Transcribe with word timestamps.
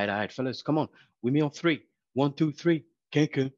Right, 0.00 0.08
all 0.10 0.18
right, 0.18 0.32
fellas, 0.32 0.62
come 0.62 0.78
on. 0.78 0.88
With 1.22 1.32
me 1.32 1.42
on 1.42 1.50
three. 1.50 1.86
One, 2.14 2.32
two, 2.34 2.52
three. 2.52 2.84
Quelqu'un. 3.10 3.50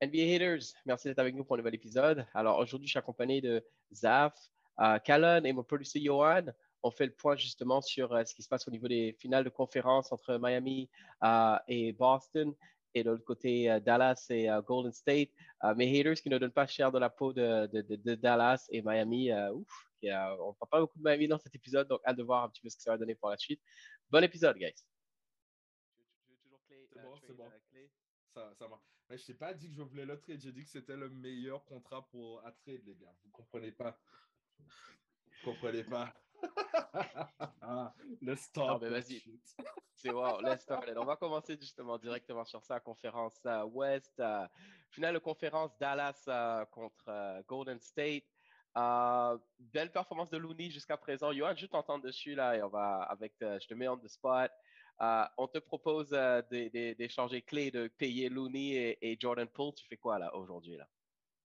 NBA 0.00 0.34
Haters, 0.36 0.74
merci 0.86 1.08
d'être 1.08 1.18
avec 1.18 1.34
nous 1.34 1.44
pour 1.44 1.54
un 1.54 1.58
nouvel 1.58 1.74
épisode. 1.74 2.24
Alors 2.32 2.58
aujourd'hui, 2.58 2.86
je 2.86 2.92
suis 2.92 2.98
accompagné 2.98 3.40
de 3.40 3.64
Zaf, 3.92 4.32
Callan 5.04 5.42
et 5.44 5.52
mon 5.52 5.64
producteur 5.64 6.00
Johan. 6.02 6.44
On 6.84 6.92
fait 6.92 7.06
le 7.06 7.12
point 7.12 7.34
justement 7.34 7.80
sur 7.80 8.12
euh, 8.12 8.24
ce 8.24 8.32
qui 8.32 8.42
se 8.42 8.48
passe 8.48 8.68
au 8.68 8.70
niveau 8.70 8.86
des 8.86 9.16
finales 9.18 9.42
de 9.42 9.48
conférence 9.48 10.12
entre 10.12 10.38
Miami 10.40 10.88
euh, 11.24 11.56
et 11.66 11.92
Boston 11.92 12.54
et 12.94 13.02
de 13.02 13.10
l'autre 13.10 13.24
côté 13.24 13.68
euh, 13.68 13.80
Dallas 13.80 14.26
et 14.30 14.48
Golden 14.64 14.92
State. 14.92 15.30
Mes 15.74 15.98
haters 15.98 16.14
qui 16.22 16.30
ne 16.30 16.38
donnent 16.38 16.52
pas 16.52 16.68
cher 16.68 16.92
de 16.92 16.98
la 17.00 17.10
peau 17.10 17.32
de, 17.32 17.66
de- 17.66 18.14
Dallas 18.14 18.66
et 18.70 18.80
Miami, 18.82 19.32
ouf, 19.52 19.87
euh, 20.04 20.36
on 20.40 20.48
ne 20.48 20.54
parle 20.54 20.70
pas 20.70 20.80
beaucoup 20.80 20.98
de 20.98 21.04
Miami 21.04 21.28
dans 21.28 21.38
cet 21.38 21.54
épisode, 21.54 21.88
donc 21.88 22.00
hâte 22.06 22.16
de 22.16 22.22
voir 22.22 22.44
un 22.44 22.48
petit 22.48 22.60
peu 22.60 22.68
ce 22.68 22.76
que 22.76 22.82
ça 22.82 22.90
va 22.92 22.98
donner 22.98 23.14
pour 23.14 23.30
la 23.30 23.36
suite. 23.36 23.60
Bon 24.10 24.22
épisode, 24.22 24.56
guys. 24.56 24.72
C'est 26.88 27.02
bon, 27.02 27.14
c'est 27.26 27.36
bon. 27.36 27.50
Ça, 28.34 28.54
ça 28.54 28.68
marche. 28.68 28.82
Mais 29.08 29.16
je 29.16 29.26
t'ai 29.26 29.34
pas 29.34 29.54
dit 29.54 29.68
que 29.70 29.74
je 29.74 29.82
voulais 29.82 30.04
le 30.04 30.20
trade, 30.20 30.40
j'ai 30.40 30.52
dit 30.52 30.64
que 30.64 30.70
c'était 30.70 30.96
le 30.96 31.08
meilleur 31.08 31.64
contrat 31.64 32.06
pour 32.10 32.44
à 32.44 32.52
trade, 32.52 32.82
les 32.84 32.94
gars. 32.94 33.14
Vous 33.24 33.30
comprenez 33.30 33.72
pas. 33.72 33.98
Vous 34.58 35.52
comprenez 35.52 35.84
pas. 35.84 36.12
Ah, 37.60 37.94
le. 38.22 38.34
Non, 38.56 38.78
mais 38.78 38.88
vas-y. 38.88 39.22
C'est 39.94 40.10
wow, 40.10 40.40
let's 40.40 40.62
start 40.62 40.88
it. 40.88 40.96
On 40.96 41.04
va 41.04 41.16
commencer 41.16 41.58
justement 41.60 41.98
directement 41.98 42.44
sur 42.44 42.62
ça, 42.64 42.80
conférence 42.80 43.38
euh, 43.46 43.64
Ouest. 43.64 44.18
euh, 44.20 44.46
finale 44.90 45.14
de 45.14 45.18
conférence 45.18 45.76
Dallas 45.78 46.22
euh, 46.28 46.64
contre 46.66 47.08
euh, 47.08 47.42
Golden 47.46 47.80
State. 47.80 48.24
Euh, 48.78 49.36
belle 49.58 49.90
performance 49.90 50.30
de 50.30 50.36
Looney 50.36 50.70
jusqu'à 50.70 50.96
présent. 50.96 51.32
Johan, 51.32 51.54
je 51.56 51.66
t'entends 51.66 51.98
dessus 51.98 52.34
là 52.36 52.56
et 52.56 52.62
on 52.62 52.68
va 52.68 53.02
avec, 53.02 53.32
euh, 53.42 53.58
je 53.60 53.66
te 53.66 53.74
mets 53.74 53.88
on 53.88 53.96
the 53.98 54.06
spot. 54.08 54.50
Euh, 55.00 55.24
on 55.36 55.48
te 55.48 55.58
propose 55.58 56.10
euh, 56.12 56.42
d'é- 56.50 56.70
d'é- 56.70 56.94
d'échanger 56.94 57.42
clé 57.42 57.70
de 57.70 57.88
payer 57.88 58.28
Looney 58.28 58.70
et, 59.00 59.10
et 59.12 59.16
Jordan 59.20 59.48
Poole. 59.48 59.74
Tu 59.74 59.84
fais 59.86 59.96
quoi 59.96 60.18
là 60.18 60.34
aujourd'hui 60.34 60.76
là? 60.76 60.86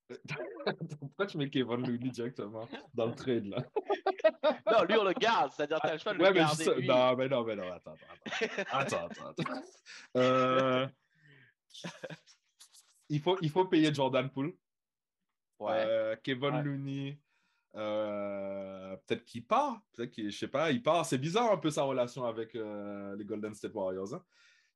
Pourquoi 0.99 1.25
tu 1.25 1.37
mets 1.37 1.49
Kevin 1.49 1.87
Looney 1.87 2.09
directement 2.09 2.67
dans 2.93 3.05
le 3.07 3.15
trade 3.15 3.45
là? 3.45 3.57
Non, 4.71 4.83
lui 4.83 4.97
on 4.97 5.03
le 5.03 5.13
garde, 5.13 5.51
c'est-à-dire 5.51 5.79
tu 5.81 5.87
as 5.87 5.93
le 5.93 5.97
choix 5.99 6.13
de 6.13 6.19
Ouais, 6.19 6.27
le 6.29 6.33
mais 6.33 6.39
garder. 6.41 6.63
juste- 6.63 6.77
lui. 6.77 6.87
Non, 6.87 7.15
mais 7.15 7.27
non, 7.27 7.43
mais 7.43 7.55
non, 7.55 7.71
attends, 7.71 7.93
attends. 7.93 8.63
Attends, 8.71 9.05
attends, 9.07 9.27
attends. 9.27 9.61
Euh, 10.17 10.87
il, 13.09 13.19
faut, 13.21 13.37
il 13.41 13.49
faut 13.49 13.65
payer 13.65 13.93
Jordan 13.93 14.29
Poole. 14.29 14.53
Ouais. 15.59 16.17
Kevin 16.23 16.55
Ouais. 16.55 16.63
Looney, 16.63 17.19
euh, 17.75 18.95
peut-être 19.07 19.25
qu'il 19.25 19.45
part, 19.45 19.81
peut-être 19.93 20.11
qu'il, 20.11 20.29
je 20.31 20.37
sais 20.37 20.47
pas, 20.47 20.71
il 20.71 20.81
part. 20.83 21.05
C'est 21.05 21.17
bizarre 21.17 21.51
un 21.51 21.57
peu 21.57 21.69
sa 21.69 21.83
relation 21.83 22.25
avec 22.25 22.55
euh, 22.55 23.15
les 23.17 23.25
Golden 23.25 23.53
State 23.53 23.73
Warriors. 23.73 24.13
hein. 24.13 24.23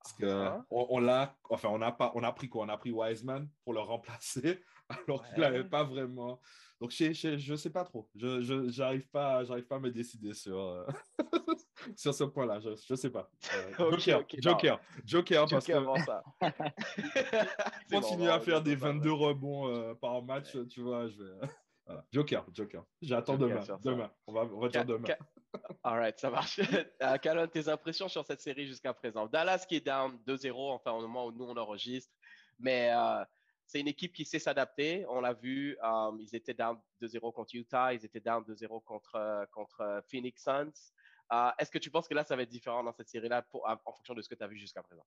Parce 0.04 0.14
que 0.16 0.26
Ah. 0.26 0.66
on, 0.70 0.88
on 0.92 1.00
l'a, 1.00 1.36
enfin, 1.50 1.70
on 1.72 1.82
a 1.82 1.92
pas, 1.92 2.12
on 2.16 2.24
a 2.24 2.32
pris 2.32 2.50
quoi? 2.50 2.66
On 2.66 2.70
a 2.70 2.78
pris 2.78 2.92
Wiseman 2.92 3.50
pour 3.64 3.74
le 3.74 3.80
remplacer, 3.82 4.64
alors 5.08 5.28
qu'il 5.28 5.40
n'avait 5.40 5.64
pas 5.68 5.84
vraiment. 5.84 6.40
Donc 6.80 6.92
je, 6.92 7.12
je, 7.12 7.38
je 7.38 7.56
sais 7.56 7.72
pas 7.72 7.84
trop. 7.84 8.08
Je, 8.16 8.42
je 8.42 8.70
j'arrive 8.70 9.10
pas, 9.10 9.44
j'arrive 9.44 9.66
pas 9.66 9.78
à 9.78 9.80
me 9.80 9.90
décider 9.90 10.34
sur 10.36 10.60
euh, 10.60 10.86
sur 11.96 12.14
ce 12.14 12.24
point-là. 12.26 12.60
Je, 12.60 12.70
je 12.88 12.96
sais 12.96 13.10
pas. 13.10 13.30
Ok, 13.80 14.00
Joker, 14.00 14.20
ok, 14.22 14.34
non. 14.34 14.42
Joker, 14.44 14.80
Joker, 15.04 15.48
parce 15.50 15.66
que 15.66 15.74
ça. 16.06 16.24
Bon, 17.90 18.02
on 18.12 18.28
à 18.28 18.40
faire 18.40 18.62
des 18.62 18.78
sur 18.78 18.82
ça, 18.82 18.88
22 18.94 19.12
rebonds 19.12 19.96
par 19.96 20.22
match, 20.24 20.56
tu 20.70 20.82
vois, 20.82 21.08
je 21.08 21.24
vais. 21.24 21.48
Voilà. 21.88 22.06
Joker, 22.12 22.46
Joker. 22.54 22.84
J'attends 23.02 23.38
demain. 23.38 23.64
Demain. 23.82 24.12
On 24.28 24.34
va, 24.34 24.42
on 24.42 24.60
va 24.60 24.68
dire 24.68 24.82
Ca- 24.82 24.84
demain. 24.84 25.06
ca- 25.08 25.18
All 25.84 25.98
right, 26.00 26.20
ça 26.20 26.30
marche. 26.30 26.60
Euh, 27.02 27.18
Calonne, 27.18 27.50
tes 27.50 27.70
impressions 27.70 28.08
sur 28.10 28.26
cette 28.26 28.42
série 28.42 28.68
jusqu'à 28.68 28.94
présent? 28.94 29.26
Dallas 29.28 29.66
qui 29.68 29.76
est 29.78 29.86
down 29.86 30.20
2-0, 30.28 30.72
enfin 30.74 30.92
au 30.92 31.02
moment 31.02 31.26
où 31.28 31.32
nous 31.32 31.46
on 31.46 31.56
enregistre, 31.56 32.14
mais 32.60 32.92
euh, 32.94 33.24
c'est 33.66 33.80
une 33.80 33.88
équipe 33.88 34.14
qui 34.14 34.26
sait 34.26 34.40
s'adapter. 34.40 35.06
On 35.08 35.22
l'a 35.22 35.34
vu, 35.34 35.78
euh, 35.82 36.12
ils 36.20 36.36
étaient 36.36 36.54
down 36.54 36.78
2-0 37.02 37.32
contre 37.34 37.56
Utah, 37.56 37.94
ils 37.94 38.04
étaient 38.04 38.20
down 38.20 38.44
2-0 38.44 38.82
contre, 38.84 39.48
contre 39.52 40.04
Phoenix 40.10 40.44
Suns. 40.44 40.92
Euh, 41.32 41.50
Est-ce 41.60 41.72
que 41.72 41.78
tu 41.78 41.90
penses 41.92 42.08
que 42.08 42.14
là, 42.14 42.24
ça 42.26 42.36
va 42.36 42.42
être 42.44 42.50
différent 42.50 42.84
dans 42.84 42.94
cette 42.94 43.10
série-là 43.10 43.44
pour- 43.44 43.66
en 43.68 43.74
en 43.86 43.94
fonction 43.94 44.14
de 44.14 44.22
ce 44.22 44.28
que 44.30 44.36
tu 44.36 44.44
as 44.44 44.48
vu 44.48 44.58
jusqu'à 44.58 44.84
présent? 44.84 45.06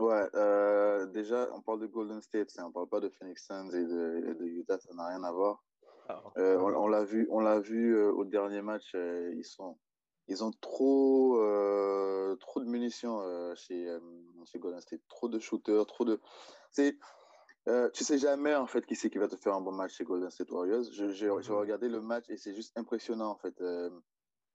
Ouais, 0.00 0.28
euh, 0.34 1.06
déjà, 1.06 1.48
on 1.52 1.60
parle 1.62 1.80
de 1.80 1.86
Golden 1.86 2.20
State, 2.20 2.50
hein, 2.58 2.64
on 2.66 2.72
parle 2.72 2.88
pas 2.88 2.98
de 3.00 3.08
Phoenix 3.10 3.46
Suns 3.46 3.70
et 3.70 3.84
de, 3.84 4.24
et 4.30 4.34
de 4.34 4.44
Utah, 4.46 4.78
ça 4.80 4.92
n'a 4.94 5.06
rien 5.08 5.22
à 5.22 5.30
voir. 5.30 5.62
Euh, 6.36 6.58
on 6.58 6.74
on 6.74 6.86
l'a 6.88 7.04
vu, 7.04 7.28
on 7.30 7.40
l'a 7.40 7.60
vu 7.60 7.96
euh, 7.96 8.10
au 8.12 8.24
dernier 8.24 8.60
match, 8.62 8.94
euh, 8.94 9.32
ils 9.36 9.44
sont, 9.44 9.78
ils 10.26 10.42
ont 10.42 10.50
trop, 10.50 11.34
trop 12.40 12.60
de 12.60 12.66
munitions 12.66 13.20
chez, 13.54 13.98
chez 14.44 14.58
Golden 14.58 14.80
State, 14.80 15.02
trop 15.08 15.28
de 15.28 15.38
shooters, 15.38 15.86
trop 15.86 16.04
de, 16.04 16.20
c'est, 16.70 16.96
tu 17.92 18.04
sais 18.04 18.18
jamais 18.18 18.54
en 18.54 18.66
fait 18.66 18.84
qui 18.86 18.96
c'est 18.96 19.10
qui 19.10 19.18
va 19.18 19.28
te 19.28 19.36
faire 19.36 19.54
un 19.54 19.60
bon 19.60 19.72
match 19.72 19.94
chez 19.94 20.04
Golden 20.04 20.30
State 20.30 20.50
Warriors. 20.50 20.84
Je- 20.92 21.08
J'ai 21.10 21.28
regardé 21.28 21.88
le 21.88 22.00
match 22.00 22.24
et 22.28 22.36
c'est 22.36 22.54
juste 22.54 22.76
impressionnant 22.76 23.30
en 23.30 23.36
fait. 23.36 23.54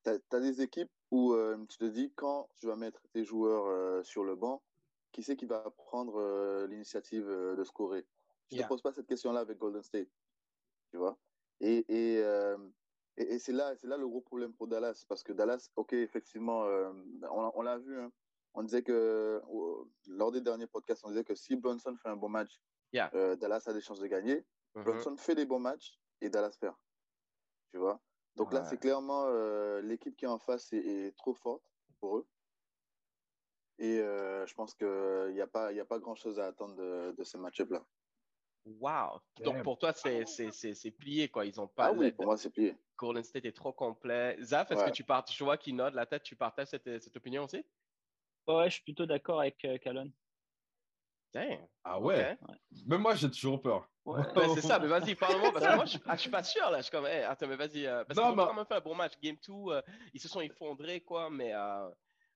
T'as, 0.03 0.17
t'as 0.29 0.39
des 0.39 0.61
équipes 0.61 0.91
où 1.11 1.35
tu 1.69 1.77
te 1.77 1.85
dis 1.85 2.11
quand 2.15 2.49
tu 2.55 2.67
vas 2.67 2.75
mettre 2.75 3.01
tes 3.13 3.23
joueurs 3.23 4.03
sur 4.05 4.23
le 4.23 4.35
banc, 4.35 4.61
qui 5.11 5.23
c'est 5.23 5.35
qui 5.35 5.45
va 5.45 5.71
prendre 5.77 6.65
l'initiative 6.67 7.27
de 7.27 7.63
scorer? 7.63 8.05
Tu 8.49 8.55
Yeah. 8.55 8.63
te 8.63 8.69
poses 8.69 8.81
pas 8.81 8.91
cette 8.91 9.07
question-là 9.07 9.41
avec 9.41 9.59
Golden 9.59 9.83
State, 9.83 10.09
tu 10.91 10.97
vois? 10.97 11.19
Et, 11.61 11.85
et, 11.89 12.23
euh, 12.23 12.57
et, 13.17 13.33
et 13.35 13.39
c'est 13.39 13.51
là, 13.51 13.75
là 13.83 13.97
le 13.97 14.07
gros 14.07 14.21
problème 14.21 14.53
pour 14.53 14.67
Dallas, 14.67 15.03
parce 15.07 15.23
que 15.23 15.33
Dallas, 15.33 15.69
ok, 15.75 15.93
effectivement, 15.93 16.63
euh, 16.65 16.91
on, 17.29 17.51
on 17.55 17.61
l'a 17.61 17.77
vu, 17.77 17.99
hein. 17.99 18.11
on 18.53 18.63
disait 18.63 18.83
que 18.83 19.41
lors 20.07 20.31
des 20.31 20.41
derniers 20.41 20.67
podcasts, 20.67 21.03
on 21.05 21.09
disait 21.09 21.23
que 21.23 21.35
si 21.35 21.55
Brunson 21.55 21.95
fait 22.01 22.09
un 22.09 22.17
bon 22.17 22.29
match, 22.29 22.61
Yeah. 22.91 23.11
euh, 23.13 23.35
Dallas 23.35 23.63
a 23.67 23.73
des 23.73 23.81
chances 23.81 23.99
de 23.99 24.07
gagner. 24.07 24.47
mhm. 24.75 24.83
Brunson 24.83 25.15
fait 25.15 25.35
des 25.35 25.45
bons 25.45 25.59
matchs 25.59 25.99
et 26.21 26.29
Dallas 26.29 26.57
perd, 26.59 26.75
tu 27.71 27.77
vois? 27.77 28.01
Donc 28.35 28.53
là, 28.53 28.63
c'est 28.63 28.77
clairement 28.79 29.29
l'équipe 29.81 30.15
qui 30.15 30.25
est 30.25 30.29
en 30.29 30.39
face 30.39 30.71
est, 30.73 30.77
est 30.77 31.17
trop 31.17 31.33
forte 31.35 31.63
pour 31.99 32.17
eux. 32.17 32.27
Et 33.77 33.99
euh, 33.99 34.45
je 34.45 34.53
pense 34.55 34.73
qu'il 34.73 35.33
n'y 35.33 35.41
a 35.41 35.47
pas, 35.47 35.71
il 35.71 35.77
y 35.77 35.79
a 35.79 35.85
pas 35.85 35.99
grand-chose 35.99 36.39
à 36.39 36.47
attendre 36.47 36.75
de, 36.75 37.11
de 37.11 37.23
ce 37.23 37.37
match-up-là. 37.37 37.85
Wow! 38.79 39.19
Donc 39.43 39.63
pour 39.63 39.77
toi, 39.79 39.93
c'est 39.93 40.25
c'est- 40.25 40.51
c'est- 40.51 40.73
c'est 40.73 40.91
plié, 40.91 41.27
quoi. 41.29 41.45
Ils 41.45 41.59
ont 41.59 41.67
pas 41.67 41.87
Ah 41.87 41.91
oui, 41.93 42.11
pour 42.11 42.25
moi, 42.25 42.37
c'est 42.37 42.49
plié. 42.51 42.75
Golden 42.97 43.23
State 43.23 43.45
est 43.45 43.51
trop 43.55 43.73
complet. 43.73 44.37
Zaf, 44.41 44.71
est-ce 44.71 44.79
Ouais. 44.81 44.89
que 44.91 44.95
tu 44.95 45.03
partages, 45.03 45.37
je 45.37 45.43
vois 45.43 45.57
qu'il 45.57 45.75
note 45.75 45.93
la 45.93 46.05
tête, 46.05 46.23
tu 46.23 46.35
partages 46.35 46.67
cette, 46.67 47.01
cette 47.01 47.15
opinion 47.15 47.45
aussi? 47.45 47.63
Ouais, 48.47 48.69
je 48.69 48.75
suis 48.75 48.83
plutôt 48.83 49.05
d'accord 49.05 49.39
avec 49.39 49.63
euh, 49.65 49.77
Calonne. 49.77 50.11
Damn. 51.33 51.67
Ah 51.83 51.99
ouais. 51.99 52.37
ok. 52.41 52.49
Même 52.87 53.01
moi, 53.01 53.15
j'ai 53.15 53.29
toujours 53.29 53.61
peur. 53.61 53.87
Ouais. 54.05 54.21
Ouais, 54.35 54.49
c'est 54.49 54.61
ça, 54.61 54.79
mais 54.79 54.87
vas-y, 54.87 55.13
parle-moi, 55.15 55.51
parce 55.53 55.65
que 55.65 55.75
moi, 55.75 55.85
je, 55.85 55.97
ah, 56.07 56.15
je 56.15 56.21
suis 56.21 56.29
pas 56.31 56.43
sûr, 56.43 56.69
là. 56.71 56.77
Je 56.79 56.83
suis 56.83 56.91
comme, 56.91 57.05
hey, 57.05 57.21
attends, 57.23 57.47
mais 57.47 57.55
vas-y. 57.55 57.85
euh, 57.85 58.03
parce 58.03 58.17
Non, 58.19 58.31
qu'ils 58.31 58.39
ont 58.41 58.47
quand 58.47 58.53
même 58.55 58.65
fait 58.65 58.75
un 58.75 58.79
bon 58.81 58.95
match. 58.95 59.13
Game 59.21 59.35
2, 59.47 59.53
euh, 59.73 59.81
ils 60.13 60.19
se 60.19 60.27
sont 60.27 60.41
effondrés, 60.41 61.01
quoi, 61.01 61.29
mais. 61.29 61.53
euh, 61.53 61.89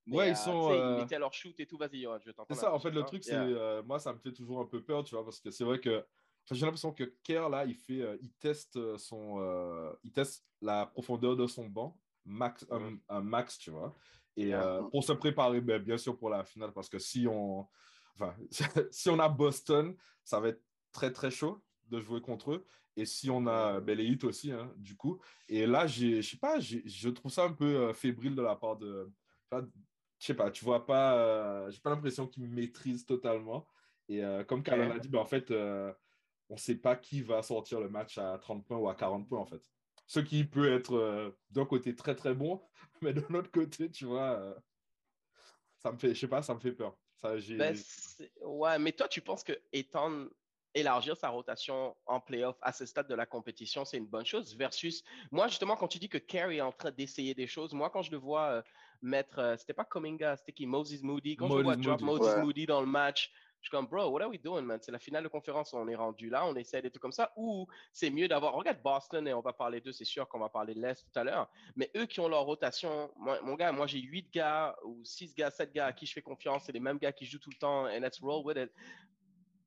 mais, 0.05 0.17
Ouais, 0.17 0.27
ils 0.27 0.31
euh, 0.31 0.35
sont, 0.35 0.59
tu 0.61 0.67
sais, 0.67 0.79
euh, 0.79 0.91
Ils 0.91 1.01
mettaient 1.01 1.19
leur 1.19 1.33
shoot 1.33 1.59
et 1.59 1.65
tout. 1.65 1.77
Vas-y, 1.77 2.01
je 2.03 2.07
vais 2.25 2.33
t'entendre. 2.33 2.47
C'est 2.51 2.55
ça, 2.61 2.73
en 2.73 2.79
fait, 2.79 2.91
le 2.91 2.99
ça. 3.01 3.07
truc, 3.07 3.23
c'est. 3.23 3.31
Yeah. 3.31 3.43
euh, 3.43 3.83
moi, 3.83 3.99
ça 3.99 4.13
me 4.13 4.19
fait 4.19 4.33
toujours 4.33 4.59
un 4.59 4.65
peu 4.65 4.83
peur, 4.83 5.03
tu 5.03 5.15
vois, 5.15 5.23
parce 5.23 5.39
que 5.39 5.49
c'est 5.49 5.63
vrai 5.63 5.79
que. 5.79 6.05
Enfin, 6.43 6.55
j'ai 6.55 6.65
l'impression 6.65 6.93
que 6.93 7.03
Kerr, 7.23 7.49
là, 7.49 7.65
il 7.65 7.75
fait. 7.75 8.01
euh, 8.01 8.17
il 8.21 8.31
teste 8.33 8.77
euh, 8.77 8.97
son. 8.97 9.39
euh, 9.39 9.93
il 10.03 10.11
teste 10.11 10.45
la 10.61 10.85
profondeur 10.85 11.35
de 11.35 11.47
son 11.47 11.67
banc, 11.67 11.99
max, 12.25 12.65
un- 12.71 12.97
un, 13.09 13.21
max, 13.21 13.57
tu 13.57 13.71
vois. 13.71 13.95
Et 14.35 14.53
euh, 14.53 14.81
pour 14.89 15.03
se 15.03 15.13
préparer, 15.13 15.61
ben, 15.61 15.81
bien 15.81 15.97
sûr, 15.97 16.17
pour 16.17 16.29
la 16.29 16.43
finale, 16.43 16.71
parce 16.73 16.89
que 16.89 16.99
si 16.99 17.27
on. 17.27 17.67
Enfin, 18.15 18.35
si 18.91 19.09
on 19.09 19.19
a 19.19 19.29
Boston, 19.29 19.95
ça 20.23 20.39
va 20.39 20.49
être 20.49 20.63
très, 20.91 21.11
très 21.11 21.31
chaud 21.31 21.63
de 21.89 21.99
jouer 21.99 22.21
contre 22.21 22.53
eux. 22.53 22.65
Et 22.95 23.05
si 23.05 23.29
on 23.29 23.47
a 23.47 23.79
ben, 23.79 23.97
les 23.97 24.23
aussi, 24.23 24.51
hein, 24.51 24.71
du 24.77 24.95
coup. 24.95 25.19
Et 25.49 25.65
là, 25.65 25.87
je 25.87 26.21
sais 26.21 26.37
pas, 26.37 26.59
je 26.59 27.09
trouve 27.09 27.31
ça 27.31 27.43
un 27.43 27.53
peu 27.53 27.91
fébrile 27.93 28.35
de 28.35 28.41
la 28.41 28.55
part 28.55 28.77
de. 28.77 29.11
je 29.51 29.57
sais 30.19 30.35
pas, 30.35 30.51
tu 30.51 30.63
vois 30.63 30.85
pas, 30.85 31.69
j'ai 31.71 31.79
pas 31.79 31.89
l'impression 31.89 32.27
qu'ils 32.27 32.47
maîtrisent 32.47 33.05
totalement. 33.05 33.67
Et 34.07 34.21
comme 34.47 34.61
Callan 34.61 34.91
a 34.91 34.99
dit, 34.99 35.09
ben, 35.09 35.19
en 35.19 35.25
fait, 35.25 35.51
on 36.53 36.57
sait 36.57 36.75
pas 36.75 36.95
qui 36.95 37.21
va 37.23 37.41
sortir 37.41 37.79
le 37.79 37.89
match 37.89 38.19
à 38.19 38.37
30 38.37 38.63
points 38.63 38.77
ou 38.77 38.87
à 38.87 38.93
40 38.93 39.27
points, 39.27 39.39
en 39.39 39.45
fait. 39.45 39.61
Ce 40.05 40.19
qui 40.19 40.43
peut 40.43 40.71
être 40.71 40.95
euh, 40.95 41.31
d'un 41.49 41.65
côté 41.65 41.95
très 41.95 42.15
très 42.15 42.35
bon, 42.35 42.61
mais 43.01 43.11
de 43.13 43.25
l'autre 43.29 43.49
côté, 43.49 43.89
tu 43.89 44.05
vois, 44.05 44.33
euh, 44.39 44.53
ça 45.79 45.91
me 45.91 45.97
fait, 45.97 46.13
je 46.13 46.19
sais 46.19 46.27
pas, 46.27 46.43
ça 46.43 46.53
me 46.53 46.59
fait 46.59 46.71
peur. 46.73 46.95
Ça, 47.15 47.39
j'ai- 47.39 47.57
Ben, 47.57 47.75
ouais, 48.41 48.77
mais 48.77 48.91
toi, 48.91 49.07
tu 49.07 49.21
penses 49.21 49.43
que 49.43 49.53
étendre, 49.71 50.29
élargir 50.75 51.17
sa 51.17 51.29
rotation 51.29 51.95
en 52.05 52.19
playoff 52.19 52.57
à 52.61 52.71
ce 52.71 52.85
stade 52.85 53.07
de 53.07 53.15
la 53.15 53.25
compétition, 53.25 53.83
c'est 53.83 53.97
une 53.97 54.07
bonne 54.07 54.25
chose 54.25 54.55
versus 54.55 55.03
moi, 55.31 55.47
justement, 55.47 55.75
quand 55.75 55.87
tu 55.87 55.97
dis 55.97 56.09
que 56.09 56.19
Carey 56.19 56.57
est 56.57 56.61
en 56.61 56.71
train 56.71 56.91
d'essayer 56.91 57.33
des 57.33 57.47
choses, 57.47 57.73
moi, 57.73 57.89
quand 57.89 58.03
je 58.03 58.11
le 58.11 58.17
vois 58.17 58.49
euh, 58.49 58.61
mettre, 59.01 59.39
euh, 59.39 59.57
c'était 59.57 59.73
pas 59.73 59.85
Kuminga, 59.85 60.37
c'était 60.37 60.51
qui, 60.53 60.67
Moses 60.67 61.01
Moody, 61.01 61.35
quand 61.35 61.49
je 61.49 61.57
le 61.57 61.63
vois 61.63 61.75
drop 61.77 62.01
Moody. 62.01 62.19
Moses 62.19 62.35
Ouais. 62.35 62.41
Moody 62.43 62.65
dans 62.67 62.81
le 62.81 62.87
match, 62.87 63.31
je 63.63 63.69
suis 63.69 63.71
comme, 63.71 63.87
bro, 63.87 64.09
what 64.09 64.21
are 64.21 64.29
we 64.29 64.41
doing, 64.41 64.63
man? 64.63 64.77
C'est 64.81 64.91
la 64.91 64.99
finale 64.99 65.23
de 65.23 65.29
conférence, 65.29 65.73
on 65.73 65.87
est 65.87 65.95
rendu 65.95 66.29
là, 66.29 66.45
on 66.45 66.53
essaie 66.55 66.81
des 66.81 66.89
trucs 66.89 67.01
comme 67.01 67.13
ça, 67.13 67.31
ou 67.37 67.65
c'est 67.93 68.09
mieux 68.09 68.27
d'avoir, 68.27 68.53
regarde 68.53 68.81
Boston, 68.83 69.25
et 69.25 69.33
on 69.33 69.39
va 69.39 69.53
parler 69.53 69.79
d'eux, 69.79 69.93
c'est 69.93 70.03
sûr 70.03 70.27
qu'on 70.27 70.39
va 70.39 70.49
parler 70.49 70.73
de 70.73 70.81
l'Est 70.81 71.01
tout 71.01 71.17
à 71.17 71.23
l'heure, 71.23 71.49
mais 71.77 71.89
eux 71.95 72.05
qui 72.05 72.19
ont 72.19 72.27
leur 72.27 72.43
rotation, 72.43 73.09
moi, 73.15 73.39
mon 73.41 73.55
gars, 73.55 73.71
moi 73.71 73.87
j'ai 73.87 74.01
8 74.01 74.33
gars 74.33 74.75
ou 74.83 74.99
6 75.05 75.33
gars, 75.33 75.49
7 75.49 75.71
gars 75.71 75.85
à 75.85 75.93
qui 75.93 76.05
je 76.05 76.11
fais 76.11 76.21
confiance, 76.21 76.63
c'est 76.65 76.73
les 76.73 76.81
mêmes 76.81 76.97
gars 76.97 77.13
qui 77.13 77.25
jouent 77.25 77.39
tout 77.39 77.51
le 77.51 77.57
temps, 77.57 77.85
and 77.85 77.99
let's 78.01 78.19
roll 78.19 78.45
with 78.45 78.57
it. 78.57 78.69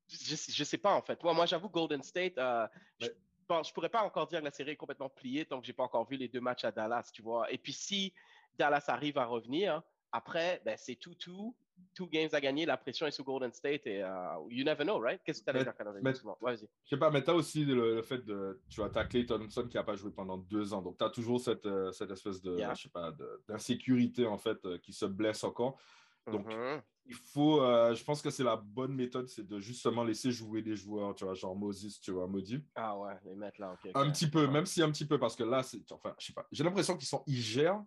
Je, 0.09 0.37
je 0.37 0.65
sais 0.65 0.79
pas 0.79 0.93
en 0.93 1.01
fait. 1.01 1.23
Moi, 1.23 1.33
moi 1.33 1.47
j'avoue, 1.47 1.71
Golden 1.71 2.03
State, 2.03 2.37
euh, 2.37 2.69
je, 3.01 3.09
je 3.09 3.73
pourrais 3.73 3.89
pas 3.89 4.03
encore 4.03 4.27
dire 4.27 4.41
que 4.41 4.45
la 4.45 4.51
série 4.51 4.73
est 4.73 4.77
complètement 4.77 5.09
pliée 5.09 5.47
tant 5.47 5.59
que 5.59 5.67
j'ai 5.67 5.73
pas 5.73 5.85
encore 5.85 6.07
vu 6.07 6.19
les 6.19 6.29
deux 6.29 6.41
matchs 6.41 6.65
à 6.65 6.71
Dallas, 6.71 7.11
tu 7.15 7.23
vois. 7.23 7.51
Et 7.51 7.57
puis 7.57 7.73
si 7.73 8.13
Dallas 8.59 8.85
arrive 8.89 9.17
à 9.17 9.25
revenir, 9.25 9.83
après, 10.13 10.61
ben, 10.67 10.77
c'est 10.79 10.97
tout, 10.97 11.15
tout, 11.15 11.57
two 11.95 12.07
games 12.09 12.29
à 12.33 12.41
gagner, 12.41 12.67
la 12.67 12.77
pression 12.77 13.07
est 13.07 13.11
sur 13.11 13.25
Golden 13.25 13.53
State 13.53 13.87
et 13.87 14.03
euh, 14.03 14.09
you 14.51 14.65
never 14.65 14.85
know, 14.85 14.99
right? 14.99 15.21
Qu'est-ce 15.25 15.41
que 15.41 15.45
tu 15.45 15.51
allais 15.51 15.63
dire, 15.65 15.73
Excuse-moi. 16.05 16.37
Ouais, 16.41 16.55
Vas-y. 16.57 16.69
Je 16.85 16.89
sais 16.91 16.97
pas, 16.99 17.11
mais 17.11 17.23
tu 17.25 17.31
as 17.31 17.35
aussi 17.35 17.65
le, 17.65 17.95
le 17.97 18.03
fait 18.03 18.25
de. 18.25 18.61
Tu 18.69 18.81
vois, 18.81 18.91
tu 18.91 18.99
as 18.99 19.05
Clay 19.05 19.25
Thompson 19.27 19.67
qui 19.69 19.77
n'a 19.77 19.85
pas 19.85 19.97
joué 19.97 20.11
pendant 20.11 20.37
deux 20.39 20.73
ans. 20.75 20.83
Donc, 20.83 20.99
tu 20.99 21.05
as 21.05 21.11
toujours 21.11 21.41
cette, 21.41 21.67
euh, 21.67 21.91
cette 21.93 22.11
espèce 22.11 22.43
de. 22.43 22.57
Yeah. 22.59 22.75
Je 22.75 22.83
sais 22.83 22.89
pas, 22.89 23.11
de- 23.13 23.43
d'insécurité, 23.49 24.27
en 24.27 24.39
fait, 24.39 24.65
euh, 24.67 24.79
qui 24.79 24.93
se 24.93 25.07
blesse 25.07 25.43
encore. 25.45 25.79
Donc, 26.31 26.47
Mhm. 26.47 26.83
il 27.07 27.15
faut. 27.15 27.63
euh, 27.63 27.95
je 27.95 28.03
pense 28.05 28.21
que 28.21 28.31
c'est 28.31 28.43
la 28.43 28.57
bonne 28.57 28.95
méthode, 28.95 29.29
c'est 29.29 29.47
de 29.47 29.61
justement 29.61 30.03
laisser 30.03 30.33
jouer 30.33 30.61
des 30.61 30.75
joueurs, 30.75 31.15
tu 31.15 31.25
vois, 31.25 31.35
genre 31.35 31.55
Moses, 31.55 32.01
tu 32.01 32.11
vois, 32.11 32.27
Maudit. 32.27 32.65
Ah 32.75 32.99
ouais, 32.99 33.15
les 33.25 33.35
mettre 33.37 33.61
là, 33.61 33.73
ok. 33.75 33.91
Un 33.95 34.11
petit 34.11 34.29
peu, 34.29 34.47
Ouais. 34.47 34.51
même 34.53 34.67
si 34.67 34.83
un 34.83 34.91
petit 34.91 35.07
peu, 35.07 35.19
parce 35.19 35.37
que 35.37 35.45
là, 35.45 35.63
c'est. 35.63 35.81
Enfin, 35.93 36.15
je 36.19 36.27
sais 36.27 36.33
pas. 36.33 36.47
J'ai 36.51 36.65
l'impression 36.65 36.97
qu'ils 36.97 37.07
sont. 37.07 37.23
Ils 37.29 37.37
gèrent. 37.37 37.81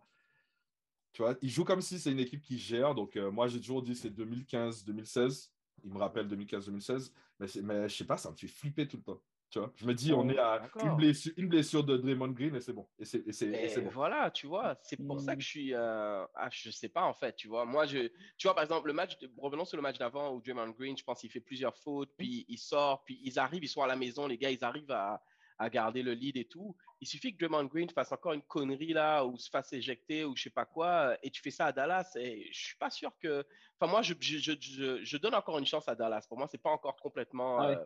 Tu 1.11 1.21
vois, 1.21 1.35
ils 1.41 1.49
jouent 1.49 1.65
comme 1.65 1.81
si 1.81 1.99
c'est 1.99 2.11
une 2.11 2.19
équipe 2.19 2.41
qui 2.41 2.57
gère. 2.57 2.93
Donc, 2.95 3.15
euh, 3.15 3.31
moi, 3.31 3.47
j'ai 3.47 3.59
toujours 3.59 3.81
dit 3.81 3.95
c'est 3.95 4.11
2015-2016. 4.11 5.51
Il 5.83 5.91
me 5.93 5.97
rappelle 5.97 6.27
2015-2016. 6.27 7.13
Mais, 7.39 7.47
c'est- 7.47 7.61
mais 7.61 7.87
je 7.89 7.95
sais 7.95 8.05
pas, 8.05 8.17
ça 8.17 8.31
me 8.31 8.35
fait 8.35 8.47
flipper 8.47 8.87
tout 8.87 8.97
le 8.97 9.03
temps. 9.03 9.21
Tu 9.49 9.57
vois, 9.57 9.71
je 9.75 9.85
me 9.87 9.95
dis, 9.95 10.13
on 10.13 10.27
Oh, 10.27 10.29
est 10.29 10.37
à 10.37 10.69
une 10.83 10.95
blessure, 10.95 11.33
une 11.35 11.47
blessure 11.49 11.83
de 11.83 11.97
Draymond 11.97 12.27
Green 12.33 12.55
et 12.55 12.61
c'est 12.61 12.73
bon. 12.73 12.87
Et 12.99 13.05
c'est 13.05 13.27
et 13.27 13.31
c'est- 13.31 13.47
et 13.47 13.63
Et 13.65 13.67
c'est 13.69 13.81
bon. 13.81 13.89
voilà, 13.89 14.29
tu 14.29 14.45
vois, 14.45 14.77
c'est 14.83 14.97
pour 14.97 15.19
ça 15.19 15.33
Mm. 15.33 15.37
que 15.37 15.41
je 15.41 15.47
suis. 15.47 15.73
euh, 15.73 16.23
ah, 16.35 16.49
je 16.51 16.69
sais 16.69 16.89
pas 16.89 17.01
en 17.05 17.13
fait, 17.15 17.35
tu 17.35 17.47
vois. 17.47 17.65
Moi, 17.65 17.87
je, 17.87 18.09
tu 18.37 18.45
vois, 18.47 18.53
par 18.53 18.63
exemple, 18.63 18.85
le 18.85 18.93
match, 18.93 19.17
de- 19.17 19.31
revenons 19.37 19.65
sur 19.65 19.77
le 19.77 19.81
match 19.81 19.97
d'avant 19.97 20.35
où 20.35 20.41
Draymond 20.41 20.69
Green, 20.77 20.95
je 20.95 21.03
pense 21.03 21.21
qu'il 21.21 21.31
fait 21.31 21.39
plusieurs 21.41 21.75
fautes, 21.75 22.11
puis 22.15 22.45
il 22.47 22.59
sort, 22.59 23.03
puis 23.03 23.19
ils 23.23 23.39
arrivent, 23.39 23.63
ils 23.63 23.67
sont 23.69 23.81
à 23.81 23.87
la 23.87 23.95
maison, 23.95 24.27
les 24.27 24.37
gars, 24.37 24.51
ils 24.51 24.63
arrivent 24.63 24.91
à, 24.91 25.23
à 25.57 25.69
garder 25.71 26.03
le 26.03 26.13
lead 26.13 26.37
et 26.37 26.45
tout. 26.47 26.75
Il 27.01 27.07
suffit 27.07 27.35
que 27.35 27.45
Draymond 27.45 27.65
Green 27.65 27.89
fasse 27.89 28.11
encore 28.11 28.33
une 28.33 28.41
connerie 28.41 28.93
là, 28.93 29.23
ou 29.25 29.37
se 29.37 29.49
fasse 29.49 29.71
éjecter, 29.71 30.25
ou 30.25 30.35
je 30.35 30.43
sais 30.43 30.49
pas 30.49 30.65
quoi, 30.65 31.17
et 31.23 31.31
tu 31.31 31.41
fais 31.41 31.51
ça 31.51 31.67
à 31.67 31.71
Dallas, 31.71 32.11
et 32.15 32.49
je 32.51 32.59
suis 32.59 32.77
pas 32.77 32.89
sûr 32.89 33.11
que. 33.19 33.45
Enfin, 33.79 33.89
moi, 33.89 34.01
je, 34.01 34.13
je, 34.19 34.99
je, 35.03 35.17
donne 35.17 35.35
encore 35.35 35.57
une 35.57 35.65
chance 35.65 35.87
à 35.87 35.95
Dallas. 35.95 36.25
Pour 36.27 36.37
moi, 36.37 36.47
c'est 36.51 36.61
pas 36.61 36.71
encore 36.71 36.97
complètement. 36.97 37.59
Ah 37.59 37.69
ouais. 37.69 37.75
euh, 37.77 37.85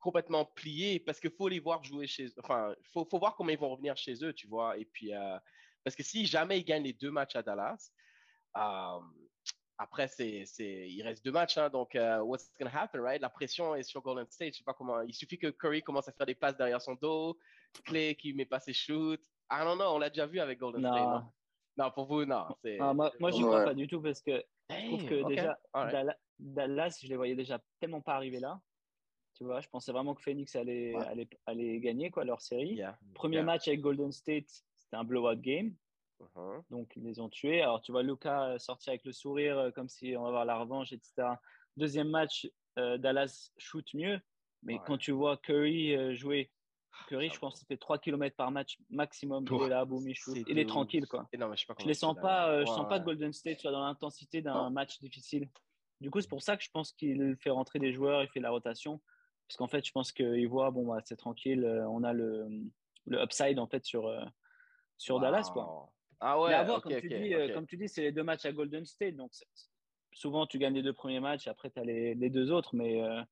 complètement 0.00 0.46
plié 0.46 0.98
parce 0.98 1.20
qu'il 1.20 1.30
faut 1.30 1.48
les 1.48 1.60
voir 1.60 1.84
jouer 1.84 2.06
chez 2.06 2.28
enfin 2.42 2.74
il 2.80 2.88
faut, 2.88 3.04
faut 3.04 3.18
voir 3.18 3.36
comment 3.36 3.50
ils 3.50 3.58
vont 3.58 3.68
revenir 3.68 3.96
chez 3.96 4.24
eux 4.24 4.32
tu 4.32 4.46
vois 4.48 4.76
et 4.78 4.86
puis 4.86 5.14
euh, 5.14 5.38
parce 5.84 5.94
que 5.94 6.02
si 6.02 6.26
jamais 6.26 6.58
ils 6.58 6.64
gagnent 6.64 6.84
les 6.84 6.94
deux 6.94 7.10
matchs 7.10 7.36
à 7.36 7.42
Dallas 7.42 7.92
euh, 8.56 9.00
après 9.78 10.08
c'est 10.08 10.46
il 10.58 11.02
reste 11.02 11.24
deux 11.24 11.32
matchs 11.32 11.58
hein, 11.58 11.68
donc 11.68 11.94
euh, 11.94 12.20
what's 12.20 12.50
gonna 12.58 12.74
happen 12.74 13.00
right? 13.00 13.20
La 13.20 13.28
pression 13.28 13.74
est 13.74 13.82
sur 13.82 14.00
Golden 14.00 14.26
State 14.30 14.54
je 14.54 14.58
sais 14.58 14.64
pas 14.64 14.74
comment 14.74 15.02
il 15.02 15.14
suffit 15.14 15.38
que 15.38 15.48
Curry 15.48 15.82
commence 15.82 16.08
à 16.08 16.12
faire 16.12 16.26
des 16.26 16.34
passes 16.34 16.56
derrière 16.56 16.80
son 16.80 16.94
dos 16.94 17.38
Clay 17.84 18.14
qui 18.14 18.32
met 18.34 18.44
pas 18.46 18.60
ses 18.60 18.72
shoots 18.72 19.20
I 19.50 19.64
don't 19.64 19.76
know 19.76 19.94
on 19.94 19.98
l'a 19.98 20.10
déjà 20.10 20.26
vu 20.26 20.40
avec 20.40 20.58
Golden 20.58 20.80
State 20.82 20.94
Non. 20.94 21.10
non, 21.10 21.32
non 21.78 21.90
pour 21.90 22.06
vous 22.06 22.24
non 22.24 22.46
Ah, 22.80 22.94
moi, 22.94 23.12
moi 23.20 23.30
j'y 23.30 23.42
Ouais. 23.42 23.48
crois 23.48 23.64
pas 23.64 23.74
du 23.74 23.86
tout 23.86 24.00
parce 24.00 24.20
que 24.22 24.42
je 24.70 24.86
trouve 24.86 25.04
que 25.06 25.14
Hey, 25.14 25.24
déjà, 25.24 25.58
Dallas, 26.38 26.98
je 27.02 27.08
les 27.08 27.16
voyais 27.16 27.34
déjà 27.34 27.60
tellement 27.80 28.00
pas 28.00 28.14
arriver 28.14 28.40
là. 28.40 28.60
Tu 29.34 29.44
vois, 29.44 29.60
je 29.60 29.68
pensais 29.68 29.92
vraiment 29.92 30.14
que 30.14 30.22
Phoenix 30.22 30.54
allait, 30.56 30.94
Ouais. 30.94 31.06
allait, 31.06 31.28
allait 31.46 31.80
gagner 31.80 32.10
quoi, 32.10 32.24
leur 32.24 32.40
série. 32.40 32.74
Yeah. 32.74 32.98
Premier 33.14 33.36
Yeah. 33.36 33.44
match 33.44 33.68
avec 33.68 33.80
Golden 33.80 34.12
State, 34.12 34.48
c'était 34.74 34.96
un 34.96 35.04
blowout 35.04 35.36
game. 35.40 35.74
Mhm. 36.20 36.62
Donc, 36.70 36.92
ils 36.96 37.02
les 37.04 37.20
ont 37.20 37.28
tués. 37.28 37.62
Alors, 37.62 37.80
tu 37.82 37.92
vois 37.92 38.02
Luca 38.02 38.58
sortir 38.58 38.90
avec 38.92 39.04
le 39.04 39.12
sourire, 39.12 39.58
euh, 39.58 39.70
comme 39.70 39.88
si 39.88 40.14
on 40.16 40.22
va 40.22 40.28
avoir 40.28 40.44
la 40.44 40.58
revanche, 40.58 40.92
etc. 40.92 41.28
Deuxième 41.76 42.08
match, 42.10 42.48
euh, 42.78 42.96
Dallas 42.98 43.50
shoot 43.58 43.86
mieux. 43.94 44.20
Mais 44.62 44.74
Ouais. 44.74 44.80
quand 44.86 44.98
tu 44.98 45.12
vois 45.12 45.36
Curry 45.38 45.94
euh, 45.96 46.14
jouer, 46.14 46.50
Curry, 47.06 47.28
ça 47.28 47.34
je 47.34 47.38
pense 47.40 47.58
qu'il 47.58 47.66
fait 47.66 47.76
3 47.76 47.98
km 47.98 48.36
par 48.36 48.50
match 48.50 48.78
maximum. 48.90 49.44
Est 49.46 49.68
là, 49.68 49.84
boum, 49.84 50.06
il 50.08 50.14
shoot. 50.14 50.36
Il 50.46 50.58
est 50.58 50.64
de 50.64 50.68
tranquille, 50.68 51.06
quoi. 51.06 51.28
Et 51.32 51.38
non, 51.38 51.48
mais 51.48 51.56
je 51.56 51.66
les 51.86 51.94
c'est 51.94 52.00
sens 52.00 52.16
pas, 52.20 52.50
euh, 52.50 52.64
je 52.64 52.70
Ouais, 52.70 52.76
sens 52.76 52.88
pas 52.88 53.00
que 53.00 53.04
Golden 53.04 53.32
State 53.32 53.60
soit 53.60 53.72
dans 53.72 53.84
l'intensité 53.84 54.42
d'un 54.42 54.70
match 54.70 54.98
difficile. 55.00 55.48
Du 56.00 56.10
coup, 56.10 56.20
c'est 56.20 56.28
pour 56.28 56.42
ça 56.42 56.56
que 56.56 56.62
je 56.64 56.70
pense 56.70 56.92
qu'il 56.92 57.36
fait 57.36 57.50
rentrer 57.50 57.78
des 57.78 57.92
joueurs, 57.92 58.22
il 58.22 58.28
fait 58.28 58.40
la 58.40 58.50
rotation. 58.50 59.00
Parce 59.46 59.56
qu'en 59.56 59.68
fait, 59.68 59.84
je 59.84 59.90
pense 59.90 60.12
qu'il 60.12 60.48
voit, 60.48 60.70
bon, 60.70 60.86
bah, 60.86 61.00
c'est 61.04 61.16
tranquille, 61.16 61.64
euh, 61.64 61.88
on 61.88 62.04
a 62.04 62.12
le, 62.12 62.46
le 63.06 63.22
upside 63.22 63.58
en 63.58 63.66
fait 63.66 63.84
sur, 63.84 64.06
euh, 64.06 64.24
sur 64.96 65.18
Dallas, 65.18 65.50
quoi. 65.52 65.90
Ah 66.20 66.40
ouais, 66.40 66.50
Mais 66.50 66.54
à 66.54 66.62
voir, 66.62 66.82
comme, 66.82 66.94
tu 66.94 67.08
dis, 67.08 67.34
euh, 67.34 67.52
comme 67.52 67.66
tu 67.66 67.76
dis, 67.76 67.88
c'est 67.88 68.02
les 68.02 68.12
deux 68.12 68.22
matchs 68.22 68.44
à 68.44 68.52
Golden 68.52 68.84
State. 68.84 69.16
Donc, 69.16 69.32
souvent, 70.12 70.46
tu 70.46 70.58
gagnes 70.58 70.74
les 70.74 70.82
deux 70.82 70.92
premiers 70.92 71.20
matchs, 71.20 71.48
après, 71.48 71.70
tu 71.70 71.80
as 71.80 71.84
les, 71.84 72.14
les 72.14 72.30
deux 72.30 72.52
autres. 72.52 72.76
Mais 72.76 73.02
euh, 73.02 73.22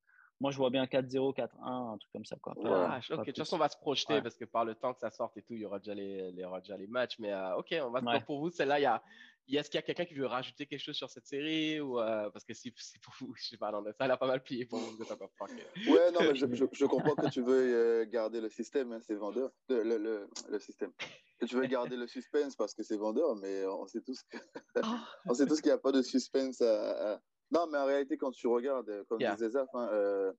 moi, 0.40 0.50
je 0.52 0.56
vois 0.56 0.70
bien 0.70 0.84
4-0, 0.86 1.34
4-1, 1.34 1.48
un 1.94 1.98
truc 1.98 2.12
comme 2.12 2.24
ça. 2.24 2.36
Quoi. 2.40 2.54
Pas- 2.54 2.90
Ah, 2.92 3.00
ok, 3.14 3.18
de 3.20 3.24
toute 3.26 3.38
façon, 3.38 3.56
on 3.56 3.58
va 3.58 3.68
se 3.68 3.76
projeter 3.76 4.14
Ouais. 4.14 4.22
parce 4.22 4.36
que 4.36 4.44
par 4.44 4.64
le 4.64 4.74
temps 4.74 4.94
que 4.94 5.00
ça 5.00 5.10
sorte 5.10 5.36
et 5.36 5.42
tout, 5.42 5.54
il 5.54 5.60
y 5.60 5.64
aura 5.66 5.78
déjà 5.78 5.94
les, 5.94 6.30
il 6.32 6.38
y 6.38 6.44
aura 6.44 6.60
déjà 6.60 6.76
les 6.76 6.86
matchs. 6.86 7.18
Mais 7.18 7.32
euh, 7.32 7.56
ok, 7.56 7.74
on 7.82 7.90
va 7.90 8.00
Ouais. 8.00 8.12
donc 8.14 8.24
pour 8.26 8.38
vous, 8.40 8.50
celle-là, 8.50 8.78
il 8.78 8.82
y 8.82 8.86
a, 8.86 9.02
il 9.48 9.54
y 9.54 9.56
a- 9.56 9.60
est-ce 9.60 9.70
qu'il 9.70 9.78
y 9.78 9.82
a 9.82 9.82
quelqu'un 9.82 10.04
qui 10.04 10.14
veut 10.14 10.26
rajouter 10.26 10.66
quelque 10.66 10.80
chose 10.82 10.94
sur 10.96 11.08
cette 11.10 11.26
série 11.26 11.80
ou 11.80 11.98
euh, 11.98 12.28
parce 12.30 12.44
que 12.44 12.52
si 12.54 12.72
c'est 12.76 13.00
pour 13.00 13.14
vous, 13.18 13.34
je 13.38 13.48
sais 13.48 13.56
pas, 13.56 13.72
non, 13.72 13.82
ça 13.84 14.04
elle 14.04 14.10
a 14.10 14.16
pas 14.16 14.26
mal 14.26 14.42
plié 14.42 14.66
pour 14.66 14.78
vous, 14.78 14.90
vous 14.96 15.02
êtes 15.02 15.10
encore 15.10 15.30
fucké. 15.38 15.62
Ouais, 15.90 16.10
non, 16.12 16.20
mais 16.20 16.34
je, 16.36 16.46
je, 16.54 16.64
je 16.70 16.84
comprends 16.86 17.14
que 17.16 17.28
tu 17.30 17.40
veux 17.42 17.74
euh, 17.74 18.04
garder 18.06 18.40
le 18.40 18.48
système, 18.50 18.92
hein, 18.92 19.00
c'est 19.00 19.14
vendeur. 19.16 19.50
Le, 19.68 19.82
le, 19.82 19.96
le, 19.98 20.28
le 20.50 20.58
système. 20.60 20.92
Que 21.40 21.46
tu 21.46 21.54
veux 21.56 21.66
garder 21.66 21.96
le 21.96 22.06
suspense 22.08 22.56
parce 22.56 22.74
que 22.74 22.82
c'est 22.82 22.96
vendeur, 22.96 23.34
mais 23.36 23.64
on 23.66 23.86
sait 23.86 24.00
tous 24.02 24.22
que- 24.24 24.38
on 25.26 25.34
sait 25.34 25.46
tous 25.46 25.60
qu'il 25.60 25.70
n'y 25.70 25.74
a 25.74 25.78
pas 25.78 25.92
de 25.92 26.02
suspense. 26.02 26.60
à- 26.60 27.14
à- 27.14 27.20
Non, 27.50 27.66
mais 27.66 27.78
en 27.78 27.86
réalité, 27.86 28.16
quand 28.18 28.30
tu 28.30 28.46
regardes, 28.46 28.88
euh, 28.90 29.04
comme 29.04 29.20
Yeah. 29.20 29.34
disait 29.34 29.50
Zaf, 29.50 29.68
hein, 29.74 29.88
euh, 29.92 30.32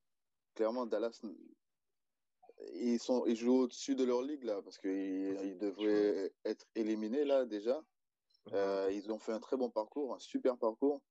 clairement, 0.56 0.86
Dallas, 0.86 1.22
ils, 2.74 3.00
sont, 3.00 3.26
ils 3.26 3.36
jouent 3.36 3.62
au-dessus 3.62 3.96
de 3.96 4.04
leur 4.04 4.22
ligue, 4.22 4.44
là, 4.44 4.62
parce 4.62 4.78
qu'ils 4.78 5.40
ils 5.44 5.58
devraient 5.58 6.32
être 6.46 6.66
éliminés, 6.76 7.26
là, 7.26 7.46
déjà. 7.46 7.82
Euh, 8.54 8.90
ils 8.92 9.12
ont 9.12 9.20
fait 9.20 9.32
un 9.32 9.40
très 9.40 9.58
bon 9.58 9.70
parcours, 9.70 10.14
un 10.16 10.20
super 10.20 10.58
parcours, 10.58 11.02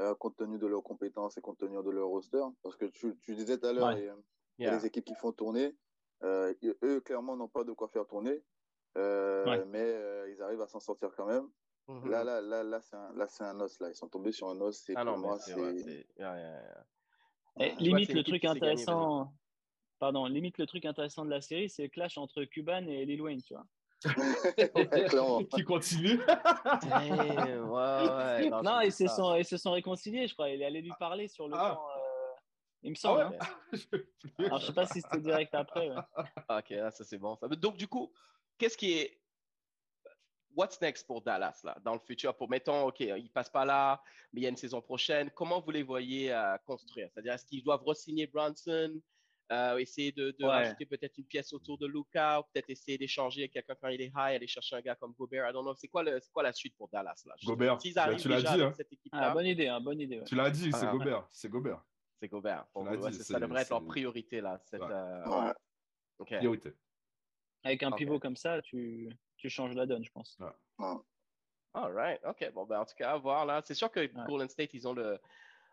euh, 0.00 0.14
compte 0.14 0.36
tenu 0.36 0.58
de 0.58 0.66
leurs 0.66 0.82
compétences 0.82 1.36
et 1.38 1.40
compte 1.40 1.58
tenu 1.58 1.76
de 1.82 1.90
leur 1.90 2.08
roster. 2.08 2.42
Parce 2.62 2.76
que 2.76 2.86
tu, 2.86 3.16
tu 3.20 3.34
disais 3.34 3.58
tout 3.58 3.66
à 3.66 3.72
l'heure, 3.72 3.94
Ouais. 3.94 4.10
Yeah. 4.58 4.76
les 4.76 4.86
équipes 4.86 5.04
qui 5.04 5.14
font 5.14 5.32
tourner. 5.32 5.76
Eux, 6.22 7.00
clairement, 7.04 7.36
n'ont 7.36 7.48
pas 7.48 7.64
de 7.64 7.72
quoi 7.72 7.88
faire 7.88 8.06
tourner. 8.06 8.42
Ouais. 8.96 9.64
Mais 9.66 10.30
ils 10.30 10.40
arrivent 10.42 10.60
à 10.60 10.66
s'en 10.68 10.80
sortir 10.80 11.10
quand 11.16 11.26
même. 11.26 11.48
Mhm. 11.88 12.10
Là, 12.10 12.24
là, 12.24 12.40
là, 12.40 12.62
là, 12.62 12.80
c'est 12.80 13.44
un, 13.44 13.60
os. 13.60 13.80
Là. 13.80 13.88
Ils 13.90 13.94
sont 13.94 14.08
tombés 14.08 14.32
sur 14.32 14.48
un 14.48 14.60
os. 14.60 14.90
Ah 14.94 15.04
non, 15.04 15.18
moi, 15.18 15.38
c'est 15.38 15.54
ouais, 15.54 15.74
yeah, 15.74 16.04
yeah, 16.16 16.36
yeah. 16.38 16.86
Vois, 17.56 17.66
limite, 17.80 18.12
le 18.12 18.22
truc 18.22 18.44
intéressant. 18.44 19.32
Pardon, 19.98 20.26
limite 20.26 20.58
le 20.58 20.66
truc 20.66 20.84
intéressant 20.84 21.24
de 21.24 21.30
la 21.30 21.40
série, 21.40 21.68
c'est 21.68 21.84
le 21.84 21.88
clash 21.88 22.18
entre 22.18 22.42
Cuban 22.44 22.86
et 22.88 23.04
Lil 23.04 23.22
Wayne, 23.22 23.40
tu 23.40 23.54
vois. 23.54 23.66
Qui 25.54 25.64
continue. 25.64 26.18
Damn, 26.82 27.70
ouais, 27.70 28.50
ouais, 28.50 28.50
non, 28.50 28.80
ils 28.80 28.90
se, 28.92 29.06
sont, 29.06 29.36
ils 29.36 29.44
se 29.44 29.56
sont 29.56 29.70
réconciliés, 29.70 30.26
je 30.26 30.34
crois. 30.34 30.50
Il 30.50 30.60
est 30.60 30.64
allé 30.64 30.82
lui 30.82 30.90
parler 30.98 31.28
sur 31.28 31.46
le 31.46 31.54
Ah. 31.56 31.74
camp, 31.76 31.88
euh, 31.88 32.00
il 32.82 32.90
me 32.90 32.96
Ah 32.96 32.98
semble. 32.98 33.20
ouais? 33.30 33.38
hein. 33.40 34.44
Alors, 34.46 34.58
je 34.58 34.66
sais 34.66 34.72
pas 34.72 34.86
si 34.86 35.00
c'était 35.00 35.20
direct 35.20 35.54
après. 35.54 35.88
ouais. 35.88 36.02
Ah, 36.48 36.58
Ok, 36.58 36.70
là, 36.70 36.90
ça 36.90 37.04
c'est 37.04 37.18
bon. 37.18 37.38
Donc, 37.60 37.76
du 37.76 37.86
coup, 37.86 38.12
qu'est-ce 38.58 38.76
qui 38.76 38.94
est. 38.94 39.21
What's 40.54 40.80
next 40.80 41.06
pour 41.06 41.22
Dallas, 41.22 41.60
là, 41.64 41.76
dans 41.82 41.94
le 41.94 42.00
futur? 42.00 42.36
Pour, 42.36 42.48
mettons, 42.50 42.86
OK, 42.88 43.00
ils 43.00 43.30
passent 43.30 43.50
pas 43.50 43.64
là, 43.64 44.02
mais 44.32 44.40
il 44.40 44.44
y 44.44 44.46
a 44.46 44.50
une 44.50 44.56
saison 44.56 44.80
prochaine. 44.82 45.30
Comment 45.30 45.60
vous 45.60 45.70
les 45.70 45.82
voyez 45.82 46.32
euh, 46.32 46.56
construire? 46.66 47.08
C'est-à-dire, 47.12 47.32
est-ce 47.34 47.46
qu'ils 47.46 47.62
doivent 47.62 47.82
re-signer 47.84 48.26
Bronson, 48.26 49.00
euh, 49.50 49.76
essayer 49.78 50.12
de, 50.12 50.30
de 50.38 50.44
Ouais. 50.44 50.50
rajouter 50.50 50.86
peut-être 50.86 51.16
une 51.18 51.24
pièce 51.26 51.52
autour 51.52 51.78
de 51.78 51.86
Luca, 51.86 52.40
ou 52.40 52.42
peut-être 52.52 52.70
essayer 52.70 52.96
d'échanger 52.98 53.42
avec 53.42 53.52
quelqu'un 53.52 53.74
quand 53.80 53.88
il 53.88 54.00
est 54.00 54.06
high, 54.14 54.36
aller 54.36 54.46
chercher 54.46 54.76
un 54.76 54.80
gars 54.80 54.94
comme 54.94 55.12
Gobert? 55.12 55.48
I 55.48 55.52
don't 55.52 55.62
know. 55.64 55.74
C'est 55.74 55.88
quoi, 55.88 56.02
le- 56.02 56.20
c'est 56.20 56.30
quoi 56.32 56.42
la 56.42 56.52
suite 56.52 56.74
pour 56.76 56.88
Dallas, 56.88 57.22
là? 57.26 57.34
justement? 57.38 57.54
Gobert. 57.56 57.78
Ben, 57.78 57.98
arrivent 57.98 58.20
tu 58.20 58.28
l'as 58.28 58.42
dit, 58.42 58.62
hein. 58.62 58.72
cette 58.76 58.88
Ah, 59.12 59.30
bonne 59.30 59.46
idée, 59.46 59.68
hein, 59.68 59.80
bonne 59.80 60.00
idée. 60.00 60.18
ouais. 60.18 60.24
Tu 60.24 60.34
l'as 60.34 60.50
dit, 60.50 60.70
c'est 60.72 60.86
Ah, 60.86 60.92
Gobert. 60.92 61.26
C'est 61.30 61.48
Gobert. 61.48 61.82
c'est 62.20 62.28
Gobert. 62.28 62.66
Ouais, 62.74 63.10
dit, 63.10 63.18
ça 63.24 63.40
devrait 63.40 63.62
être 63.62 63.70
leur 63.70 63.84
priorité, 63.84 64.40
là. 64.40 64.60
Cette, 64.64 64.80
Ouais. 64.82 64.88
euh. 64.90 65.52
Priorité. 66.24 66.72
Avec 67.64 67.82
un 67.82 67.92
pivot 67.92 68.18
comme 68.20 68.36
ça, 68.36 68.60
tu, 68.62 69.08
tu 69.42 69.50
changes 69.50 69.74
la 69.74 69.86
donne, 69.86 70.04
je 70.04 70.10
pense. 70.12 70.38
All 71.74 71.92
right. 71.92 72.20
OK. 72.24 72.52
Bon, 72.52 72.64
ben, 72.66 72.80
en 72.80 72.84
tout 72.84 72.94
cas, 72.96 73.12
à 73.12 73.18
voir 73.18 73.46
là. 73.46 73.62
C'est 73.64 73.74
sûr 73.74 73.90
que 73.90 74.06
Golden 74.26 74.48
State, 74.48 74.74
ils 74.74 74.86
ont 74.86 74.92
le, 74.94 75.18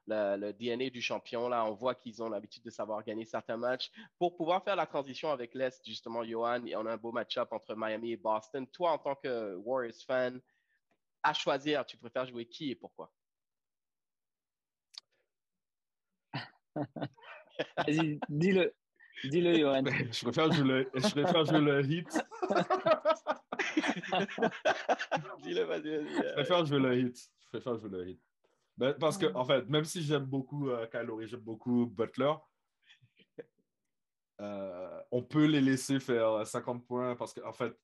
le, 0.07 0.37
le 0.37 0.53
DNA 0.53 0.89
du 0.89 1.01
champion. 1.01 1.49
Là, 1.49 1.65
on 1.65 1.73
voit 1.73 1.95
qu'ils 1.95 2.23
ont 2.23 2.29
l'habitude 2.29 2.63
de 2.63 2.69
savoir 2.71 3.03
gagner 3.03 3.25
certains 3.25 3.57
matchs. 3.57 3.91
Pour 4.17 4.35
pouvoir 4.37 4.63
faire 4.63 4.75
la 4.75 4.87
transition 4.87 5.31
avec 5.31 5.53
l'Est, 5.53 5.85
justement, 5.85 6.23
Johan, 6.23 6.63
on 6.75 6.85
a 6.85 6.93
un 6.93 6.97
beau 6.97 7.11
match-up 7.11 7.49
entre 7.51 7.75
Miami 7.75 8.13
et 8.13 8.17
Boston. 8.17 8.65
Toi, 8.67 8.91
en 8.93 8.97
tant 8.97 9.15
que 9.15 9.55
Warriors 9.55 9.93
fan, 10.07 10.41
à 11.23 11.33
choisir, 11.33 11.85
tu 11.85 11.97
préfères 11.97 12.25
jouer 12.25 12.47
qui 12.47 12.71
et 12.71 12.75
pourquoi? 12.75 13.13
Vas-y, 17.87 18.23
dis-le. 18.29 18.73
Dis-le, 19.23 19.57
Johan. 19.57 19.83
Je 20.11 20.23
préfère 20.23 20.51
jouer 20.51 20.67
le, 20.67 20.89
je 20.95 21.09
préfère 21.09 21.45
jouer 21.45 21.61
le 21.61 21.85
hit. 21.85 22.07
Dis-le, 25.43 25.63
vas-y, 25.63 25.97
vas-y. 25.97 26.15
Je 26.15 26.33
préfère 26.33 26.65
jouer 26.65 26.79
le 26.79 26.97
hit. 26.99 27.31
Je 27.39 27.47
préfère 27.49 27.77
jouer 27.77 27.89
le 27.89 28.09
hit. 28.09 28.21
Ben, 28.77 28.93
parce 28.93 29.17
que, 29.17 29.25
en 29.33 29.43
fait, 29.43 29.67
même 29.67 29.83
si 29.83 30.01
j'aime 30.01 30.25
beaucoup 30.25 30.69
euh, 30.69 30.87
j'aime 31.25 31.41
beaucoup 31.41 31.85
Butler, 31.85 32.33
euh, 34.41 35.01
on 35.11 35.21
peut 35.21 35.45
les 35.45 35.59
laisser 35.59 35.99
faire 35.99 36.47
50 36.47 36.85
points 36.87 37.15
parce 37.15 37.33
qu'en 37.33 37.49
en 37.49 37.53
fait, 37.53 37.77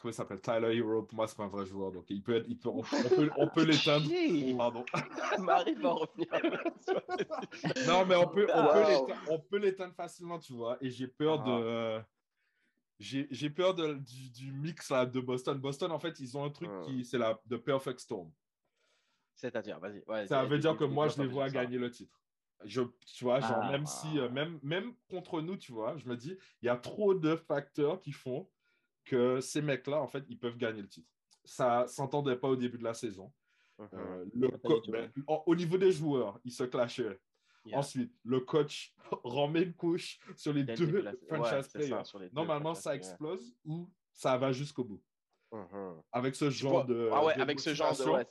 comment 0.00 0.10
il 0.10 0.14
s'appelle 0.14 0.40
Tyler 0.40 0.76
Hero, 0.76 1.02
pour 1.02 1.14
moi, 1.16 1.26
c'est 1.28 1.36
pas 1.36 1.44
un 1.44 1.48
vrai 1.48 1.66
joueur. 1.66 1.92
Donc, 1.92 2.06
il 2.08 2.22
peut 2.22 2.36
être, 2.36 2.46
il 2.48 2.58
peut, 2.58 2.68
on, 2.68 2.78
on 2.80 3.08
peut, 3.08 3.30
on 3.36 3.48
peut 3.48 3.62
l'éteindre. 3.64 4.08
Pardon. 4.56 4.84
Marie 5.38 5.74
va 5.74 5.90
revenir. 5.92 6.26
non, 7.86 8.06
mais 8.06 8.16
on 8.16 8.28
peut, 8.28 8.46
on, 8.54 8.66
peut 8.72 8.80
l'éteindre, 8.88 9.22
on 9.30 9.38
peut 9.38 9.56
l'éteindre 9.58 9.94
facilement, 9.94 10.38
tu 10.38 10.52
vois. 10.52 10.76
Et 10.80 10.90
j'ai 10.90 11.08
peur 11.08 11.42
Ah. 11.44 11.48
de. 11.48 11.50
euh, 11.64 12.00
j'ai 12.98 13.50
peur 13.50 13.74
de, 13.74 13.94
du, 13.94 14.30
du 14.30 14.52
mix 14.52 14.90
là, 14.90 15.06
de 15.06 15.20
Boston. 15.20 15.58
Boston, 15.58 15.90
en 15.92 15.98
fait, 15.98 16.20
ils 16.20 16.36
ont 16.36 16.44
un 16.44 16.50
truc 16.50 16.70
Ah. 16.72 16.82
qui. 16.86 17.04
C'est 17.04 17.18
la 17.18 17.40
The 17.48 17.56
Perfect 17.56 18.00
Storm. 18.00 18.30
C'est-à-dire, 19.34 19.80
vas-y. 19.80 20.02
Ouais, 20.06 20.26
Ça 20.26 20.44
veut 20.44 20.58
dire 20.58 20.76
que 20.76 20.84
moi, 20.84 21.08
je 21.08 21.20
les 21.20 21.26
vois 21.26 21.48
gagner 21.50 21.78
le 21.78 21.90
titre. 21.90 22.20
Je, 22.64 22.82
tu 23.06 23.24
vois, 23.24 23.40
genre, 23.40 23.58
Ah. 23.62 23.70
même 23.72 23.86
si, 23.86 24.18
euh, 24.20 24.28
même, 24.28 24.60
même 24.62 24.94
contre 25.10 25.40
nous, 25.40 25.56
tu 25.56 25.72
vois, 25.72 25.96
je 25.96 26.06
me 26.06 26.16
dis, 26.16 26.36
il 26.60 26.66
y 26.66 26.68
a 26.68 26.76
trop 26.76 27.12
de 27.14 27.34
facteurs 27.34 28.00
qui 28.00 28.12
font 28.12 28.48
que 29.04 29.40
ces 29.40 29.62
mecs-là, 29.62 30.00
en 30.00 30.06
fait, 30.06 30.24
ils 30.28 30.38
peuvent 30.38 30.56
gagner 30.56 30.82
le 30.82 30.88
titre. 30.88 31.08
Ça 31.44 31.86
s'entendait 31.88 32.36
pas 32.36 32.48
au 32.48 32.56
début 32.56 32.78
de 32.78 32.84
la 32.84 32.94
saison. 32.94 33.32
Mhm. 33.78 33.88
Euh, 33.94 34.24
le 34.34 34.48
tout, 34.48 34.90
ben, 34.92 35.10
en- 35.26 35.42
au 35.46 35.54
niveau 35.56 35.76
des 35.78 35.90
joueurs, 35.92 36.38
ils 36.44 36.52
se 36.52 36.64
clashaient. 36.64 37.20
Yeah. 37.64 37.78
Ensuite, 37.78 38.12
le 38.24 38.40
coach 38.40 38.94
remet 39.24 39.62
une 39.62 39.74
couche 39.74 40.18
sur 40.36 40.52
les 40.52 40.64
deux 40.64 40.74
franchise 41.28 41.52
ouais, 41.54 41.62
c'est 41.62 41.82
ça, 41.88 42.02
players. 42.02 42.26
les 42.26 42.30
Normalement, 42.32 42.74
ça 42.74 42.94
explose 42.96 43.54
ou 43.64 43.88
ça 44.12 44.36
va 44.36 44.52
jusqu'au 44.52 44.84
bout. 44.84 45.02
Mhm. 45.52 46.00
Avec 46.12 46.34
ce 46.34 46.48
genre 46.50 46.84
de. 46.84 47.10
ah 47.12 47.24
ouais, 47.24 47.36
de 47.36 47.40
avec 47.42 47.60
ce 47.60 47.74
genre 47.74 47.96
de. 47.96 48.04
Ouais, 48.04 48.26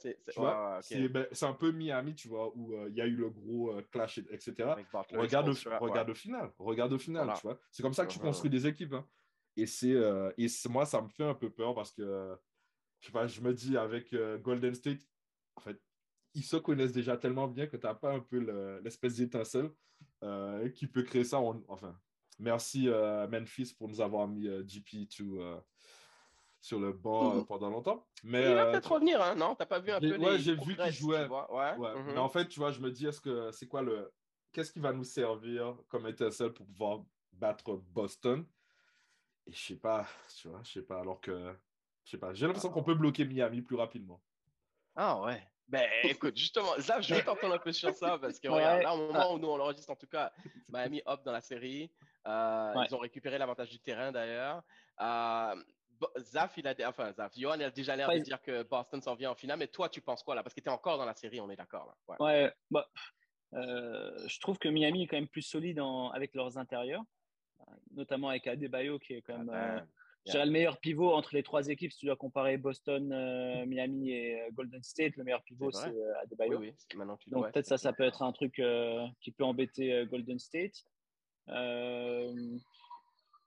c'est 0.82 1.08
ben, 1.10 1.28
c'est 1.32 1.46
un 1.46 1.54
peu 1.54 1.72
Miami, 1.72 2.16
tu 2.16 2.28
vois, 2.28 2.51
où 2.56 2.74
euh, 2.74 2.88
il 2.90 2.96
y 2.96 3.01
a 3.01 3.06
eu 3.06 3.16
le 3.16 3.30
gros 3.30 3.72
euh, 3.74 3.82
clash, 3.92 4.18
et- 4.18 4.25
etc. 4.32 4.54
Regarde, 5.12 5.50
au, 5.50 5.54
regarde 5.80 6.10
au 6.10 6.16
final. 6.16 6.51
Regarde 6.58 6.94
au 6.94 6.98
final, 6.98 7.25
Voilà. 7.25 7.40
tu 7.40 7.48
vois. 7.48 7.60
C'est 7.72 7.84
comme 7.84 7.94
ça 7.94 8.06
que 8.06 8.12
tu 8.12 8.20
Mhm. 8.20 8.25
construis 8.25 8.50
des 8.50 8.66
équipes. 8.68 8.94
hein. 8.94 9.06
Et, 9.58 9.65
c'est, 9.65 9.91
euh, 9.93 10.31
et 10.38 10.48
c'est- 10.48 10.70
moi, 10.70 10.86
ça 10.86 11.01
me 11.01 11.10
fait 11.10 11.24
un 11.25 11.34
peu 11.34 11.50
peur 11.50 11.75
parce 11.75 11.91
que, 11.91 12.01
euh, 12.01 12.36
je 13.00 13.08
sais 13.08 13.12
pas, 13.12 13.27
je 13.27 13.41
me 13.41 13.53
dis 13.53 13.77
avec 13.77 14.13
euh, 14.13 14.38
Golden 14.38 14.74
State, 14.74 15.01
en 15.55 15.62
fait, 15.62 15.81
ils 16.34 16.43
se 16.43 16.55
connaissent 16.58 16.93
déjà 16.93 17.17
tellement 17.17 17.48
bien 17.48 17.67
que 17.67 17.75
tu 17.77 17.86
n'as 17.86 17.93
pas 17.96 18.13
un 18.13 18.20
peu 18.22 18.39
le- 18.39 18.79
l'espèce 18.84 19.17
d'étincelle 19.17 19.72
euh, 20.24 20.70
qui 20.70 20.88
peut 20.88 21.03
créer 21.03 21.24
ça. 21.24 21.39
On- 21.41 21.63
enfin, 21.67 22.00
merci 22.39 22.88
Memphis 23.29 23.74
pour 23.77 23.88
nous 23.89 24.01
avoir 24.01 24.27
mis 24.27 24.48
euh, 24.48 24.63
GP2 24.63 25.39
euh, 25.39 25.60
sur 26.62 26.79
le 26.79 26.93
banc 26.93 27.36
Mhm. 27.36 27.46
pendant 27.46 27.70
longtemps. 27.70 28.08
Mais, 28.24 28.50
Il 28.50 28.55
va 28.55 28.67
peut-être 28.67 28.91
revenir, 28.91 29.22
hein, 29.22 29.36
non? 29.36 29.55
T'as 29.55 29.65
pas 29.65 29.79
vu 29.79 29.91
un 29.91 30.00
peu 30.00 30.15
ouais, 30.17 30.39
j'ai 30.39 30.55
vu 30.55 30.75
qu'il 30.75 30.91
jouait. 30.93 31.27
Ouais. 31.27 31.77
Ouais, 31.77 31.96
mhm. 31.96 32.13
mais 32.13 32.20
en 32.20 32.29
fait, 32.29 32.48
tu 32.48 32.60
vois, 32.60 32.72
je 32.72 32.79
me 32.79 32.91
dis, 32.91 33.08
est-ce 33.08 33.20
que 33.22 33.51
c'est 33.51 33.67
quoi 33.67 33.81
le. 33.81 34.12
Qu'est-ce 34.51 34.72
qui 34.72 34.79
va 34.79 34.91
nous 34.93 35.03
servir 35.03 35.77
comme 35.88 36.08
étincelle 36.08 36.53
pour 36.53 36.65
pouvoir 36.67 37.03
battre 37.34 37.75
Boston? 37.93 38.46
Et 39.51 39.53
je 39.53 39.60
sais 39.65 39.75
pas, 39.75 40.08
tu 40.39 40.48
vois, 40.48 40.62
je 40.63 40.72
sais 40.72 40.81
pas, 40.81 41.01
alors 41.01 41.20
que. 41.20 41.53
Je 42.05 42.12
sais 42.12 42.17
pas, 42.17 42.34
j'ai 42.34 42.46
l'impression 42.48 42.72
qu'on 42.72 42.84
peut 42.84 42.96
bloquer 42.96 43.25
Miami 43.25 43.62
plus 43.62 43.75
rapidement. 43.75 44.22
Ah 44.96 45.22
ouais. 45.22 45.46
Ben 45.67 45.88
écoute, 46.03 46.36
justement, 46.38 46.74
Zaf, 46.79 47.01
je 47.05 47.13
vais 47.15 47.24
t'entendre 47.24 47.53
un 47.55 47.60
peu 47.60 47.72
sur 47.72 47.93
ça 47.93 48.17
parce 48.17 48.39
que 48.39 48.48
Ouais. 48.48 48.55
regarde, 48.55 48.81
là, 48.81 48.93
au 48.96 49.08
moment 49.08 49.34
où 49.34 49.39
nous 49.39 49.48
on 49.48 49.58
l'enregistre, 49.58 49.91
en 49.91 49.96
tout 49.96 50.08
cas, 50.08 50.31
Miami 50.70 51.01
hop 51.05 51.24
dans 51.24 51.31
la 51.31 51.41
série. 51.41 51.91
Euh, 52.27 52.74
Ouais. 52.75 52.86
Ils 52.89 52.96
ont 52.96 53.00
récupéré 53.00 53.38
l'avantage 53.38 53.70
du 53.70 53.79
terrain 53.79 54.12
d'ailleurs. 54.12 54.63
Euh, 55.01 55.55
Zaf, 56.20 56.58
il 56.58 56.67
a, 56.67 56.74
dé- 56.74 56.86
enfin, 56.86 57.12
Zaf, 57.13 57.31
Johan 57.38 57.55
il 57.55 57.63
a 57.63 57.72
déjà 57.72 57.96
l'air 57.96 58.10
Ouais. 58.10 58.20
de 58.20 58.24
dire 58.24 58.41
que 58.41 58.63
Boston 58.63 59.01
s'en 59.01 59.15
vient 59.15 59.31
en 59.31 59.36
finale, 59.36 59.60
mais 59.60 59.67
toi, 59.67 59.88
tu 59.89 60.01
penses 60.01 60.24
quoi 60.24 60.34
là? 60.36 60.43
Parce 60.43 60.53
que 60.55 60.62
tu 60.62 60.67
es 60.67 60.72
encore 60.72 60.98
dans 60.98 61.05
la 61.05 61.13
série, 61.15 61.39
on 61.41 61.50
est 61.50 61.55
d'accord. 61.55 61.96
Ouais. 62.08 62.15
Ouais, 62.20 62.53
bah, 62.72 62.89
euh, 63.53 64.27
je 64.27 64.39
trouve 64.39 64.58
que 64.58 64.67
Miami 64.70 65.03
est 65.03 65.08
quand 65.08 65.17
même 65.17 65.27
plus 65.27 65.41
solide 65.43 65.79
en- 65.79 66.10
avec 66.10 66.34
leurs 66.36 66.58
intérieurs, 66.58 67.03
notamment 67.91 68.30
avec 68.30 68.48
Adebayo 68.48 69.00
qui 69.00 69.13
est 69.13 69.22
quand 69.22 69.38
même 69.38 69.50
Ah, 69.53 69.75
euh, 69.75 69.80
ben, 69.80 69.88
je 70.25 70.32
dirais 70.34 70.46
le 70.46 70.51
meilleur 70.51 70.77
pivot 70.80 71.13
entre 71.13 71.34
les 71.36 71.44
trois 71.44 71.68
équipes. 71.68 71.91
Si 71.91 72.00
tu 72.00 72.06
dois 72.06 72.15
comparer 72.15 72.58
Boston, 72.58 73.12
euh, 73.12 73.65
Miami 73.65 74.12
et 74.12 74.41
euh, 74.41 74.50
Golden 74.51 74.84
State, 74.84 75.15
le 75.18 75.24
meilleur 75.24 75.44
pivot 75.44 75.72
C'est 75.72 75.88
euh, 75.89 76.20
Adebayo. 76.22 76.60
oui, 76.60 76.74
c'est- 76.77 76.96
maintenant 76.98 77.18
tu 77.18 77.30
Donc 77.32 77.51
peut-être 77.51 77.65
ça, 77.65 77.77
ça 77.77 77.91
peut 77.94 78.03
être 78.03 78.22
un 78.22 78.32
truc 78.32 78.60
euh, 78.60 79.06
qui 79.22 79.32
peut 79.32 79.44
embêter 79.44 79.94
euh, 79.94 80.06
Golden 80.06 80.38
State. 80.39 80.84
Euh, 81.50 82.32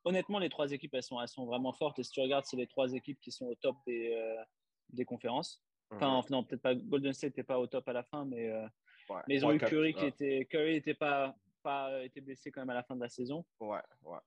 honnêtement, 0.05 0.39
les 0.39 0.49
trois 0.51 0.71
équipes, 0.73 0.95
elles 0.95 1.03
sont, 1.03 1.21
elles 1.21 1.29
sont 1.29 1.47
vraiment 1.47 1.73
fortes. 1.73 1.99
Et 1.99 2.03
si 2.03 2.11
tu 2.11 2.21
regardes, 2.21 2.45
c'est 2.45 2.57
les 2.57 2.67
trois 2.67 2.93
équipes 2.93 3.19
qui 3.21 3.31
sont 3.31 3.47
au 3.47 3.55
top 3.55 3.77
des, 3.87 4.13
euh, 4.15 4.43
des 4.91 5.05
conférences. 5.05 5.63
Enfin, 5.91 6.19
Mhm. 6.19 6.25
non, 6.31 6.45
peut-être 6.45 6.63
pas. 6.63 6.75
Golden 6.75 7.13
State 7.13 7.31
n'était 7.31 7.43
pas 7.45 7.59
au 7.61 7.67
top 7.67 7.89
à 7.89 7.93
la 7.93 8.03
fin, 8.03 8.25
mais, 8.25 8.49
euh, 8.51 8.67
Ouais. 9.09 9.21
mais 9.29 9.35
ils 9.37 9.47
ont 9.47 9.53
eu 9.53 9.59
Curry 9.59 9.95
qui 9.95 10.07
était. 10.07 10.45
Curry 10.51 10.77
était 10.77 10.95
pas, 10.95 11.37
pas 11.65 12.05
été 12.05 12.21
blessé 12.21 12.53
quand 12.53 12.61
même 12.61 12.71
à 12.71 12.75
la 12.75 12.85
fin 12.85 12.95
de 12.95 13.01
la 13.01 13.09
saison. 13.09 13.45
Ouais, 13.59 13.83
ouais. 14.05 14.19